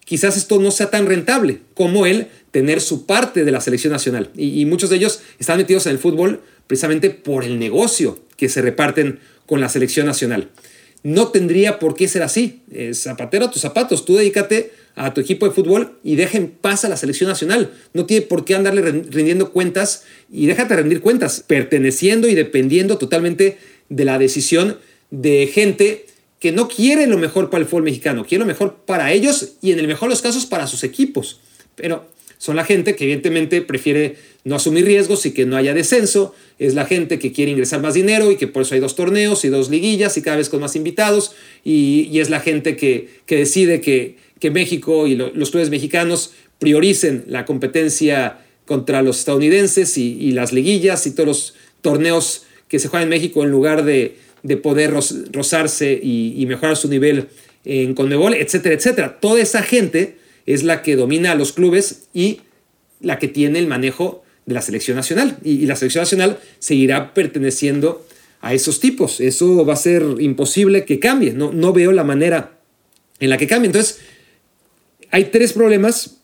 quizás 0.04 0.36
esto 0.36 0.58
no 0.58 0.70
sea 0.70 0.90
tan 0.90 1.06
rentable 1.06 1.60
como 1.72 2.04
el 2.04 2.28
tener 2.56 2.80
su 2.80 3.04
parte 3.04 3.44
de 3.44 3.50
la 3.50 3.60
selección 3.60 3.92
nacional. 3.92 4.30
Y, 4.34 4.64
muchos 4.64 4.88
de 4.88 4.96
ellos 4.96 5.20
están 5.38 5.58
metidos 5.58 5.84
en 5.84 5.92
el 5.92 5.98
fútbol 5.98 6.40
precisamente 6.66 7.10
por 7.10 7.44
el 7.44 7.58
negocio 7.58 8.18
que 8.38 8.48
se 8.48 8.62
reparten 8.62 9.18
con 9.44 9.60
la 9.60 9.68
selección 9.68 10.06
nacional. 10.06 10.48
No 11.02 11.28
tendría 11.28 11.78
por 11.78 11.94
qué 11.94 12.08
ser 12.08 12.22
así. 12.22 12.62
zapatero 12.94 13.44
a 13.44 13.50
tus 13.50 13.60
zapatos, 13.60 14.06
tú 14.06 14.16
dedícate 14.16 14.72
a 14.94 15.12
tu 15.12 15.20
equipo 15.20 15.46
de 15.46 15.52
fútbol 15.52 15.98
y 16.02 16.16
deja 16.16 16.38
en 16.38 16.48
paz 16.48 16.86
a 16.86 16.88
la 16.88 16.96
selección 16.96 17.28
nacional. 17.28 17.74
No 17.92 18.06
tiene 18.06 18.24
por 18.24 18.46
qué 18.46 18.54
andarle 18.54 18.80
rindiendo 18.80 19.52
cuentas 19.52 20.04
y 20.32 20.46
déjate 20.46 20.76
rendir 20.76 21.02
cuentas, 21.02 21.44
perteneciendo 21.46 22.26
y 22.26 22.34
dependiendo 22.34 22.96
totalmente 22.96 23.58
de 23.90 24.04
la 24.06 24.18
decisión 24.18 24.78
de 25.10 25.46
gente 25.46 26.06
que 26.40 26.52
no 26.52 26.68
quiere 26.68 27.06
lo 27.06 27.18
mejor 27.18 27.50
para 27.50 27.60
el 27.60 27.68
fútbol 27.68 27.82
mexicano, 27.82 28.24
quiere 28.24 28.40
lo 28.40 28.46
mejor 28.46 28.76
para 28.86 29.12
ellos 29.12 29.56
y 29.60 29.72
en 29.72 29.78
el 29.78 29.88
mejor 29.88 30.08
de 30.08 30.14
los 30.14 30.22
casos 30.22 30.46
para 30.46 30.66
sus 30.66 30.84
equipos. 30.84 31.40
Pero 31.74 32.15
son 32.46 32.56
la 32.56 32.64
gente 32.64 32.96
que 32.96 33.04
evidentemente 33.04 33.60
prefiere 33.60 34.16
no 34.44 34.56
asumir 34.56 34.86
riesgos 34.86 35.26
y 35.26 35.32
que 35.32 35.44
no 35.44 35.56
haya 35.56 35.74
descenso, 35.74 36.34
es 36.58 36.74
la 36.74 36.86
gente 36.86 37.18
que 37.18 37.32
quiere 37.32 37.50
ingresar 37.50 37.82
más 37.82 37.94
dinero 37.94 38.30
y 38.30 38.36
que 38.36 38.46
por 38.46 38.62
eso 38.62 38.74
hay 38.74 38.80
dos 38.80 38.96
torneos 38.96 39.44
y 39.44 39.48
dos 39.48 39.68
liguillas 39.68 40.16
y 40.16 40.22
cada 40.22 40.38
vez 40.38 40.48
con 40.48 40.60
más 40.60 40.76
invitados 40.76 41.32
y, 41.64 42.18
es 42.18 42.30
la 42.30 42.40
gente 42.40 42.76
que, 42.76 43.08
decide 43.28 43.80
que, 43.80 44.16
que, 44.40 44.50
México 44.50 45.06
y 45.06 45.16
los 45.16 45.50
clubes 45.50 45.68
mexicanos 45.68 46.32
prioricen 46.58 47.24
la 47.26 47.44
competencia 47.44 48.38
contra 48.64 49.02
los 49.02 49.18
estadounidenses 49.18 49.98
y 49.98 50.30
las 50.32 50.52
liguillas 50.52 51.06
y 51.06 51.10
todos 51.10 51.26
los 51.26 51.54
torneos 51.82 52.46
que 52.68 52.78
se 52.78 52.88
juega 52.88 53.04
en 53.04 53.08
México 53.08 53.42
en 53.42 53.50
lugar 53.50 53.84
de, 53.84 54.16
poder 54.62 54.94
rozarse 55.32 55.98
y, 56.02 56.44
mejorar 56.46 56.76
su 56.76 56.88
nivel 56.88 57.28
en 57.64 57.94
Conmebol, 57.94 58.34
etcétera, 58.34 58.74
etcétera. 58.74 59.20
Toda 59.20 59.40
esa 59.40 59.62
gente 59.62 60.16
es 60.46 60.62
la 60.62 60.82
que 60.82 60.96
domina 60.96 61.32
a 61.32 61.34
los 61.34 61.52
clubes 61.52 62.08
y 62.14 62.40
la 63.00 63.18
que 63.18 63.28
tiene 63.28 63.58
el 63.58 63.66
manejo 63.66 64.24
de 64.46 64.54
la 64.54 64.62
selección 64.62 64.96
nacional. 64.96 65.38
Y, 65.44 65.66
la 65.66 65.76
selección 65.76 66.02
nacional 66.02 66.38
seguirá 66.58 67.12
perteneciendo 67.12 68.06
a 68.40 68.54
esos 68.54 68.80
tipos. 68.80 69.20
Eso 69.20 69.64
va 69.66 69.74
a 69.74 69.76
ser 69.76 70.04
imposible 70.20 70.84
que 70.84 71.00
cambie. 71.00 71.32
No, 71.32 71.52
no 71.52 71.72
veo 71.72 71.92
la 71.92 72.04
manera 72.04 72.58
en 73.18 73.30
la 73.30 73.38
que 73.38 73.46
cambie. 73.46 73.66
Entonces, 73.66 74.00
hay 75.10 75.26
tres 75.26 75.52
problemas 75.52 76.18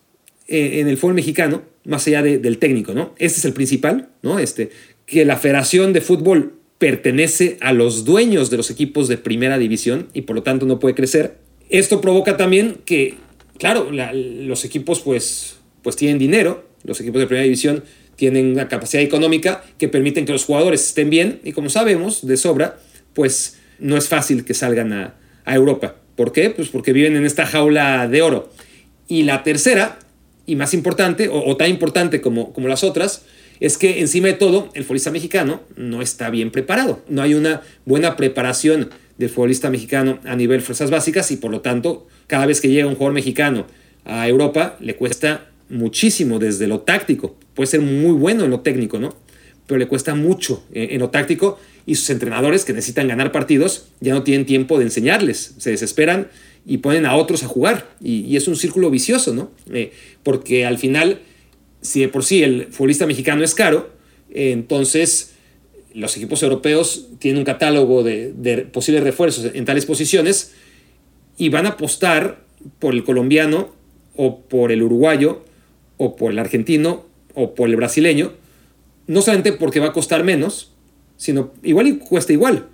eh, 0.48 0.80
en 0.80 0.88
el 0.88 0.96
fútbol 0.96 1.14
mexicano, 1.14 1.62
más 1.84 2.06
allá 2.06 2.22
del 2.22 2.58
técnico, 2.58 2.94
¿no? 2.94 3.14
Este 3.18 3.38
es 3.38 3.44
el 3.44 3.52
principal, 3.52 4.10
¿no? 4.22 4.38
Este, 4.38 4.70
que 5.06 5.24
la 5.24 5.36
Federación 5.36 5.92
de 5.92 6.00
Fútbol 6.00 6.54
pertenece 6.78 7.58
a 7.60 7.72
los 7.72 8.04
dueños 8.04 8.50
de 8.50 8.56
los 8.56 8.70
equipos 8.70 9.08
de 9.08 9.16
primera 9.16 9.58
división 9.58 10.08
y 10.14 10.22
por 10.22 10.36
lo 10.36 10.42
tanto 10.42 10.66
no 10.66 10.78
puede 10.78 10.94
crecer. 10.94 11.36
Esto 11.70 12.00
provoca 12.00 12.36
también 12.36 12.78
que, 12.84 13.14
claro, 13.62 13.90
los 13.92 14.64
equipos 14.64 14.98
pues, 15.02 15.54
pues 15.84 15.94
tienen 15.94 16.18
dinero, 16.18 16.66
los 16.82 16.98
equipos 16.98 17.20
de 17.20 17.28
primera 17.28 17.44
división 17.44 17.84
tienen 18.16 18.50
una 18.50 18.66
capacidad 18.66 19.04
económica 19.04 19.62
que 19.78 19.86
permiten 19.86 20.26
que 20.26 20.32
los 20.32 20.46
jugadores 20.46 20.84
estén 20.84 21.10
bien 21.10 21.38
y 21.44 21.52
como 21.52 21.70
sabemos 21.70 22.26
de 22.26 22.36
sobra, 22.36 22.80
pues 23.14 23.58
no 23.78 23.96
es 23.96 24.08
fácil 24.08 24.44
que 24.44 24.52
salgan 24.54 24.92
a, 24.92 25.14
Europa. 25.46 25.94
¿Por 26.16 26.32
qué? 26.32 26.50
Pues 26.50 26.70
porque 26.70 26.92
viven 26.92 27.14
en 27.14 27.24
esta 27.24 27.46
jaula 27.46 28.08
de 28.08 28.22
oro. 28.22 28.50
Y 29.06 29.22
la 29.22 29.44
tercera, 29.44 30.00
y 30.44 30.56
más 30.56 30.74
importante, 30.74 31.28
o, 31.28 31.44
o 31.44 31.56
tan 31.56 31.70
importante 31.70 32.20
como, 32.20 32.52
como 32.52 32.66
las 32.66 32.82
otras, 32.82 33.24
es 33.60 33.78
que 33.78 34.00
encima 34.00 34.26
de 34.26 34.34
todo, 34.34 34.70
el 34.74 34.82
futbolista 34.82 35.12
mexicano 35.12 35.62
no 35.76 36.02
está 36.02 36.30
bien 36.30 36.50
preparado. 36.50 37.04
No 37.08 37.22
hay 37.22 37.34
una 37.34 37.62
buena 37.84 38.16
preparación 38.16 38.90
del 39.22 39.30
futbolista 39.30 39.70
mexicano 39.70 40.18
a 40.24 40.36
nivel 40.36 40.60
fuerzas 40.60 40.90
básicas 40.90 41.30
y 41.30 41.36
por 41.36 41.50
lo 41.50 41.60
tanto 41.60 42.06
cada 42.26 42.46
vez 42.46 42.60
que 42.60 42.68
llega 42.68 42.86
un 42.86 42.94
jugador 42.94 43.14
mexicano 43.14 43.66
a 44.04 44.28
Europa 44.28 44.76
le 44.80 44.96
cuesta 44.96 45.48
muchísimo 45.68 46.38
desde 46.38 46.66
lo 46.66 46.80
táctico. 46.80 47.36
Puede 47.54 47.68
ser 47.68 47.80
muy 47.80 48.12
bueno 48.12 48.44
en 48.44 48.50
lo 48.50 48.60
técnico, 48.60 48.98
¿no? 48.98 49.16
Pero 49.66 49.78
le 49.78 49.86
cuesta 49.86 50.14
mucho 50.14 50.64
eh, 50.72 50.88
en 50.90 51.00
lo 51.00 51.10
táctico 51.10 51.58
y 51.86 51.94
sus 51.94 52.10
entrenadores 52.10 52.64
que 52.64 52.72
necesitan 52.72 53.08
ganar 53.08 53.32
partidos 53.32 53.88
ya 54.00 54.12
no 54.12 54.22
tienen 54.22 54.44
tiempo 54.44 54.78
de 54.78 54.84
enseñarles, 54.84 55.54
se 55.58 55.70
desesperan 55.70 56.28
y 56.66 56.78
ponen 56.78 57.06
a 57.06 57.16
otros 57.16 57.42
a 57.42 57.46
jugar 57.46 57.88
y, 58.00 58.36
es 58.36 58.48
un 58.48 58.56
círculo 58.56 58.90
vicioso, 58.90 59.34
¿no? 59.34 59.50
Eh, 59.72 59.92
porque 60.22 60.66
al 60.66 60.78
final, 60.78 61.20
si 61.80 62.00
de 62.00 62.08
por 62.08 62.24
sí 62.24 62.42
el 62.42 62.66
futbolista 62.70 63.06
mexicano 63.06 63.42
es 63.42 63.54
caro, 63.54 63.90
entonces 64.34 65.31
los 65.94 66.16
equipos 66.16 66.42
europeos 66.42 67.08
tienen 67.18 67.38
un 67.38 67.44
catálogo 67.44 68.02
de, 68.02 68.68
posibles 68.72 69.02
refuerzos 69.02 69.50
en 69.54 69.64
tales 69.64 69.86
posiciones 69.86 70.52
y 71.36 71.48
van 71.48 71.66
a 71.66 71.70
apostar 71.70 72.44
por 72.78 72.94
el 72.94 73.04
colombiano 73.04 73.70
o 74.16 74.40
por 74.40 74.72
el 74.72 74.82
uruguayo 74.82 75.44
o 75.96 76.16
por 76.16 76.32
el 76.32 76.38
argentino 76.38 77.06
o 77.34 77.54
por 77.54 77.68
el 77.68 77.76
brasileño, 77.76 78.32
no 79.06 79.22
solamente 79.22 79.52
porque 79.52 79.80
va 79.80 79.88
a 79.88 79.92
costar 79.92 80.24
menos, 80.24 80.72
sino 81.16 81.52
igual 81.62 81.86
y 81.86 81.98
cuesta 81.98 82.32
igual, 82.32 82.66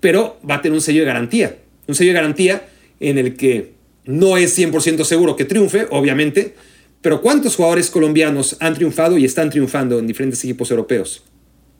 pero 0.00 0.38
va 0.48 0.56
a 0.56 0.62
tener 0.62 0.74
un 0.74 0.80
sello 0.80 1.00
de 1.00 1.06
garantía. 1.06 1.58
Un 1.86 1.94
sello 1.94 2.10
de 2.10 2.14
garantía 2.14 2.68
en 3.00 3.18
el 3.18 3.36
que 3.36 3.72
no 4.04 4.36
es 4.36 4.56
100% 4.58 5.04
seguro 5.04 5.36
que 5.36 5.44
triunfe, 5.44 5.86
obviamente, 5.90 6.54
pero 7.00 7.20
¿cuántos 7.20 7.56
jugadores 7.56 7.90
colombianos 7.90 8.56
han 8.60 8.74
triunfado 8.74 9.18
y 9.18 9.24
están 9.24 9.50
triunfando 9.50 9.98
en 9.98 10.06
diferentes 10.06 10.42
equipos 10.44 10.70
europeos? 10.70 11.24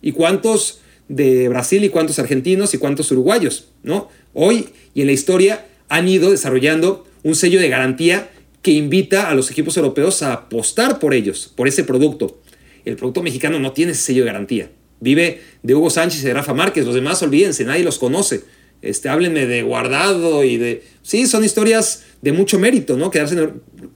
¿Y 0.02 0.12
cuántos 0.12 0.80
de 1.08 1.48
Brasil 1.48 1.82
y 1.84 1.88
cuántos 1.88 2.18
argentinos 2.18 2.74
y 2.74 2.78
cuántos 2.78 3.10
uruguayos? 3.10 3.68
¿no? 3.82 4.08
Hoy 4.34 4.68
y 4.92 5.00
en 5.00 5.06
la 5.06 5.12
historia 5.12 5.66
han 5.88 6.08
ido 6.08 6.30
desarrollando 6.30 7.06
un 7.22 7.34
sello 7.34 7.60
de 7.60 7.68
garantía 7.68 8.30
que 8.60 8.72
invita 8.72 9.30
a 9.30 9.34
los 9.34 9.50
equipos 9.50 9.76
europeos 9.76 10.22
a 10.22 10.32
apostar 10.34 10.98
por 10.98 11.14
ellos, 11.14 11.50
por 11.56 11.68
ese 11.68 11.84
producto. 11.84 12.40
El 12.84 12.96
producto 12.96 13.22
mexicano 13.22 13.58
no 13.58 13.72
tiene 13.72 13.92
ese 13.92 14.02
sello 14.02 14.24
de 14.24 14.26
garantía 14.26 14.70
vive 15.02 15.40
de 15.64 15.74
Hugo 15.74 15.90
Sánchez 15.90 16.22
y 16.22 16.26
de 16.26 16.34
Rafa 16.34 16.54
Márquez. 16.54 16.86
Los 16.86 16.94
demás, 16.94 17.22
olvídense, 17.22 17.64
nadie 17.64 17.84
los 17.84 17.98
conoce. 17.98 18.44
Este, 18.80 19.08
háblenme 19.08 19.46
de 19.46 19.62
Guardado 19.62 20.44
y 20.44 20.56
de... 20.56 20.82
Sí, 21.02 21.26
son 21.26 21.44
historias 21.44 22.04
de 22.22 22.32
mucho 22.32 22.58
mérito, 22.58 22.96
¿no? 22.96 23.10
Quedarse 23.10 23.36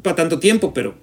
para 0.03 0.17
tanto 0.17 0.39
tiempo, 0.39 0.75
pero, 0.75 0.97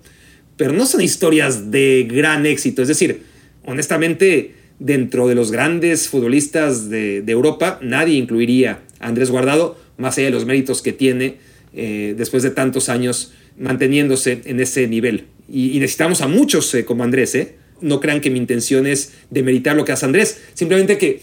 pero 0.58 0.74
no 0.74 0.86
son 0.86 1.02
historias 1.02 1.72
de 1.72 2.08
gran 2.10 2.46
éxito. 2.46 2.82
Es 2.82 2.90
decir, 2.90 3.24
honestamente, 3.66 4.54
dentro 4.84 5.30
de 5.30 5.36
los 5.36 5.50
grandes 5.50 6.10
futbolistas 6.10 6.90
de, 6.90 7.24
Europa, 7.26 7.80
nadie 7.82 8.16
incluiría 8.16 8.82
a 9.00 9.08
Andrés 9.08 9.32
Guardado, 9.32 9.78
más 9.98 10.18
allá 10.18 10.26
de 10.26 10.34
los 10.34 10.46
méritos 10.46 10.82
que 10.82 10.92
tiene 10.92 11.38
eh, 11.74 12.16
después 12.18 12.44
de 12.44 12.52
tantos 12.52 12.90
años 12.90 13.32
manteniéndose 13.58 14.42
en 14.44 14.60
ese 14.60 14.88
nivel. 14.88 15.28
Y, 15.48 15.80
necesitamos 15.80 16.22
a 16.22 16.28
muchos 16.28 16.74
eh, 16.76 16.84
como 16.84 17.06
Andrés, 17.06 17.34
¿eh? 17.36 17.56
no 17.80 18.02
crean 18.02 18.20
que 18.20 18.30
mi 18.30 18.40
intención 18.40 18.86
es 18.86 19.14
demeritar 19.30 19.78
lo 19.78 19.86
que 19.86 19.94
hace 19.94 20.06
Andrés, 20.06 20.42
simplemente 20.54 20.98
que 20.98 21.22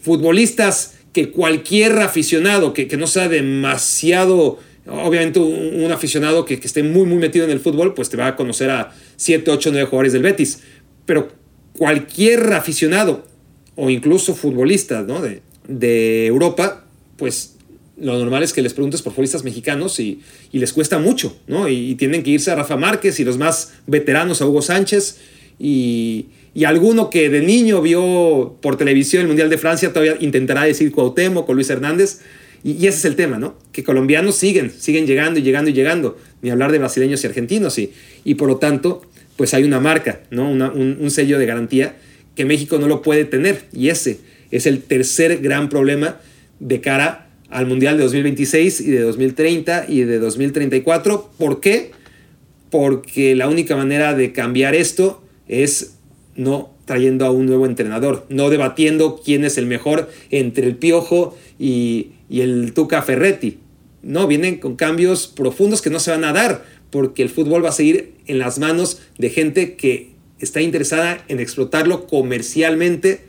futbolistas 0.00 0.94
que 1.12 1.30
cualquier 1.30 1.98
aficionado 1.98 2.72
que, 2.72 2.86
no 2.96 3.08
sea 3.08 3.28
demasiado, 3.28 4.60
obviamente 4.86 5.40
un, 5.40 5.90
aficionado 5.90 6.44
que, 6.44 6.54
esté 6.54 6.84
muy, 6.84 7.06
muy 7.06 7.18
metido 7.18 7.44
en 7.44 7.50
el 7.50 7.58
fútbol, 7.58 7.92
pues 7.92 8.08
te 8.08 8.16
va 8.16 8.28
a 8.28 8.36
conocer 8.36 8.70
a 8.70 8.94
7, 9.16 9.50
8, 9.50 9.70
9 9.72 9.86
jugadores 9.86 10.12
del 10.12 10.22
Betis, 10.22 10.60
pero 11.06 11.39
cualquier 11.80 12.52
aficionado 12.52 13.24
o 13.74 13.88
incluso 13.88 14.34
futbolista 14.34 15.02
de, 15.02 15.40
de 15.66 16.26
Europa, 16.26 16.84
pues 17.16 17.54
lo 17.96 18.18
normal 18.18 18.42
es 18.42 18.52
que 18.52 18.60
les 18.60 18.74
preguntes 18.74 19.00
por 19.00 19.14
futbolistas 19.14 19.44
mexicanos 19.44 19.98
y, 19.98 20.20
les 20.52 20.74
cuesta 20.74 20.98
mucho, 20.98 21.34
¿no? 21.46 21.70
Y, 21.70 21.94
tienen 21.94 22.22
que 22.22 22.32
irse 22.32 22.50
a 22.50 22.54
Rafa 22.54 22.76
Márquez 22.76 23.18
y 23.18 23.24
los 23.24 23.38
más 23.38 23.72
veteranos 23.86 24.42
a 24.42 24.46
Hugo 24.46 24.60
Sánchez 24.60 25.20
y, 25.58 26.26
alguno 26.66 27.08
que 27.08 27.30
de 27.30 27.40
niño 27.40 27.80
vio 27.80 28.58
por 28.60 28.76
televisión 28.76 29.22
el 29.22 29.28
Mundial 29.28 29.48
de 29.48 29.56
Francia 29.56 29.90
todavía 29.90 30.18
intentará 30.20 30.64
decir 30.64 30.92
Cuauhtémoc 30.92 31.48
o 31.48 31.54
Luis 31.54 31.70
Hernández. 31.70 32.20
Y, 32.62 32.72
ese 32.86 32.98
es 32.98 33.04
el 33.06 33.16
tema, 33.16 33.38
¿no? 33.38 33.54
Que 33.72 33.84
colombianos 33.84 34.34
siguen, 34.34 34.70
siguen 34.70 35.06
llegando 35.06 35.40
y 35.40 35.42
llegando 35.42 35.70
y 35.70 35.72
llegando, 35.72 36.18
ni 36.42 36.50
hablar 36.50 36.72
de 36.72 36.78
brasileños 36.78 37.24
y 37.24 37.26
argentinos. 37.26 37.78
Y, 37.78 37.90
y 38.22 38.34
por 38.34 38.48
lo 38.48 38.58
tanto, 38.58 39.00
pues 39.40 39.54
hay 39.54 39.64
una 39.64 39.80
marca, 39.80 40.20
¿no? 40.30 40.50
un, 40.50 41.10
sello 41.10 41.38
de 41.38 41.46
garantía 41.46 41.96
que 42.34 42.44
México 42.44 42.76
no 42.76 42.88
lo 42.88 43.00
puede 43.00 43.24
tener. 43.24 43.62
Y 43.72 43.88
ese 43.88 44.18
es 44.50 44.66
el 44.66 44.82
tercer 44.82 45.38
gran 45.38 45.70
problema 45.70 46.20
de 46.58 46.82
cara 46.82 47.30
al 47.48 47.66
Mundial 47.66 47.96
de 47.96 48.02
2026 48.02 48.82
y 48.82 48.90
de 48.90 49.00
2030 49.00 49.86
y 49.88 50.02
de 50.02 50.18
2034. 50.18 51.30
¿Por 51.38 51.60
qué? 51.60 51.92
Porque 52.68 53.34
la 53.34 53.48
única 53.48 53.76
manera 53.76 54.12
de 54.12 54.32
cambiar 54.32 54.74
esto 54.74 55.24
es 55.48 55.94
no 56.36 56.74
trayendo 56.84 57.24
a 57.24 57.30
un 57.30 57.46
nuevo 57.46 57.64
entrenador, 57.64 58.26
no 58.28 58.50
debatiendo 58.50 59.22
quién 59.24 59.46
es 59.46 59.56
el 59.56 59.64
mejor 59.64 60.10
entre 60.30 60.66
el 60.66 60.76
Piojo 60.76 61.34
y, 61.58 62.10
el 62.28 62.74
Tuca 62.74 63.00
Ferretti. 63.00 63.56
No, 64.02 64.26
vienen 64.26 64.58
con 64.58 64.76
cambios 64.76 65.28
profundos 65.28 65.80
que 65.80 65.88
no 65.88 65.98
se 65.98 66.10
van 66.10 66.24
a 66.24 66.34
dar, 66.34 66.62
porque 66.90 67.22
el 67.22 67.28
fútbol 67.28 67.64
va 67.64 67.70
a 67.70 67.72
seguir 67.72 68.14
en 68.26 68.38
las 68.38 68.58
manos 68.58 69.00
de 69.18 69.30
gente 69.30 69.76
que 69.76 70.10
está 70.38 70.60
interesada 70.60 71.24
en 71.28 71.40
explotarlo 71.40 72.06
comercialmente, 72.06 73.20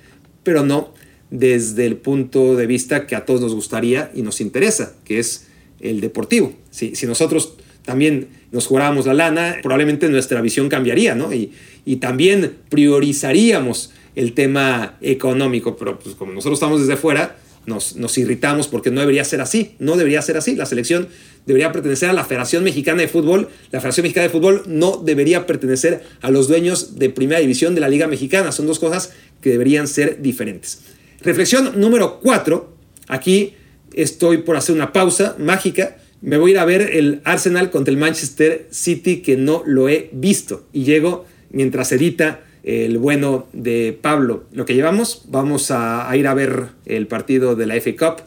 pero 0.44 0.64
no 0.64 0.94
desde 1.30 1.86
el 1.86 1.98
punto 1.98 2.56
de 2.56 2.68
vista 2.68 3.08
que 3.08 3.16
a 3.16 3.26
todos 3.26 3.42
nos 3.42 3.56
gustaría 3.56 4.12
y 4.14 4.22
nos 4.22 4.42
interesa, 4.42 4.96
que 5.06 5.20
es 5.20 5.48
el 5.80 6.02
deportivo. 6.02 6.54
Si, 6.72 6.94
nosotros 7.06 7.54
también 7.84 8.28
nos 8.52 8.68
jugáramos 8.68 9.06
la 9.06 9.14
lana, 9.14 9.58
probablemente 9.62 10.10
nuestra 10.10 10.42
visión 10.42 10.70
cambiaría, 10.70 11.16
¿no? 11.16 11.34
Y, 11.34 11.54
y 11.86 11.98
también 11.98 12.58
priorizaríamos 12.70 13.92
el 14.16 14.34
tema 14.34 14.98
económico, 15.02 15.78
pero 15.78 15.98
pues 16.00 16.16
como 16.16 16.34
nosotros 16.34 16.58
estamos 16.58 16.82
desde 16.82 16.98
fuera, 16.98 17.38
nos, 17.66 17.96
nos, 17.96 18.18
irritamos 18.18 18.68
porque 18.68 18.92
no 18.92 19.02
debería 19.02 19.24
ser 19.24 19.42
así, 19.42 19.76
no 19.80 19.96
debería 19.96 20.22
ser 20.22 20.38
así. 20.38 20.56
La 20.56 20.66
selección 20.66 21.08
debería 21.46 21.72
pertenecer 21.72 22.10
a 22.10 22.14
la 22.14 22.24
Federación 22.24 22.64
Mexicana 22.64 23.02
de 23.02 23.08
Fútbol, 23.08 23.50
la 23.72 23.80
Federación 23.80 24.04
Mexicana 24.04 24.24
de 24.24 24.30
Fútbol 24.30 24.64
no 24.68 24.98
debería 24.98 25.46
pertenecer 25.46 26.04
a 26.22 26.32
los 26.32 26.48
dueños 26.48 26.98
de 26.98 27.10
Primera 27.10 27.40
División 27.40 27.76
de 27.76 27.82
la 27.82 27.90
Liga 27.90 28.08
Mexicana, 28.08 28.52
son 28.52 28.68
dos 28.68 28.80
cosas 28.80 29.14
que 29.42 29.52
deberían 29.52 29.88
ser 29.88 30.22
diferentes. 30.22 30.82
Reflexión 31.22 31.80
número 31.80 32.20
cuatro, 32.20 32.76
aquí 33.08 33.54
estoy 33.94 34.40
por 34.40 34.56
hacer 34.56 34.76
una 34.76 34.94
pausa 34.94 35.36
mágica, 35.38 35.98
me 36.22 36.38
voy 36.38 36.52
a 36.52 36.54
ir 36.54 36.60
a 36.60 36.66
ver 36.66 36.82
el 36.82 37.22
Arsenal 37.24 37.72
contra 37.72 37.92
el 37.92 38.00
Manchester 38.00 38.68
City 38.70 39.18
que 39.18 39.38
no 39.38 39.64
lo 39.66 39.90
he 39.90 40.10
visto. 40.14 40.68
Y 40.72 40.84
llego 40.84 41.26
mientras 41.50 41.92
edita 41.92 42.42
el 42.64 42.98
bueno 42.98 43.48
de 43.54 43.98
Pablo. 44.00 44.44
Lo 44.52 44.66
que 44.66 44.76
llevamos, 44.76 45.24
vamos 45.28 45.72
a, 45.72 46.10
ir 46.16 46.28
a 46.28 46.34
ver 46.34 46.68
el 46.86 47.08
partido 47.08 47.56
de 47.56 47.66
la 47.66 47.76
FA 47.80 47.96
Cup. 47.98 48.24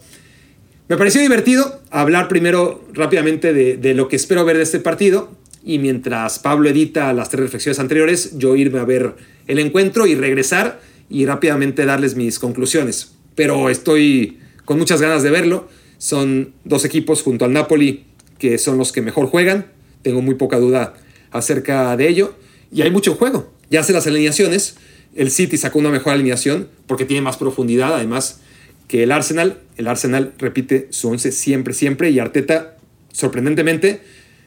Me 0.89 0.97
pareció 0.97 1.21
divertido 1.21 1.81
hablar 1.91 2.29
primero 2.29 2.85
rápidamente 2.93 3.53
de, 3.53 3.95
lo 3.95 4.09
que 4.09 4.17
espero 4.17 4.45
ver 4.45 4.57
de 4.57 4.65
este 4.65 4.81
partido 4.81 5.31
y 5.65 5.79
mientras 5.79 6.39
Pablo 6.39 6.69
edita 6.69 7.13
las 7.13 7.31
tres 7.31 7.45
reflexiones 7.45 7.79
anteriores, 7.79 8.37
yo 8.37 8.55
irme 8.55 8.81
a 8.81 8.85
ver 8.85 9.15
el 9.47 9.59
encuentro 9.59 10.07
y 10.07 10.15
regresar 10.15 10.81
y 11.09 11.25
rápidamente 11.25 11.87
darles 11.87 12.17
mis 12.17 12.39
conclusiones. 12.39 13.13
Pero 13.35 13.71
estoy 13.71 14.39
con 14.65 14.79
muchas 14.79 15.01
ganas 15.01 15.23
de 15.23 15.31
verlo. 15.31 15.69
Son 15.97 16.53
dos 16.65 16.85
equipos 16.85 17.23
junto 17.23 17.47
al 17.47 17.53
Napoli 17.53 18.05
que 18.39 18.59
son 18.59 18.77
los 18.77 18.93
que 18.93 19.01
mejor 19.01 19.27
juegan. 19.27 19.67
Tengo 20.03 20.21
muy 20.21 20.35
poca 20.35 20.59
duda 20.59 20.95
acerca 21.31 21.97
de 21.97 22.09
ello. 22.09 22.35
Y 22.71 22.83
hay 22.83 22.91
mucho 22.91 23.15
juego. 23.15 23.54
Ya 23.71 23.81
hace 23.81 23.93
las 23.93 24.07
alineaciones. 24.07 24.77
El 25.15 25.31
City 25.31 25.57
sacó 25.57 25.79
una 25.79 25.91
mejor 25.91 26.15
alineación 26.15 26.69
porque 26.87 27.05
tiene 27.05 27.23
más 27.23 27.37
profundidad, 27.37 27.95
además, 27.95 28.41
que 28.89 29.03
el 29.03 29.13
Arsenal. 29.13 29.61
El 29.77 29.89
Arsenal 29.89 30.33
repite 30.39 30.89
su 30.91 31.09
once 31.09 31.33
siempre, 31.33 31.75
siempre. 31.75 32.11
Y 32.11 32.19
Arteta, 32.19 32.77
sorprendentemente, 33.13 34.01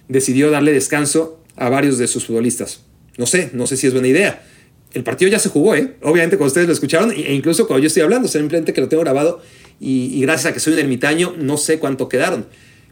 decidió 0.08 0.52
darle 0.52 0.72
descanso 0.72 1.42
a 1.56 1.70
varios 1.70 1.98
de 1.98 2.08
sus 2.08 2.26
futbolistas. 2.26 2.82
No 3.18 3.26
sé, 3.26 3.50
no 3.54 3.68
sé 3.68 3.78
si 3.78 3.88
es 3.88 3.94
buena 3.94 4.08
idea. 4.08 4.44
El 4.94 5.04
partido 5.04 5.30
ya 5.30 5.40
se 5.40 5.50
jugó, 5.50 5.76
¿eh? 5.76 5.96
Obviamente 6.02 6.38
cuando 6.38 6.48
ustedes 6.48 6.68
lo 6.68 6.74
escucharon 6.74 7.12
e 7.12 7.34
incluso 7.34 7.68
cuando 7.68 7.84
yo 7.84 7.88
estoy 7.88 8.04
hablando, 8.04 8.28
simplemente 8.28 8.74
que 8.74 8.82
lo 8.82 8.88
tengo 8.88 9.04
grabado 9.04 9.42
y, 9.80 10.06
y 10.14 10.22
gracias 10.22 10.52
a 10.52 10.54
que 10.54 10.60
soy 10.60 10.74
un 10.74 10.80
ermitaño, 10.80 11.34
no 11.38 11.58
sé 11.58 11.80
cuánto 11.80 12.08
quedaron. 12.08 12.46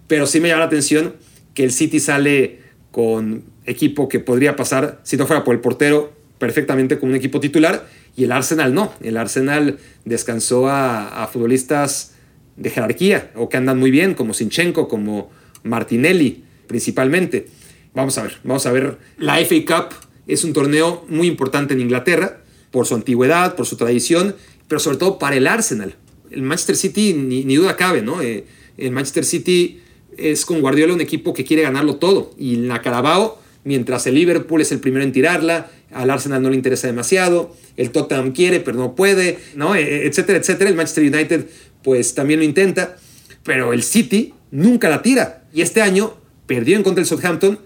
Pero 0.08 0.28
sí 0.28 0.40
me 0.40 0.50
llama 0.50 0.62
la 0.62 0.66
atención 0.66 1.16
que 1.54 1.64
el 1.64 1.72
City 1.72 2.00
sale 2.00 2.60
con 2.92 3.44
equipo 3.66 4.08
que 4.08 4.20
podría 4.20 4.56
pasar, 4.56 5.00
si 5.04 5.18
no 5.18 5.26
fuera 5.26 5.44
por 5.44 5.56
el 5.56 5.62
portero, 5.62 6.14
perfectamente 6.38 7.00
con 7.00 7.10
un 7.10 7.16
equipo 7.16 7.40
titular, 7.40 7.88
y 8.16 8.24
el 8.24 8.32
Arsenal 8.32 8.74
no. 8.74 8.94
El 9.02 9.18
Arsenal 9.18 9.78
descansó 10.06 10.68
a, 10.70 11.30
futbolistas 11.32 12.14
de 12.56 12.70
jerarquía 12.70 13.32
o 13.36 13.50
que 13.50 13.58
andan 13.58 13.78
muy 13.78 13.92
bien, 13.92 14.14
como 14.14 14.34
Sinchenko, 14.34 14.88
como 14.88 15.30
Martinelli, 15.64 16.44
principalmente. 16.68 17.48
Vamos 17.94 18.18
a 18.18 18.24
ver, 18.24 18.38
vamos 18.44 18.66
a 18.66 18.72
ver. 18.72 18.98
La 19.18 19.38
FA 19.40 19.56
Cup 19.66 19.96
es 20.28 20.44
un 20.44 20.54
torneo 20.54 21.06
muy 21.10 21.28
importante 21.28 21.74
en 21.74 21.82
Inglaterra, 21.82 22.42
por 22.72 22.86
su 22.86 22.96
antigüedad, 22.96 23.56
por 23.56 23.66
su 23.66 23.78
tradición, 23.78 24.36
pero 24.68 24.80
sobre 24.80 24.98
todo 24.98 25.20
para 25.20 25.36
el 25.36 25.48
Arsenal, 25.48 25.96
el 26.32 26.42
Manchester 26.42 26.76
City 26.76 27.14
ni, 27.14 27.56
duda 27.56 27.76
cabe, 27.76 28.02
¿no? 28.02 28.22
Eh, 28.22 28.46
el 28.78 28.92
Manchester 28.92 29.24
City 29.24 29.80
es 30.18 30.46
con 30.46 30.62
Guardiola 30.62 30.94
un 30.94 31.02
equipo 31.02 31.34
que 31.34 31.46
quiere 31.46 31.64
ganarlo 31.64 31.96
todo. 31.96 32.32
Y 32.38 32.58
la 32.58 32.82
Carabao, 32.82 33.40
mientras 33.64 34.08
el 34.08 34.16
Liverpool 34.16 34.62
es 34.62 34.72
el 34.72 34.80
primero 34.80 35.04
en 35.04 35.12
tirarla, 35.12 35.70
al 35.96 36.10
Arsenal 36.10 36.42
no 36.42 36.50
le 36.50 36.58
interesa 36.58 36.88
demasiado, 36.88 37.56
el 37.78 37.92
Tottenham 37.92 38.34
quiere 38.34 38.60
pero 38.60 38.78
no 38.78 38.96
puede, 38.96 39.40
¿no? 39.56 39.76
E, 39.76 39.82
e, 39.82 40.08
etcétera, 40.08 40.38
etcétera. 40.38 40.70
El 40.70 40.76
Manchester 40.76 41.04
United 41.04 41.46
pues 41.84 42.14
también 42.16 42.40
lo 42.42 42.46
intenta, 42.46 42.98
pero 43.44 43.72
el 43.72 43.82
City 43.82 44.34
nunca 44.52 44.90
la 44.90 45.02
tira. 45.02 45.46
Y 45.54 45.62
este 45.62 45.82
año 45.82 46.16
perdió 46.48 46.76
en 46.76 46.84
contra 46.84 47.02
del 47.02 47.08
Southampton 47.08 47.60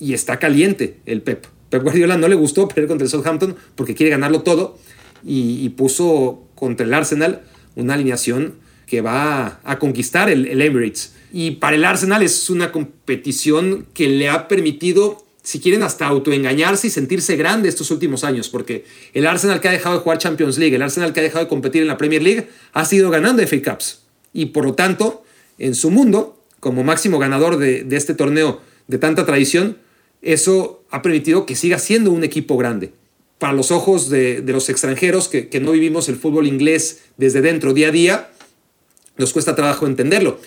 y 0.00 0.12
está 0.12 0.38
caliente 0.38 0.98
el 1.06 1.22
Pep. 1.22 1.46
Pep 1.70 1.82
Guardiola 1.82 2.16
no 2.16 2.26
le 2.26 2.34
gustó 2.34 2.66
perder 2.66 2.88
contra 2.88 3.04
el 3.04 3.10
Southampton 3.10 3.56
porque 3.76 3.94
quiere 3.94 4.10
ganarlo 4.10 4.42
todo 4.42 4.78
y, 5.24 5.68
puso 5.70 6.48
contra 6.54 6.84
el 6.84 6.94
Arsenal 6.94 7.42
una 7.76 7.94
alineación 7.94 8.54
que 8.86 9.02
va 9.02 9.60
a 9.62 9.78
conquistar 9.78 10.30
el, 10.30 10.46
el 10.46 10.62
Emirates. 10.62 11.14
Y 11.32 11.52
para 11.52 11.76
el 11.76 11.84
Arsenal 11.84 12.22
es 12.22 12.50
una 12.50 12.72
competición 12.72 13.86
que 13.94 14.08
le 14.08 14.30
ha 14.30 14.48
permitido 14.48 15.27
si 15.48 15.60
quieren, 15.60 15.82
hasta 15.82 16.06
autoengañarse 16.06 16.88
y 16.88 16.90
sentirse 16.90 17.34
grande 17.36 17.70
estos 17.70 17.90
últimos 17.90 18.22
años, 18.22 18.50
porque 18.50 18.84
el 19.14 19.26
Arsenal 19.26 19.62
que 19.62 19.68
ha 19.68 19.72
dejado 19.72 19.94
de 19.94 20.02
jugar 20.02 20.18
Champions 20.18 20.58
League, 20.58 20.76
el 20.76 20.82
Arsenal 20.82 21.14
que 21.14 21.20
ha 21.20 21.22
dejado 21.22 21.42
de 21.42 21.48
competir 21.48 21.80
en 21.80 21.88
la 21.88 21.96
Premier 21.96 22.22
League, 22.22 22.50
ha 22.74 22.84
sido 22.84 23.08
ganando 23.08 23.42
FA 23.46 23.62
Cups. 23.62 24.02
Y 24.34 24.46
por 24.46 24.66
lo 24.66 24.74
tanto, 24.74 25.24
en 25.56 25.74
su 25.74 25.90
mundo, 25.90 26.38
como 26.60 26.84
máximo 26.84 27.18
ganador 27.18 27.56
de, 27.56 27.86
este 27.92 28.12
torneo 28.12 28.60
de 28.88 28.98
tanta 28.98 29.24
tradición, 29.24 29.78
eso 30.20 30.84
ha 30.90 31.00
permitido 31.00 31.46
que 31.46 31.56
siga 31.56 31.78
siendo 31.78 32.10
un 32.10 32.24
equipo 32.24 32.58
grande. 32.58 32.92
Para 33.38 33.54
los 33.54 33.70
ojos 33.70 34.10
de, 34.10 34.44
los 34.46 34.68
extranjeros 34.68 35.28
que, 35.28 35.48
que 35.48 35.60
no 35.60 35.72
vivimos 35.72 36.10
el 36.10 36.16
fútbol 36.16 36.46
inglés 36.46 37.04
desde 37.16 37.40
dentro 37.40 37.72
día 37.72 37.88
a 37.88 37.92
día, 37.92 38.30
nos 39.16 39.32
cuesta 39.32 39.56
trabajo 39.56 39.86
entenderlo. 39.86 40.40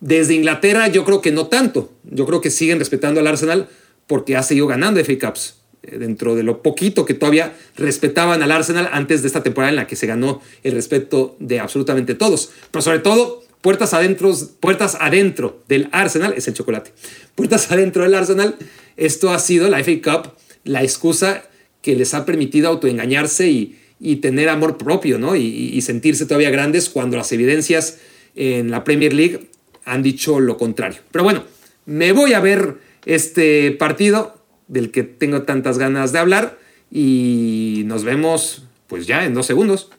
Desde 0.00 0.32
Inglaterra 0.32 0.88
yo 0.88 1.04
creo 1.04 1.20
que 1.20 1.30
no 1.30 1.48
tanto. 1.48 1.92
Yo 2.04 2.24
creo 2.24 2.40
que 2.40 2.48
siguen 2.50 2.78
respetando 2.78 3.20
al 3.20 3.26
Arsenal 3.26 3.68
porque 4.06 4.36
ha 4.36 4.42
seguido 4.42 4.66
ganando 4.66 5.02
FA 5.04 5.18
Cups 5.18 5.56
eh, 5.82 5.98
dentro 5.98 6.34
de 6.34 6.42
lo 6.42 6.62
poquito 6.62 7.04
que 7.04 7.14
todavía 7.14 7.54
respetaban 7.76 8.42
al 8.42 8.50
Arsenal 8.50 8.88
antes 8.92 9.22
de 9.22 9.28
esta 9.28 9.42
temporada 9.42 9.70
en 9.70 9.76
la 9.76 9.86
que 9.86 9.96
se 9.96 10.06
ganó 10.06 10.40
el 10.62 10.72
respeto 10.72 11.36
de 11.38 11.60
absolutamente 11.60 12.14
todos. 12.14 12.50
Pero 12.70 12.82
sobre 12.82 12.98
todo, 13.00 13.44
puertas 13.60 13.94
adentro, 13.94 14.34
puertas 14.60 14.96
adentro 15.00 15.62
del 15.68 15.88
Arsenal 15.92 16.34
es 16.36 16.48
el 16.48 16.54
chocolate. 16.54 16.92
Puertas 17.34 17.70
adentro 17.72 18.02
del 18.02 18.14
Arsenal, 18.14 18.56
esto 18.96 19.30
ha 19.30 19.38
sido 19.38 19.68
la 19.68 19.82
FA 19.82 19.92
Cup, 20.02 20.32
la 20.64 20.82
excusa 20.82 21.44
que 21.82 21.94
les 21.94 22.14
ha 22.14 22.24
permitido 22.24 22.68
autoengañarse 22.68 23.48
y, 23.48 23.78
y 24.00 24.16
tener 24.16 24.48
amor 24.48 24.76
propio, 24.76 25.18
¿no? 25.18 25.36
Y, 25.36 25.42
y 25.42 25.80
sentirse 25.82 26.26
todavía 26.26 26.50
grandes 26.50 26.88
cuando 26.88 27.16
las 27.16 27.30
evidencias 27.30 27.98
en 28.34 28.70
la 28.70 28.82
Premier 28.82 29.12
League 29.12 29.48
han 29.84 30.02
dicho 30.02 30.40
lo 30.40 30.56
contrario. 30.56 30.98
Pero 31.12 31.22
bueno, 31.22 31.44
me 31.86 32.12
voy 32.12 32.32
a 32.32 32.40
ver 32.40 32.85
este 33.06 33.70
partido 33.70 34.36
del 34.66 34.90
que 34.90 35.04
tengo 35.04 35.44
tantas 35.44 35.78
ganas 35.78 36.12
de 36.12 36.18
hablar 36.18 36.58
y 36.90 37.84
nos 37.86 38.04
vemos 38.04 38.64
pues 38.88 39.06
ya 39.06 39.24
en 39.24 39.32
dos 39.32 39.46
segundos. 39.46 39.90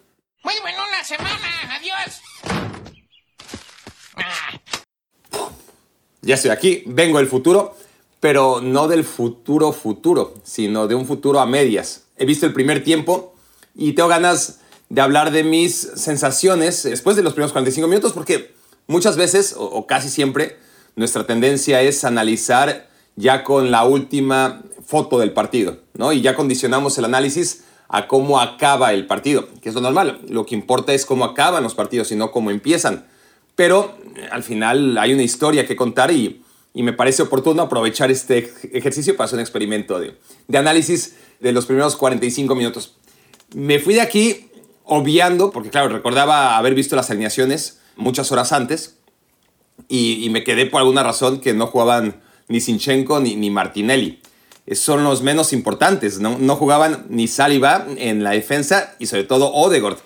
Muy 0.43 0.53
bueno 0.61 0.77
una 0.87 1.03
semana, 1.03 1.37
adiós. 1.71 2.21
Ya 6.21 6.35
estoy 6.35 6.51
aquí, 6.51 6.83
vengo 6.85 7.19
del 7.19 7.27
futuro, 7.27 7.75
pero 8.19 8.59
no 8.61 8.89
del 8.89 9.05
futuro 9.05 9.71
futuro, 9.71 10.35
sino 10.43 10.87
de 10.87 10.95
un 10.95 11.07
futuro 11.07 11.39
a 11.39 11.45
medias. 11.45 12.03
He 12.17 12.25
visto 12.25 12.45
el 12.45 12.53
primer 12.53 12.83
tiempo 12.83 13.35
y 13.73 13.93
tengo 13.93 14.09
ganas 14.09 14.59
de 14.89 15.01
hablar 15.01 15.31
de 15.31 15.43
mis 15.43 15.75
sensaciones 15.75 16.83
después 16.83 17.15
de 17.15 17.23
los 17.23 17.33
primeros 17.33 17.53
45 17.53 17.87
minutos 17.87 18.11
porque 18.11 18.53
muchas 18.87 19.15
veces, 19.15 19.53
o, 19.53 19.63
o 19.63 19.87
casi 19.87 20.09
siempre, 20.09 20.57
nuestra 20.95 21.25
tendencia 21.25 21.81
es 21.81 22.03
analizar 22.03 22.86
ya 23.17 23.43
con 23.43 23.71
la 23.71 23.83
última 23.83 24.61
foto 24.85 25.19
del 25.19 25.33
partido, 25.33 25.79
¿no? 25.95 26.13
Y 26.13 26.21
ya 26.21 26.35
condicionamos 26.35 26.97
el 26.97 27.05
análisis 27.05 27.65
a 27.89 28.07
cómo 28.07 28.39
acaba 28.39 28.93
el 28.93 29.05
partido, 29.05 29.49
que 29.61 29.69
es 29.69 29.75
lo 29.75 29.81
normal. 29.81 30.21
Lo 30.29 30.45
que 30.45 30.55
importa 30.55 30.93
es 30.93 31.05
cómo 31.05 31.25
acaban 31.25 31.63
los 31.63 31.75
partidos 31.75 32.11
y 32.11 32.15
no 32.15 32.31
cómo 32.31 32.51
empiezan. 32.51 33.05
Pero 33.55 33.97
eh, 34.15 34.29
al 34.31 34.43
final 34.43 34.97
hay 34.97 35.13
una 35.13 35.23
historia 35.23 35.65
que 35.67 35.75
contar 35.75 36.11
y, 36.11 36.43
me 36.73 36.93
parece 36.93 37.23
oportuno 37.23 37.63
aprovechar 37.63 38.11
este 38.11 38.53
ejercicio 38.71 39.17
para 39.17 39.25
hacer 39.25 39.37
un 39.37 39.41
experimento 39.41 39.99
de, 39.99 40.15
análisis 40.55 41.15
de 41.39 41.51
los 41.51 41.65
primeros 41.65 41.95
45 41.95 42.53
minutos. 42.53 42.97
Me 43.55 43.79
fui 43.79 43.95
de 43.95 44.01
aquí 44.01 44.51
obviando, 44.83 45.49
porque 45.49 45.71
claro, 45.71 45.89
recordaba 45.89 46.55
haber 46.55 46.75
visto 46.75 46.95
las 46.95 47.09
alineaciones 47.09 47.79
muchas 47.95 48.31
horas 48.31 48.53
antes 48.53 48.99
y, 49.87 50.23
y 50.23 50.29
me 50.29 50.43
quedé 50.43 50.67
por 50.67 50.81
alguna 50.81 51.01
razón 51.01 51.39
que 51.39 51.55
no 51.55 51.65
jugaban 51.65 52.21
ni 52.47 52.61
Sinchenko 52.61 53.19
ni, 53.19 53.35
ni 53.35 53.49
Martinelli. 53.49 54.19
Son 54.73 55.03
los 55.03 55.21
menos 55.21 55.53
importantes. 55.53 56.19
¿no? 56.19 56.37
no 56.37 56.55
jugaban 56.55 57.05
ni 57.09 57.27
Saliba 57.27 57.87
en 57.97 58.23
la 58.23 58.31
defensa 58.31 58.95
y 58.99 59.05
sobre 59.05 59.23
todo 59.23 59.53
Odegaard 59.53 59.97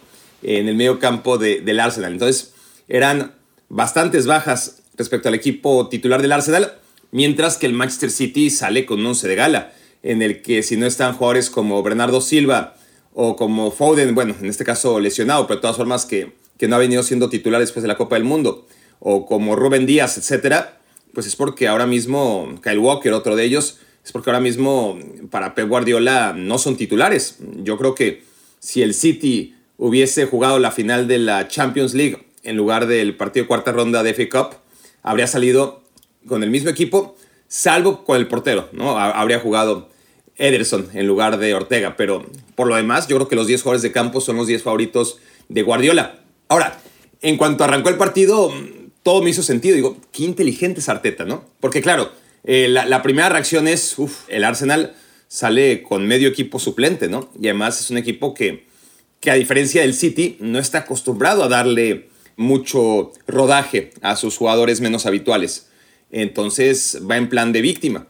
en 0.44 0.68
el 0.68 0.76
medio 0.76 1.00
campo 1.00 1.38
de, 1.38 1.62
del 1.62 1.80
Arsenal. 1.80 2.14
Entonces 2.14 2.54
eran 2.88 3.34
bastantes 3.70 4.26
bajas 4.28 4.82
respecto 4.98 5.30
al 5.30 5.36
equipo 5.36 5.88
titular 5.88 6.22
del 6.22 6.32
Arsenal, 6.32 6.74
mientras 7.12 7.58
que 7.58 7.66
el 7.66 7.74
Manchester 7.74 8.12
City 8.12 8.50
sale 8.50 8.86
con 8.86 9.00
un 9.00 9.08
once 9.08 9.28
de 9.28 9.36
gala, 9.36 9.74
en 10.04 10.22
el 10.22 10.42
que 10.42 10.64
si 10.64 10.78
no 10.78 10.86
están 10.86 11.14
jugadores 11.14 11.50
como 11.50 11.82
Bernardo 11.84 12.22
Silva 12.22 12.76
o 13.14 13.36
como 13.36 13.72
Foden, 13.72 14.16
bueno, 14.16 14.36
en 14.40 14.48
este 14.48 14.64
caso 14.66 15.00
lesionado, 15.00 15.48
pero 15.48 15.58
de 15.58 15.62
todas 15.62 15.78
formas 15.78 16.06
que, 16.06 16.34
que 16.58 16.68
no 16.68 16.76
ha 16.76 16.80
venido 16.80 17.04
siendo 17.04 17.30
titular 17.30 17.62
después 17.62 17.82
de 17.82 17.88
la 17.88 17.98
Copa 17.98 18.16
del 18.16 18.24
Mundo, 18.24 18.68
o 19.00 19.26
como 19.26 19.56
Rubén 19.56 19.86
Díaz, 19.86 20.18
etcétera, 20.18 20.81
pues 21.14 21.28
es 21.28 21.36
porque 21.36 21.68
ahora 21.68 21.86
mismo 21.86 22.60
Kyle 22.62 22.80
Walker, 22.80 23.14
otro 23.14 23.36
de 23.36 23.44
ellos, 23.44 23.80
es 24.04 24.12
porque 24.12 24.30
ahora 24.30 24.40
mismo 24.40 24.98
para 25.30 25.54
Pep 25.54 25.68
Guardiola 25.68 26.34
no 26.36 26.58
son 26.58 26.76
titulares. 26.78 27.38
Yo 27.64 27.78
creo 27.78 27.96
que 27.96 28.24
si 28.60 28.82
el 28.82 28.94
City 28.94 29.56
hubiese 29.78 30.26
jugado 30.26 30.60
la 30.60 30.72
final 30.72 31.08
de 31.08 31.18
la 31.18 31.48
Champions 31.48 31.94
League 31.94 32.28
en 32.44 32.58
lugar 32.58 32.88
del 32.88 33.16
partido 33.16 33.44
de 33.44 33.48
cuarta 33.48 33.72
ronda 33.72 34.04
de 34.04 34.14
FA 34.14 34.30
Cup, 34.30 34.58
habría 35.04 35.28
salido 35.28 35.84
con 36.28 36.44
el 36.44 36.50
mismo 36.50 36.70
equipo, 36.70 37.16
salvo 37.48 38.04
con 38.04 38.18
el 38.18 38.28
portero, 38.28 38.70
¿no? 38.72 38.98
Habría 38.98 39.40
jugado 39.40 39.90
Ederson 40.38 40.90
en 40.94 41.08
lugar 41.08 41.38
de 41.38 41.54
Ortega, 41.54 41.96
pero 41.98 42.26
por 42.56 42.68
lo 42.68 42.76
demás, 42.76 43.08
yo 43.08 43.16
creo 43.18 43.28
que 43.28 43.36
los 43.36 43.48
10 43.48 43.62
jugadores 43.62 43.82
de 43.82 43.92
campo 43.92 44.22
son 44.22 44.38
los 44.38 44.48
10 44.48 44.64
favoritos 44.64 45.20
de 45.50 45.62
Guardiola. 45.64 46.20
Ahora, 46.48 46.80
en 47.22 47.38
cuanto 47.38 47.64
arrancó 47.64 47.90
el 47.90 47.98
partido, 47.98 48.52
todo 49.04 49.22
me 49.22 49.30
hizo 49.30 49.44
sentido. 49.44 49.76
Digo, 49.76 49.98
qué 50.12 50.24
inteligente 50.24 50.80
es 50.80 50.90
Arteta, 50.90 51.26
¿no? 51.26 51.46
Porque 51.60 51.82
claro, 51.82 52.12
eh, 52.44 52.68
la, 52.68 53.02
primera 53.02 53.30
reacción 53.30 53.68
es, 53.68 53.98
uff, 53.98 54.24
el 54.28 54.44
Arsenal 54.44 54.94
sale 55.28 55.84
con 55.84 56.08
medio 56.08 56.30
equipo 56.30 56.60
suplente, 56.60 57.08
¿no? 57.08 57.30
Y 57.40 57.48
además 57.48 57.80
es 57.80 57.90
un 57.90 57.98
equipo 57.98 58.34
que, 58.34 58.66
que 59.20 59.32
a 59.32 59.36
diferencia 59.36 59.82
del 59.82 59.94
City, 59.94 60.38
no 60.40 60.60
está 60.60 60.80
acostumbrado 60.80 61.44
a 61.44 61.48
darle 61.48 62.10
mucho 62.36 63.12
rodaje 63.28 63.92
a 64.02 64.16
sus 64.16 64.38
jugadores 64.38 64.82
menos 64.82 65.06
habituales. 65.06 65.68
Entonces 66.12 67.00
va 67.10 67.18
en 67.18 67.30
plan 67.30 67.54
de 67.54 67.62
víctima. 67.62 68.08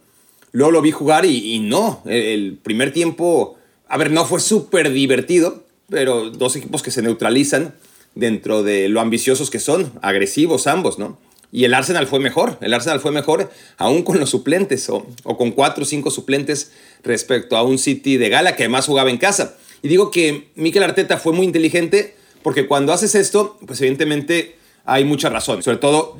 Luego 0.54 0.72
lo 0.72 0.82
vi 0.82 0.92
jugar 0.92 1.26
y, 1.26 1.54
y 1.56 1.60
no, 1.60 2.02
el 2.06 2.58
primer 2.62 2.92
tiempo, 2.92 3.58
a 3.88 3.98
ver, 3.98 4.12
no 4.12 4.26
fue 4.26 4.40
súper 4.40 4.92
divertido, 4.92 5.66
pero 5.90 6.30
dos 6.30 6.56
equipos 6.56 6.82
que 6.82 6.92
se 6.92 7.02
neutralizan 7.02 7.76
dentro 8.16 8.64
de 8.64 8.90
lo 8.90 9.02
ambiciosos 9.02 9.50
que 9.50 9.60
son, 9.60 9.92
agresivos 10.02 10.68
ambos, 10.68 11.00
¿no? 11.00 11.18
Y 11.52 11.66
el 11.66 11.74
Arsenal 11.74 12.08
fue 12.08 12.20
mejor, 12.20 12.58
el 12.62 12.74
Arsenal 12.74 13.02
fue 13.02 13.12
mejor 13.12 13.52
aún 13.78 14.04
con 14.04 14.20
los 14.20 14.30
suplentes 14.30 14.90
o, 14.90 15.06
con 15.24 15.52
cuatro 15.52 15.84
o 15.84 15.86
cinco 15.86 16.10
suplentes 16.10 16.72
respecto 17.04 17.58
a 17.58 17.64
un 17.64 17.78
City 17.78 18.18
de 18.18 18.30
gala 18.30 18.56
que 18.56 18.64
además 18.64 18.86
jugaba 18.86 19.10
en 19.10 19.18
casa. 19.18 19.58
Y 19.82 19.90
digo 19.90 20.12
que 20.12 20.50
Mikel 20.56 20.84
Arteta 20.84 21.18
fue 21.18 21.34
muy 21.34 21.46
inteligente 21.46 22.16
porque 22.42 22.68
cuando 22.68 22.94
haces 22.94 23.16
esto, 23.16 23.60
pues 23.68 23.82
evidentemente 23.82 24.56
hay 24.86 25.04
mucha 25.04 25.30
razón, 25.30 25.62
sobre 25.62 25.78
todo 25.78 26.18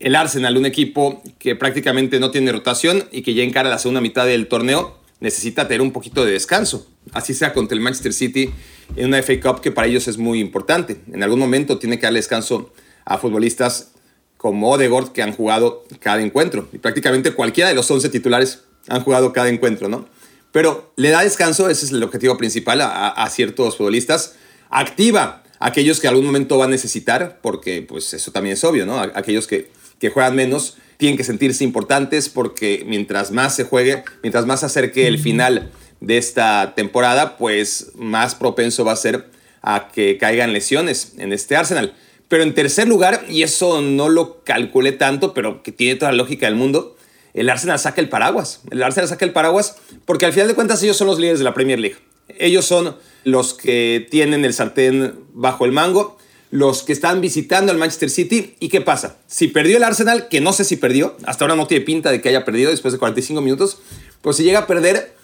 el 0.00 0.16
Arsenal, 0.16 0.56
un 0.56 0.66
equipo 0.66 1.22
que 1.38 1.56
prácticamente 1.56 2.18
no 2.18 2.30
tiene 2.30 2.52
rotación 2.52 3.08
y 3.12 3.22
que 3.22 3.34
ya 3.34 3.42
encara 3.42 3.68
la 3.68 3.78
segunda 3.78 4.00
mitad 4.00 4.26
del 4.26 4.48
torneo, 4.48 4.98
necesita 5.20 5.68
tener 5.68 5.80
un 5.80 5.92
poquito 5.92 6.24
de 6.24 6.32
descanso. 6.32 6.86
Así 7.12 7.32
sea 7.32 7.52
contra 7.52 7.74
el 7.74 7.80
Manchester 7.80 8.12
City 8.12 8.50
en 8.96 9.06
una 9.06 9.22
FA 9.22 9.40
Cup 9.40 9.60
que 9.60 9.72
para 9.72 9.86
ellos 9.86 10.08
es 10.08 10.18
muy 10.18 10.40
importante. 10.40 10.98
En 11.12 11.22
algún 11.22 11.38
momento 11.38 11.78
tiene 11.78 11.98
que 11.98 12.06
darle 12.06 12.18
descanso 12.18 12.72
a 13.04 13.18
futbolistas 13.18 13.92
como 14.36 14.70
Odegaard 14.70 15.12
que 15.12 15.22
han 15.22 15.32
jugado 15.32 15.84
cada 16.00 16.20
encuentro. 16.20 16.68
Y 16.72 16.78
prácticamente 16.78 17.32
cualquiera 17.32 17.68
de 17.68 17.74
los 17.74 17.90
11 17.90 18.08
titulares 18.10 18.60
han 18.88 19.02
jugado 19.02 19.32
cada 19.32 19.48
encuentro, 19.48 19.88
¿no? 19.88 20.06
Pero 20.52 20.92
le 20.96 21.10
da 21.10 21.22
descanso, 21.22 21.68
ese 21.68 21.86
es 21.86 21.92
el 21.92 22.02
objetivo 22.02 22.36
principal, 22.36 22.80
a, 22.80 23.28
ciertos 23.30 23.76
futbolistas. 23.76 24.34
Activa 24.70 25.42
a 25.58 25.66
aquellos 25.68 25.98
que 25.98 26.06
algún 26.06 26.26
momento 26.26 26.58
van 26.58 26.68
a 26.68 26.70
necesitar, 26.72 27.40
porque 27.42 27.82
pues 27.82 28.14
eso 28.14 28.30
también 28.30 28.52
es 28.52 28.62
obvio, 28.62 28.86
¿no? 28.86 29.00
aquellos 29.00 29.48
que, 29.48 29.70
que 29.98 30.10
juegan 30.10 30.36
menos 30.36 30.76
tienen 30.96 31.16
que 31.16 31.24
sentirse 31.24 31.64
importantes 31.64 32.28
porque 32.28 32.84
mientras 32.86 33.30
más 33.30 33.56
se 33.56 33.64
juegue, 33.64 34.04
mientras 34.22 34.46
más 34.46 34.60
se 34.60 34.66
acerque 34.66 35.06
el 35.06 35.18
final 35.18 35.70
de 36.04 36.18
esta 36.18 36.74
temporada, 36.74 37.36
pues 37.36 37.92
más 37.94 38.34
propenso 38.34 38.84
va 38.84 38.92
a 38.92 38.96
ser 38.96 39.30
a 39.62 39.88
que 39.92 40.18
caigan 40.18 40.52
lesiones 40.52 41.14
en 41.18 41.32
este 41.32 41.56
Arsenal. 41.56 41.94
Pero 42.28 42.42
en 42.42 42.54
tercer 42.54 42.88
lugar, 42.88 43.24
y 43.28 43.42
eso 43.42 43.80
no 43.80 44.08
lo 44.08 44.42
calculé 44.44 44.92
tanto, 44.92 45.34
pero 45.34 45.62
que 45.62 45.72
tiene 45.72 45.96
toda 45.96 46.12
la 46.12 46.18
lógica 46.18 46.46
del 46.46 46.56
mundo, 46.56 46.96
el 47.32 47.50
Arsenal 47.50 47.78
saca 47.78 48.00
el 48.00 48.08
paraguas. 48.08 48.60
El 48.70 48.82
Arsenal 48.82 49.08
saca 49.08 49.24
el 49.24 49.32
paraguas 49.32 49.76
porque 50.04 50.26
al 50.26 50.32
final 50.32 50.48
de 50.48 50.54
cuentas 50.54 50.82
ellos 50.82 50.96
son 50.96 51.06
los 51.06 51.18
líderes 51.18 51.38
de 51.40 51.44
la 51.44 51.54
Premier 51.54 51.78
League. 51.78 51.96
Ellos 52.38 52.64
son 52.64 52.96
los 53.24 53.54
que 53.54 54.06
tienen 54.10 54.44
el 54.44 54.54
sartén 54.54 55.14
bajo 55.32 55.64
el 55.64 55.72
mango, 55.72 56.18
los 56.50 56.82
que 56.82 56.92
están 56.92 57.20
visitando 57.20 57.72
al 57.72 57.78
Manchester 57.78 58.10
City. 58.10 58.54
¿Y 58.60 58.68
qué 58.68 58.80
pasa? 58.80 59.16
Si 59.26 59.48
perdió 59.48 59.76
el 59.76 59.82
Arsenal, 59.82 60.28
que 60.28 60.40
no 60.40 60.52
sé 60.52 60.64
si 60.64 60.76
perdió, 60.76 61.16
hasta 61.24 61.44
ahora 61.44 61.56
no 61.56 61.66
tiene 61.66 61.84
pinta 61.84 62.10
de 62.10 62.20
que 62.20 62.28
haya 62.28 62.44
perdido 62.44 62.70
después 62.70 62.92
de 62.92 62.98
45 62.98 63.40
minutos, 63.40 63.78
pues 64.22 64.36
si 64.36 64.44
llega 64.44 64.60
a 64.60 64.66
perder, 64.66 65.14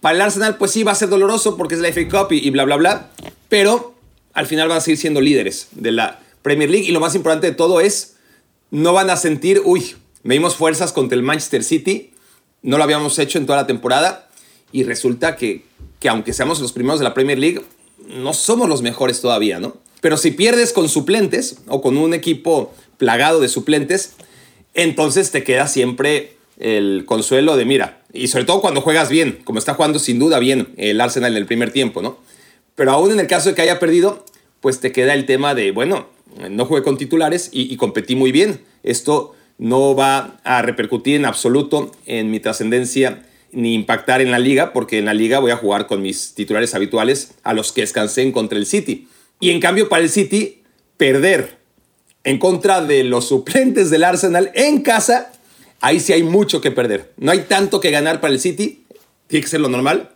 para 0.00 0.16
el 0.16 0.22
Arsenal 0.22 0.56
pues 0.56 0.70
sí 0.70 0.82
va 0.82 0.92
a 0.92 0.96
ser 0.96 1.08
doloroso 1.08 1.56
porque 1.56 1.74
es 1.74 1.80
la 1.80 1.92
FA 1.92 2.08
Cup 2.08 2.32
y, 2.32 2.48
bla, 2.50 2.64
bla, 2.64 2.76
bla, 2.76 3.10
pero 3.48 3.94
al 4.32 4.46
final 4.46 4.68
van 4.68 4.78
a 4.78 4.80
seguir 4.80 4.98
siendo 4.98 5.20
líderes 5.20 5.68
de 5.72 5.92
la 5.92 6.20
Premier 6.42 6.70
League 6.70 6.86
y 6.86 6.92
lo 6.92 7.00
más 7.00 7.14
importante 7.14 7.48
de 7.48 7.54
todo 7.54 7.80
es, 7.80 8.16
no 8.70 8.92
van 8.92 9.10
a 9.10 9.16
sentir, 9.16 9.62
uy, 9.64 9.94
medimos 10.22 10.56
fuerzas 10.56 10.92
contra 10.92 11.16
el 11.16 11.22
Manchester 11.22 11.62
City, 11.62 12.12
no 12.62 12.78
lo 12.78 12.84
habíamos 12.84 13.18
hecho 13.18 13.38
en 13.38 13.46
toda 13.46 13.58
la 13.58 13.66
temporada 13.66 14.28
y 14.72 14.84
resulta 14.84 15.36
que, 15.36 15.64
que 16.00 16.08
aunque 16.08 16.32
seamos 16.32 16.60
los 16.60 16.72
primeros 16.72 17.00
de 17.00 17.04
la 17.04 17.14
Premier 17.14 17.38
League, 17.38 17.62
no 18.08 18.32
somos 18.32 18.68
los 18.68 18.82
mejores 18.82 19.20
todavía, 19.20 19.60
¿no? 19.60 19.76
Pero 20.00 20.16
si 20.16 20.32
pierdes 20.32 20.72
con 20.72 20.88
suplentes 20.88 21.58
o 21.68 21.80
con 21.80 21.96
un 21.96 22.12
equipo 22.12 22.74
plagado 22.98 23.40
de 23.40 23.48
suplentes, 23.48 24.14
entonces 24.74 25.30
te 25.30 25.44
queda 25.44 25.68
siempre 25.68 26.36
el 26.58 27.04
consuelo 27.06 27.56
de 27.56 27.64
mira, 27.64 28.02
y 28.12 28.28
sobre 28.28 28.44
todo 28.44 28.60
cuando 28.60 28.80
juegas 28.80 29.08
bien, 29.08 29.40
como 29.44 29.58
está 29.58 29.74
jugando 29.74 29.98
sin 29.98 30.18
duda 30.18 30.38
bien 30.38 30.74
el 30.76 31.00
Arsenal 31.00 31.32
en 31.32 31.38
el 31.38 31.46
primer 31.46 31.72
tiempo, 31.72 32.02
¿no? 32.02 32.18
Pero 32.74 32.92
aún 32.92 33.12
en 33.12 33.20
el 33.20 33.26
caso 33.26 33.48
de 33.48 33.54
que 33.54 33.62
haya 33.62 33.78
perdido, 33.78 34.24
pues 34.60 34.80
te 34.80 34.92
queda 34.92 35.14
el 35.14 35.26
tema 35.26 35.54
de, 35.54 35.72
bueno, 35.72 36.08
no 36.50 36.64
jugué 36.64 36.82
con 36.82 36.96
titulares 36.96 37.50
y, 37.52 37.72
y 37.72 37.76
competí 37.76 38.16
muy 38.16 38.32
bien. 38.32 38.60
Esto 38.82 39.34
no 39.58 39.94
va 39.94 40.40
a 40.44 40.62
repercutir 40.62 41.16
en 41.16 41.24
absoluto 41.24 41.92
en 42.06 42.30
mi 42.30 42.40
trascendencia 42.40 43.24
ni 43.52 43.74
impactar 43.74 44.20
en 44.22 44.30
la 44.30 44.38
liga, 44.38 44.72
porque 44.72 44.98
en 44.98 45.04
la 45.04 45.14
liga 45.14 45.38
voy 45.38 45.50
a 45.50 45.56
jugar 45.56 45.86
con 45.86 46.00
mis 46.00 46.34
titulares 46.34 46.74
habituales 46.74 47.34
a 47.42 47.52
los 47.52 47.72
que 47.72 47.82
descansé 47.82 48.30
contra 48.32 48.58
el 48.58 48.66
City. 48.66 49.08
Y 49.40 49.50
en 49.50 49.60
cambio 49.60 49.88
para 49.88 50.02
el 50.02 50.08
City, 50.08 50.62
perder 50.96 51.58
en 52.24 52.38
contra 52.38 52.80
de 52.80 53.04
los 53.04 53.28
suplentes 53.28 53.90
del 53.90 54.04
Arsenal 54.04 54.50
en 54.54 54.82
casa, 54.82 55.31
ahí 55.82 56.00
sí 56.00 56.14
hay 56.14 56.22
mucho 56.22 56.62
que 56.62 56.70
perder. 56.70 57.12
No 57.18 57.30
hay 57.30 57.40
tanto 57.40 57.80
que 57.80 57.90
ganar 57.90 58.20
para 58.22 58.32
el 58.32 58.40
City, 58.40 58.84
tiene 59.26 59.42
que 59.42 59.50
ser 59.50 59.60
lo 59.60 59.68
normal. 59.68 60.10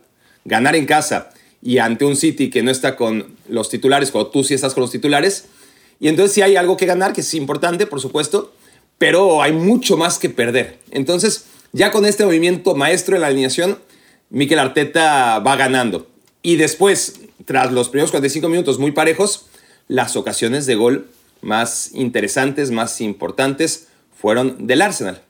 Ganar 0.45 0.75
en 0.75 0.85
casa 0.85 1.29
y 1.61 1.77
ante 1.77 2.05
un 2.05 2.15
City 2.15 2.49
que 2.49 2.63
no 2.63 2.71
está 2.71 2.95
con 2.95 3.35
los 3.49 3.69
titulares, 3.69 4.11
cuando 4.11 4.31
tú 4.31 4.43
sí 4.43 4.53
estás 4.53 4.73
con 4.73 4.81
los 4.81 4.91
titulares. 4.91 5.45
Y 5.99 6.07
entonces 6.07 6.33
sí 6.33 6.41
hay 6.41 6.55
algo 6.55 6.77
que 6.77 6.85
ganar, 6.85 7.13
que 7.13 7.21
es 7.21 7.33
importante, 7.33 7.85
por 7.85 7.99
supuesto, 7.99 8.53
pero 8.97 9.41
hay 9.41 9.51
mucho 9.51 9.97
más 9.97 10.17
que 10.17 10.29
perder. 10.29 10.79
Entonces, 10.91 11.45
ya 11.73 11.91
con 11.91 12.05
este 12.05 12.25
movimiento 12.25 12.75
maestro 12.75 13.15
en 13.15 13.21
la 13.21 13.27
alineación, 13.27 13.79
Mikel 14.29 14.59
Arteta 14.59 15.39
va 15.39 15.55
ganando. 15.55 16.07
Y 16.41 16.55
después, 16.55 17.19
tras 17.45 17.73
los 17.73 17.89
primeros 17.89 18.11
45 18.11 18.47
minutos 18.47 18.79
muy 18.79 18.91
parejos, 18.91 19.47
las 19.87 20.15
ocasiones 20.15 20.65
de 20.65 20.75
gol 20.75 21.07
más 21.41 21.91
interesantes, 21.93 22.71
más 22.71 23.01
importantes, 23.01 23.87
fueron 24.15 24.67
del 24.67 24.81
Arsenal. 24.81 25.21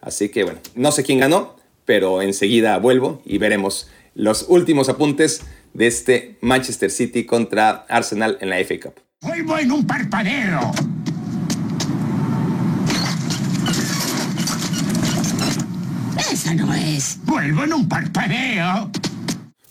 Así 0.00 0.28
que 0.28 0.44
bueno, 0.44 0.60
no 0.74 0.92
sé 0.92 1.02
quién 1.02 1.20
ganó, 1.20 1.56
pero 1.84 2.22
enseguida 2.22 2.78
vuelvo 2.78 3.22
y 3.24 3.38
veremos 3.38 3.88
los 4.14 4.46
últimos 4.48 4.88
apuntes 4.88 5.42
de 5.74 5.86
este 5.86 6.38
Manchester 6.40 6.90
City 6.90 7.24
contra 7.24 7.84
Arsenal 7.88 8.38
en 8.40 8.50
la 8.50 8.58
FA 8.64 8.80
Cup. 8.80 8.94
Vuelvo 9.20 9.58
en 9.58 9.72
un 9.72 9.86
parpadeo. 9.86 10.72
Esa 16.32 16.54
no 16.54 16.72
es. 16.74 17.18
Vuelvo 17.24 17.64
en 17.64 17.72
un 17.72 17.88
parpadeo. 17.88 18.90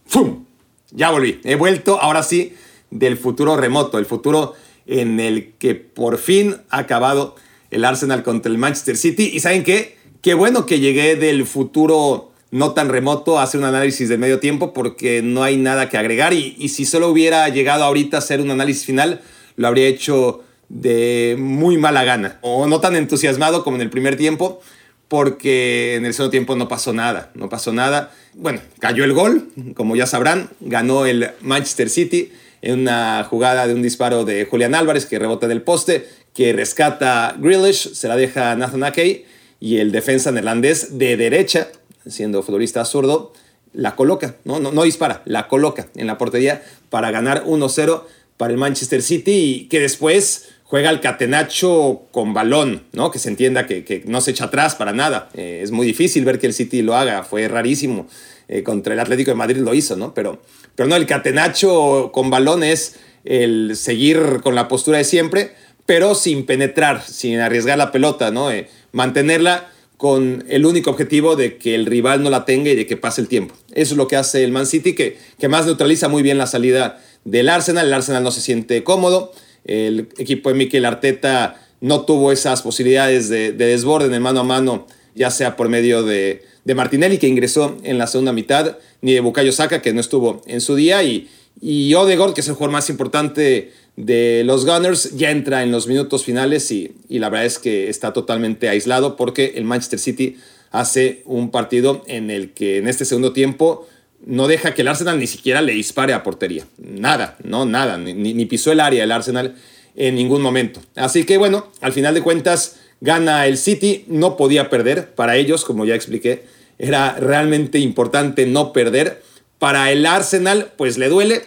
¡Fum! 0.06 0.46
Ya 0.92 1.12
volví. 1.12 1.42
He 1.44 1.56
vuelto, 1.56 2.00
ahora 2.02 2.24
sí, 2.24 2.56
del 2.92 3.18
futuro 3.18 3.58
remoto, 3.58 3.98
el 3.98 4.06
futuro 4.06 4.54
en 4.86 5.20
el 5.20 5.54
que 5.54 5.76
por 5.76 6.18
fin 6.18 6.58
ha 6.70 6.80
acabado 6.80 7.36
el 7.72 7.84
Arsenal 7.84 8.24
contra 8.24 8.52
el 8.52 8.58
Manchester 8.58 8.96
City. 8.96 9.32
¿Y 9.34 9.40
saben 9.40 9.64
qué? 9.64 9.95
Qué 10.26 10.34
bueno 10.34 10.66
que 10.66 10.80
llegué 10.80 11.16
del 11.16 11.46
futuro 11.46 12.32
no 12.50 12.72
tan 12.72 12.90
remoto 12.90 13.38
a 13.38 13.44
hacer 13.44 13.60
un 13.60 13.68
análisis 13.68 14.10
de 14.10 14.18
medio 14.18 14.40
tiempo 14.40 14.74
porque 14.74 15.22
no 15.22 15.44
hay 15.44 15.56
nada 15.56 15.88
que 15.88 16.00
agregar. 16.00 16.34
Y, 16.34 16.68
si 16.70 16.84
solo 16.86 17.10
hubiera 17.10 17.48
llegado 17.50 17.84
ahorita 17.84 18.18
a 18.18 18.22
hacer 18.22 18.42
un 18.42 18.50
análisis 18.50 18.86
final, 18.86 19.22
lo 19.56 19.68
habría 19.68 19.86
hecho 19.86 20.44
de 20.68 21.36
muy 21.38 21.78
mala 21.78 22.04
gana 22.04 22.40
o 22.42 22.66
no 22.66 22.80
tan 22.80 22.96
entusiasmado 22.96 23.64
como 23.64 23.76
en 23.76 23.84
el 23.84 23.92
primer 23.92 24.18
tiempo 24.18 24.62
porque 25.10 25.94
en 25.94 26.08
el 26.08 26.16
segundo 26.16 26.32
tiempo 26.32 26.56
no 26.56 26.68
pasó 26.68 26.92
nada, 26.92 27.30
no 27.36 27.48
pasó 27.48 27.72
nada. 27.72 28.12
Bueno, 28.34 28.62
cayó 28.80 29.04
el 29.04 29.14
gol, 29.14 29.50
como 29.76 29.96
ya 29.96 30.08
sabrán, 30.08 30.50
ganó 30.60 31.06
el 31.06 31.30
Manchester 31.42 31.88
City 31.88 32.32
en 32.64 32.80
una 32.80 33.24
jugada 33.30 33.68
de 33.68 33.76
un 33.76 33.84
disparo 33.84 34.26
de 34.26 34.46
Julián 34.46 34.74
Álvarez 34.74 35.06
que 35.06 35.20
rebota 35.20 35.48
del 35.48 35.62
poste, 35.62 36.10
que 36.34 36.52
rescata 36.52 37.36
Grealish, 37.38 37.94
se 37.94 38.08
la 38.08 38.16
deja 38.16 38.56
Nathan 38.56 38.86
Ake 38.86 39.35
y 39.60 39.78
el 39.78 39.92
defensa 39.92 40.32
neerlandés 40.32 40.98
de 40.98 41.18
derecha, 41.18 41.70
siendo 42.08 42.44
futbolista 42.44 42.86
zurdo, 42.86 43.34
la 43.74 43.96
coloca, 43.96 44.36
¿no? 44.46 44.60
No, 44.60 44.72
no 44.72 44.84
dispara, 44.84 45.22
la 45.26 45.48
coloca 45.48 45.88
en 45.96 46.08
la 46.08 46.18
portería 46.18 46.64
para 46.90 47.12
ganar 47.12 47.44
1-0 47.46 48.04
para 48.38 48.52
el 48.52 48.58
Manchester 48.58 49.02
City 49.02 49.32
y 49.32 49.68
que 49.68 49.80
después 49.80 50.50
juega 50.64 50.90
el 50.90 51.00
catenacho 51.00 52.04
con 52.12 52.34
balón, 52.34 52.84
¿no? 52.94 53.12
Que 53.12 53.20
se 53.20 53.30
entienda 53.30 53.68
que, 53.68 53.84
que 53.84 54.04
no 54.06 54.22
se 54.22 54.32
echa 54.32 54.46
atrás 54.46 54.76
para 54.76 54.94
nada. 54.94 55.30
Eh, 55.34 55.62
es 55.64 55.72
muy 55.72 55.86
difícil 55.86 56.26
ver 56.26 56.40
que 56.40 56.48
el 56.48 56.54
City 56.54 56.82
lo 56.82 56.96
haga, 56.96 57.24
fue 57.24 57.48
rarísimo. 57.48 58.08
Eh, 58.48 58.62
contra 58.62 58.94
el 58.94 59.00
Atlético 59.00 59.32
de 59.32 59.36
Madrid 59.36 59.58
lo 59.58 59.74
hizo, 59.74 59.96
¿no? 59.96 60.14
Pero, 60.14 60.40
pero 60.76 60.88
no, 60.88 60.96
el 60.96 61.08
catenacho 61.08 62.12
con 62.14 62.30
balón 62.30 62.64
es 62.64 62.96
el 63.24 63.76
seguir 63.76 64.42
con 64.44 64.54
la 64.54 64.68
postura 64.68 65.00
de 65.00 65.04
siempre, 65.04 65.54
pero 65.88 66.14
sin 66.14 66.46
penetrar, 66.46 67.02
sin 67.02 67.40
arriesgar 67.40 67.78
la 67.78 67.92
pelota, 67.92 68.30
¿no? 68.30 68.52
Eh, 68.52 68.70
mantenerla 68.96 69.70
con 69.98 70.46
el 70.48 70.66
único 70.66 70.90
objetivo 70.90 71.36
de 71.36 71.58
que 71.58 71.76
el 71.76 71.86
rival 71.86 72.24
no 72.24 72.30
la 72.30 72.46
tenga 72.46 72.72
y 72.72 72.76
de 72.76 72.88
que 72.88 72.96
pase 72.96 73.20
el 73.22 73.28
tiempo. 73.28 73.54
Eso 73.74 73.94
es 73.94 73.98
lo 73.98 74.08
que 74.08 74.16
hace 74.16 74.44
el 74.44 74.52
Man 74.52 74.66
City, 74.66 74.94
que, 74.94 75.18
que 75.38 75.50
más 75.50 75.66
neutraliza 75.66 76.08
muy 76.08 76.24
bien 76.24 76.38
la 76.38 76.48
salida 76.48 77.02
del 77.26 77.50
Arsenal. 77.50 77.88
El 77.88 77.94
Arsenal 77.94 78.24
no 78.24 78.32
se 78.32 78.40
siente 78.40 78.84
cómodo. 78.84 79.34
El 79.66 80.08
equipo 80.18 80.50
de 80.50 80.56
Mikel 80.56 80.86
Arteta 80.86 81.62
no 81.82 82.06
tuvo 82.06 82.32
esas 82.32 82.62
posibilidades 82.62 83.28
de, 83.28 83.52
de 83.52 83.74
en 83.74 84.14
el 84.14 84.22
mano 84.22 84.40
a 84.40 84.44
mano, 84.44 84.88
ya 85.14 85.30
sea 85.30 85.58
por 85.58 85.68
medio 85.68 86.04
de, 86.04 86.44
de, 86.64 86.76
Martinelli, 86.76 87.18
que 87.18 87.28
ingresó 87.28 87.78
en 87.84 87.98
la 87.98 88.08
segunda 88.08 88.32
mitad, 88.32 88.78
ni 89.02 89.14
de 89.14 89.20
Bukayo 89.20 89.52
Saka, 89.52 89.82
que 89.82 89.94
no 89.94 90.00
estuvo 90.00 90.42
en 90.48 90.62
su 90.62 90.76
día, 90.76 91.04
y, 91.04 91.30
y 91.62 91.94
Odegaard, 91.96 92.34
que 92.34 92.42
es 92.42 92.48
el 92.48 92.54
jugador 92.54 92.72
más 92.72 92.90
importante 92.90 93.74
de 93.96 94.44
los 94.46 94.66
Gunners, 94.66 95.16
ya 95.16 95.32
entra 95.32 95.64
en 95.64 95.72
los 95.72 95.88
minutos 95.88 96.24
finales 96.24 96.70
y, 96.72 96.96
y 97.08 97.20
la 97.20 97.30
verdad 97.30 97.46
es 97.46 97.60
que 97.60 97.90
está 97.90 98.14
totalmente 98.14 98.68
aislado 98.68 99.16
porque 99.16 99.54
el 99.56 99.64
Manchester 99.64 100.00
City 100.00 100.38
hace 100.72 101.22
un 101.26 101.52
partido 101.52 102.04
en 102.08 102.30
el 102.30 102.52
que 102.52 102.78
en 102.78 102.88
este 102.88 103.06
segundo 103.06 103.32
tiempo 103.32 103.88
no 104.26 104.48
deja 104.48 104.74
que 104.74 104.82
el 104.82 104.88
Arsenal 104.88 105.20
ni 105.20 105.28
siquiera 105.28 105.62
le 105.62 105.74
dispare 105.74 106.14
a 106.14 106.24
portería. 106.24 106.66
Nada, 106.78 107.38
no, 107.44 107.66
nada, 107.66 107.98
ni, 107.98 108.14
ni, 108.14 108.46
pisó 108.46 108.72
el 108.72 108.80
área 108.80 109.04
el 109.04 109.12
Arsenal 109.12 109.56
en 109.96 110.16
ningún 110.16 110.42
momento. 110.42 110.82
Así 110.96 111.24
que 111.24 111.38
bueno, 111.38 111.72
al 111.80 111.94
final 111.94 112.14
de 112.14 112.22
cuentas 112.22 112.78
gana 113.02 113.46
el 113.46 113.58
City, 113.58 114.06
no 114.08 114.36
podía 114.36 114.70
perder 114.70 115.14
para 115.14 115.38
ellos, 115.38 115.64
como 115.64 115.86
ya 115.86 115.96
expliqué, 115.96 116.44
era 116.80 117.16
realmente 117.20 117.80
importante 117.80 118.46
no 118.46 118.74
perder. 118.74 119.24
Para 119.60 119.92
el 119.92 120.06
Arsenal, 120.06 120.74
pues 120.76 120.98
le 120.98 121.08
duele, 121.08 121.44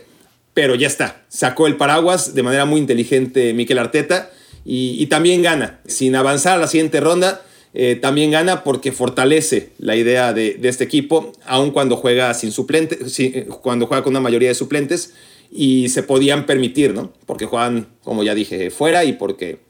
pero 0.59 0.75
ya 0.75 0.89
está, 0.89 1.23
sacó 1.29 1.69
el 1.69 1.77
paraguas 1.77 2.35
de 2.35 2.43
manera 2.43 2.65
muy 2.65 2.81
inteligente 2.81 3.55
Mikel 3.55 3.79
Arteta 3.79 4.33
y, 4.65 5.07
también 5.07 5.41
gana. 5.41 5.79
Sin 5.87 6.17
avanzar 6.17 6.55
a 6.55 6.61
la 6.61 6.67
siguiente 6.67 6.99
ronda, 6.99 7.43
eh, 7.75 7.95
también 7.95 8.33
gana 8.33 8.65
porque 8.65 8.91
fortalece 8.91 9.71
la 9.79 9.95
idea 9.95 10.33
de, 10.33 10.59
este 10.65 10.83
equipo, 10.83 11.33
aun 11.47 11.71
cuando 11.71 11.97
juega 11.97 12.35
sin 12.35 12.51
suplente, 12.51 13.09
sin, 13.09 13.45
cuando 13.63 13.87
juega 13.87 14.03
con 14.03 14.15
una 14.15 14.21
mayoría 14.21 14.49
de 14.49 14.57
suplentes 14.57 15.15
y 15.53 15.91
se 15.91 16.03
podían 16.03 16.45
permitir, 16.45 16.93
¿no? 16.93 17.13
Porque 17.25 17.47
juegan, 17.47 17.87
como 18.03 18.25
ya 18.25 18.35
dije, 18.35 18.71
fuera 18.71 19.05
y 19.05 19.13
porque, 19.13 19.61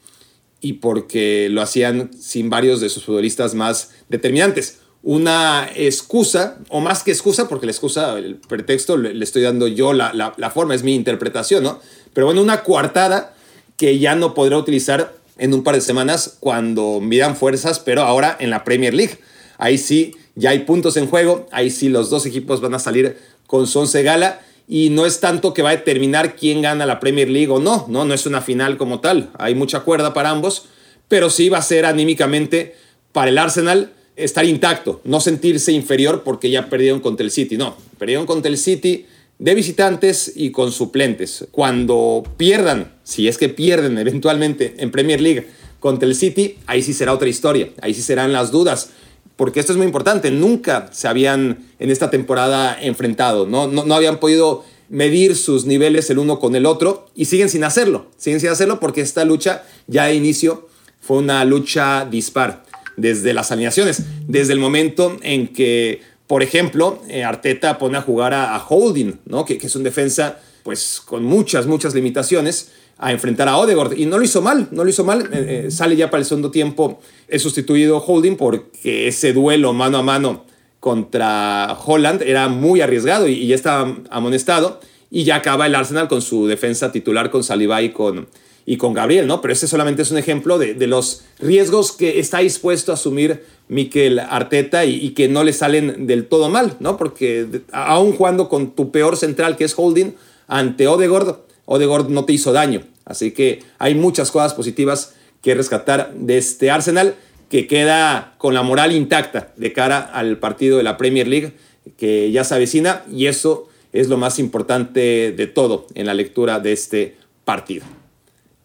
y 0.62 0.72
porque 0.72 1.48
lo 1.50 1.60
hacían 1.60 2.10
sin 2.18 2.48
varios 2.48 2.80
de 2.80 2.88
sus 2.88 3.04
futbolistas 3.04 3.54
más 3.54 3.90
determinantes. 4.08 4.78
Una 5.02 5.68
excusa, 5.74 6.58
o 6.68 6.80
más 6.80 7.02
que 7.02 7.12
excusa, 7.12 7.48
porque 7.48 7.66
la 7.66 7.72
excusa, 7.72 8.18
el 8.18 8.36
pretexto, 8.36 8.96
le, 8.96 9.22
estoy 9.22 9.42
dando 9.42 9.68
yo 9.68 9.92
la, 9.92 10.12
la, 10.12 10.34
la 10.36 10.50
forma, 10.50 10.74
es 10.74 10.82
mi 10.82 10.94
interpretación, 10.94 11.62
¿no? 11.62 11.80
Pero 12.12 12.26
bueno, 12.26 12.42
una 12.42 12.62
coartada 12.62 13.34
que 13.76 13.98
ya 13.98 14.16
no 14.16 14.34
podrá 14.34 14.58
utilizar 14.58 15.14
en 15.38 15.54
un 15.54 15.62
par 15.62 15.76
de 15.76 15.80
semanas 15.80 16.36
cuando 16.40 17.00
midan 17.00 17.36
fuerzas, 17.36 17.78
pero 17.78 18.02
ahora 18.02 18.36
en 18.40 18.50
la 18.50 18.64
Premier 18.64 18.92
League. 18.92 19.18
Ahí 19.56 19.78
sí, 19.78 20.16
ya 20.34 20.50
hay 20.50 20.60
puntos 20.60 20.96
en 20.96 21.06
juego, 21.06 21.46
ahí 21.52 21.70
sí 21.70 21.88
los 21.88 22.10
dos 22.10 22.26
equipos 22.26 22.60
van 22.60 22.74
a 22.74 22.78
salir 22.78 23.16
con 23.46 23.66
su 23.66 23.80
once 23.80 24.02
gala 24.02 24.40
y 24.68 24.90
no 24.90 25.06
es 25.06 25.20
tanto 25.20 25.54
que 25.54 25.62
va 25.62 25.70
a 25.70 25.76
determinar 25.76 26.36
quién 26.36 26.60
gana 26.60 26.86
la 26.86 27.00
Premier 27.00 27.28
League 27.28 27.50
o 27.50 27.58
no, 27.58 27.86
no, 27.88 28.04
no 28.04 28.14
es 28.14 28.26
una 28.26 28.42
final 28.42 28.76
como 28.76 29.00
tal, 29.00 29.30
hay 29.38 29.54
mucha 29.54 29.80
cuerda 29.80 30.12
para 30.12 30.30
ambos, 30.30 30.66
pero 31.08 31.30
sí 31.30 31.48
va 31.48 31.58
a 31.58 31.62
ser 31.62 31.86
anímicamente 31.86 32.76
para 33.12 33.30
el 33.30 33.38
Arsenal 33.38 33.92
estar 34.18 34.44
intacto, 34.44 35.00
no 35.04 35.20
sentirse 35.20 35.72
inferior 35.72 36.22
porque 36.24 36.50
ya 36.50 36.68
perdieron 36.68 37.00
contra 37.00 37.24
el 37.24 37.30
City, 37.30 37.56
no, 37.56 37.76
perdieron 37.98 38.26
contra 38.26 38.50
el 38.50 38.58
City 38.58 39.06
de 39.38 39.54
visitantes 39.54 40.32
y 40.34 40.50
con 40.50 40.72
suplentes. 40.72 41.46
Cuando 41.52 42.24
pierdan, 42.36 42.92
si 43.04 43.28
es 43.28 43.38
que 43.38 43.48
pierden 43.48 43.96
eventualmente 43.98 44.74
en 44.78 44.90
Premier 44.90 45.20
League 45.20 45.46
contra 45.80 46.08
el 46.08 46.14
City, 46.14 46.56
ahí 46.66 46.82
sí 46.82 46.92
será 46.92 47.14
otra 47.14 47.28
historia, 47.28 47.70
ahí 47.80 47.94
sí 47.94 48.02
serán 48.02 48.32
las 48.32 48.50
dudas, 48.50 48.90
porque 49.36 49.60
esto 49.60 49.72
es 49.72 49.78
muy 49.78 49.86
importante, 49.86 50.32
nunca 50.32 50.90
se 50.92 51.06
habían 51.06 51.66
en 51.78 51.90
esta 51.90 52.10
temporada 52.10 52.76
enfrentado, 52.80 53.46
no, 53.46 53.68
no, 53.68 53.84
no 53.84 53.94
habían 53.94 54.18
podido 54.18 54.64
medir 54.88 55.36
sus 55.36 55.66
niveles 55.66 56.10
el 56.10 56.18
uno 56.18 56.40
con 56.40 56.56
el 56.56 56.66
otro 56.66 57.06
y 57.14 57.26
siguen 57.26 57.48
sin 57.48 57.62
hacerlo, 57.62 58.06
siguen 58.16 58.40
sin 58.40 58.48
hacerlo 58.48 58.80
porque 58.80 59.02
esta 59.02 59.24
lucha 59.24 59.62
ya 59.86 60.06
de 60.06 60.14
inicio 60.14 60.66
fue 61.00 61.18
una 61.18 61.44
lucha 61.44 62.06
dispar 62.10 62.64
desde 62.98 63.32
las 63.32 63.50
alineaciones, 63.52 64.02
desde 64.26 64.52
el 64.52 64.58
momento 64.58 65.16
en 65.22 65.48
que, 65.48 66.02
por 66.26 66.42
ejemplo, 66.42 67.00
eh, 67.08 67.24
Arteta 67.24 67.78
pone 67.78 67.96
a 67.96 68.02
jugar 68.02 68.34
a, 68.34 68.62
Holding, 68.68 69.20
¿no? 69.24 69.44
Que, 69.44 69.54
es 69.54 69.76
un 69.76 69.84
defensa 69.84 70.40
pues 70.64 71.00
con 71.02 71.24
muchas, 71.24 71.66
muchas 71.66 71.94
limitaciones, 71.94 72.72
a 72.98 73.12
enfrentar 73.12 73.48
a 73.48 73.56
Odegaard. 73.56 73.96
Y 73.96 74.06
no 74.06 74.18
lo 74.18 74.24
hizo 74.24 74.42
mal, 74.42 74.68
no 74.72 74.84
lo 74.84 74.90
hizo 74.90 75.04
mal. 75.04 75.30
Eh, 75.32 75.64
eh, 75.66 75.70
sale 75.70 75.96
ya 75.96 76.10
para 76.10 76.20
el 76.20 76.26
segundo 76.26 76.50
tiempo, 76.50 77.00
es 77.28 77.40
sustituido 77.40 77.98
Holding 77.98 78.36
porque 78.36 79.06
ese 79.08 79.32
duelo 79.32 79.72
mano 79.72 79.98
a 79.98 80.02
mano 80.02 80.44
contra 80.80 81.76
Holland 81.84 82.22
era 82.22 82.48
muy 82.48 82.80
arriesgado 82.80 83.28
y, 83.28 83.46
ya 83.46 83.54
estaba 83.54 83.96
amonestado. 84.10 84.80
Y 85.10 85.24
ya 85.24 85.36
acaba 85.36 85.66
el 85.66 85.74
Arsenal 85.74 86.08
con 86.08 86.20
su 86.20 86.46
defensa 86.46 86.92
titular 86.92 87.30
con 87.30 87.42
Saliba 87.42 87.80
y 87.80 87.90
con, 87.92 88.28
y 88.68 88.76
con 88.76 88.92
Gabriel, 88.92 89.26
¿no? 89.26 89.40
Pero 89.40 89.54
ese 89.54 89.66
solamente 89.66 90.02
es 90.02 90.10
un 90.10 90.18
ejemplo 90.18 90.58
de, 90.58 90.74
los 90.86 91.22
riesgos 91.38 91.90
que 91.90 92.20
está 92.20 92.40
dispuesto 92.40 92.92
a 92.92 92.96
asumir 92.96 93.42
Mikel 93.68 94.18
Arteta 94.18 94.84
y, 94.84 95.12
que 95.12 95.26
no 95.26 95.42
le 95.42 95.54
salen 95.54 96.06
del 96.06 96.26
todo 96.26 96.50
mal, 96.50 96.76
¿no? 96.78 96.98
Porque 96.98 97.62
aún 97.72 98.12
jugando 98.12 98.50
con 98.50 98.72
tu 98.72 98.90
peor 98.90 99.16
central, 99.16 99.56
que 99.56 99.64
es 99.64 99.72
Holding, 99.74 100.16
ante 100.48 100.86
Odegaard, 100.86 101.36
Odegaard 101.64 102.10
no 102.10 102.26
te 102.26 102.34
hizo 102.34 102.52
daño. 102.52 102.82
Así 103.06 103.30
que 103.30 103.62
hay 103.78 103.94
muchas 103.94 104.30
cosas 104.30 104.52
positivas 104.52 105.14
que 105.40 105.54
rescatar 105.54 106.12
de 106.12 106.36
este 106.36 106.70
Arsenal 106.70 107.14
que 107.48 107.66
queda 107.66 108.34
con 108.36 108.52
la 108.52 108.62
moral 108.62 108.92
intacta 108.92 109.50
de 109.56 109.72
cara 109.72 109.98
al 109.98 110.36
partido 110.36 110.76
de 110.76 110.82
la 110.82 110.98
Premier 110.98 111.26
League 111.26 111.54
que 111.96 112.30
ya 112.32 112.44
se 112.44 112.54
avecina 112.54 113.02
y 113.10 113.28
eso 113.28 113.70
es 113.94 114.08
lo 114.08 114.18
más 114.18 114.38
importante 114.38 115.32
de 115.32 115.46
todo 115.46 115.86
en 115.94 116.04
la 116.04 116.12
lectura 116.12 116.60
de 116.60 116.72
este 116.72 117.16
partido. 117.46 117.86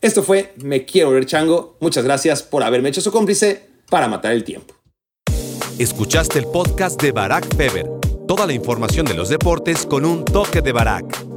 Esto 0.04 0.22
fue 0.22 0.54
Me 0.58 0.84
Quiero 0.84 1.12
Ver 1.12 1.26
Chango. 1.26 1.78
Muchas 1.80 2.04
gracias 2.04 2.44
por 2.44 2.62
haberme 2.62 2.90
hecho 2.90 3.00
su 3.00 3.10
cómplice 3.10 3.70
para 3.90 4.10
matar 4.10 4.34
el 4.34 4.44
tiempo. 4.44 4.76
Escuchaste 5.80 6.40
el 6.40 6.46
podcast 6.46 7.02
de 7.02 7.14
Barack 7.14 7.56
Feber. 7.56 7.90
Toda 8.28 8.46
la 8.46 8.52
información 8.52 9.06
de 9.06 9.14
los 9.14 9.30
deportes 9.30 9.86
con 9.86 10.04
un 10.04 10.26
toque 10.26 10.62
de 10.62 10.74
Barack. 10.74 11.33